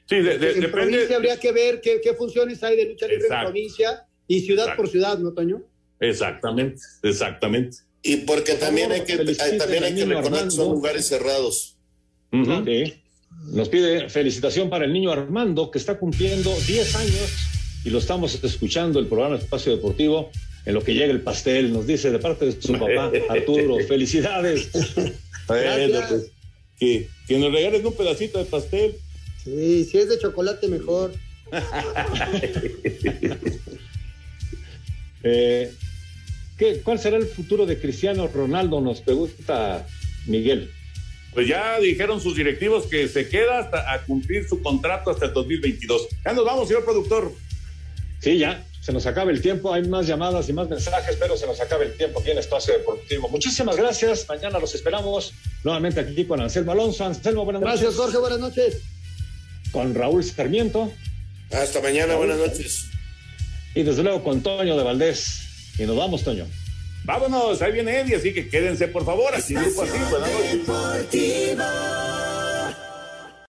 Sí, 0.08 0.18
de, 0.18 0.22
de, 0.22 0.34
en 0.34 0.40
depende. 0.40 0.68
provincia 0.68 1.16
habría 1.16 1.40
que 1.40 1.52
ver 1.52 1.82
qué, 1.82 2.00
qué, 2.04 2.14
funciones 2.14 2.62
hay 2.64 2.78
de 2.78 2.86
lucha 2.86 3.08
libre 3.08 3.24
Exacto. 3.24 3.48
en 3.48 3.52
provincia 3.52 4.08
y 4.28 4.42
ciudad 4.42 4.66
Exacto. 4.66 4.84
por 4.84 4.92
ciudad, 4.92 5.18
¿no, 5.18 5.34
Toño? 5.34 5.64
Exactamente, 6.00 6.84
exactamente. 7.02 7.78
Y 8.04 8.18
porque 8.18 8.54
también 8.54 8.92
hay 8.92 9.06
que, 9.06 9.14
hay, 9.14 9.58
también 9.58 9.86
hay 9.86 9.96
que 9.96 10.06
recordar 10.06 10.44
que 10.44 10.52
son 10.52 10.72
lugares 10.72 11.08
cerrados. 11.08 11.80
Uh 12.32 12.38
-huh. 12.38 12.64
sí. 12.64 13.02
Nos 13.54 13.70
pide 13.70 14.08
felicitación 14.08 14.70
para 14.70 14.86
el 14.86 14.94
niño 14.94 15.12
Armando, 15.12 15.72
que 15.72 15.80
está 15.80 15.98
cumpliendo 15.98 16.56
10 16.68 16.96
años 16.96 17.55
y 17.86 17.92
lo 17.92 18.00
estamos 18.00 18.44
escuchando 18.44 19.00
el 19.00 19.06
programa 19.06 19.38
Espacio 19.38 19.74
Deportivo 19.76 20.32
en 20.66 20.74
lo 20.74 20.84
que 20.84 20.96
llega 20.96 21.14
el 21.14 21.22
pastel. 21.22 21.72
Nos 21.72 21.86
dice 21.86 22.10
de 22.10 22.18
parte 22.18 22.46
de 22.46 22.60
su 22.60 22.74
papá, 22.74 23.12
Arturo, 23.30 23.78
felicidades. 23.88 24.70
Bueno, 25.48 26.00
pues, 26.10 26.32
que, 26.80 27.08
que 27.28 27.38
nos 27.38 27.54
regales 27.54 27.86
un 27.86 27.94
pedacito 27.94 28.40
de 28.40 28.46
pastel. 28.46 28.96
Sí, 29.44 29.86
si 29.86 30.00
es 30.00 30.10
de 30.10 30.18
chocolate, 30.18 30.68
mejor. 30.68 31.14
eh, 35.24 35.72
¿qué, 36.58 36.82
¿Cuál 36.84 36.98
será 36.98 37.18
el 37.18 37.28
futuro 37.28 37.68
de 37.68 37.78
Cristiano 37.78 38.28
Ronaldo? 38.28 38.82
Nos 38.82 39.02
pregunta 39.02 39.86
Miguel. 40.26 40.72
Pues 41.36 41.48
ya 41.48 41.80
dijeron 41.80 42.20
sus 42.20 42.36
directivos 42.36 42.88
que 42.88 43.08
se 43.08 43.30
queda 43.30 43.60
hasta 43.60 43.94
a 43.94 44.04
cumplir 44.04 44.50
su 44.50 44.64
contrato 44.64 45.12
hasta 45.12 45.28
el 45.28 45.34
2022. 45.34 46.08
Ya 46.26 46.34
nos 46.34 46.44
vamos, 46.44 46.68
señor 46.68 46.86
productor. 46.86 47.32
Sí, 48.26 48.40
ya, 48.40 48.66
se 48.82 48.92
nos 48.92 49.06
acaba 49.06 49.30
el 49.30 49.40
tiempo, 49.40 49.72
hay 49.72 49.88
más 49.88 50.08
llamadas 50.08 50.50
y 50.50 50.54
más 50.54 50.68
mensajes, 50.68 51.16
pero 51.20 51.38
se 51.38 51.46
nos 51.46 51.62
acaba 51.62 51.84
el 51.84 51.96
tiempo 51.96 52.22
aquí 52.22 52.32
en 52.32 52.40
Espacio 52.40 52.74
Deportivo. 52.74 53.30
Muchísimas 53.30 53.76
gracias, 53.78 54.28
mañana 54.28 54.58
los 54.58 54.74
esperamos 54.74 55.32
nuevamente 55.64 56.00
aquí 56.00 56.26
con 56.26 56.42
Anselmo 56.42 56.72
Alonso. 56.72 57.06
Anselmo, 57.06 57.46
buenas 57.46 57.62
gracias, 57.62 57.84
noches. 57.84 57.98
Gracias, 57.98 58.14
Jorge, 58.14 58.18
buenas 58.18 58.40
noches. 58.40 58.82
Con 59.72 59.94
Raúl 59.94 60.24
Sarmiento. 60.24 60.92
Hasta 61.52 61.80
mañana, 61.82 62.14
Raúl. 62.14 62.26
buenas 62.26 62.48
noches. 62.48 62.86
Y 63.76 63.84
desde 63.84 64.02
luego 64.02 64.24
con 64.24 64.42
Toño 64.42 64.76
de 64.76 64.84
Valdés. 64.84 65.42
Y 65.78 65.84
nos 65.84 65.96
vamos, 65.96 66.24
Toño. 66.24 66.48
Vámonos, 67.04 67.62
ahí 67.62 67.74
viene 67.74 68.00
Eddie, 68.00 68.16
así 68.16 68.34
que 68.34 68.50
quédense 68.50 68.88
por 68.88 69.06
favor, 69.06 69.36
así 69.36 69.54
grupo 69.54 69.84
así, 69.84 70.00
buenas 70.10 70.68
noches. 70.68 71.58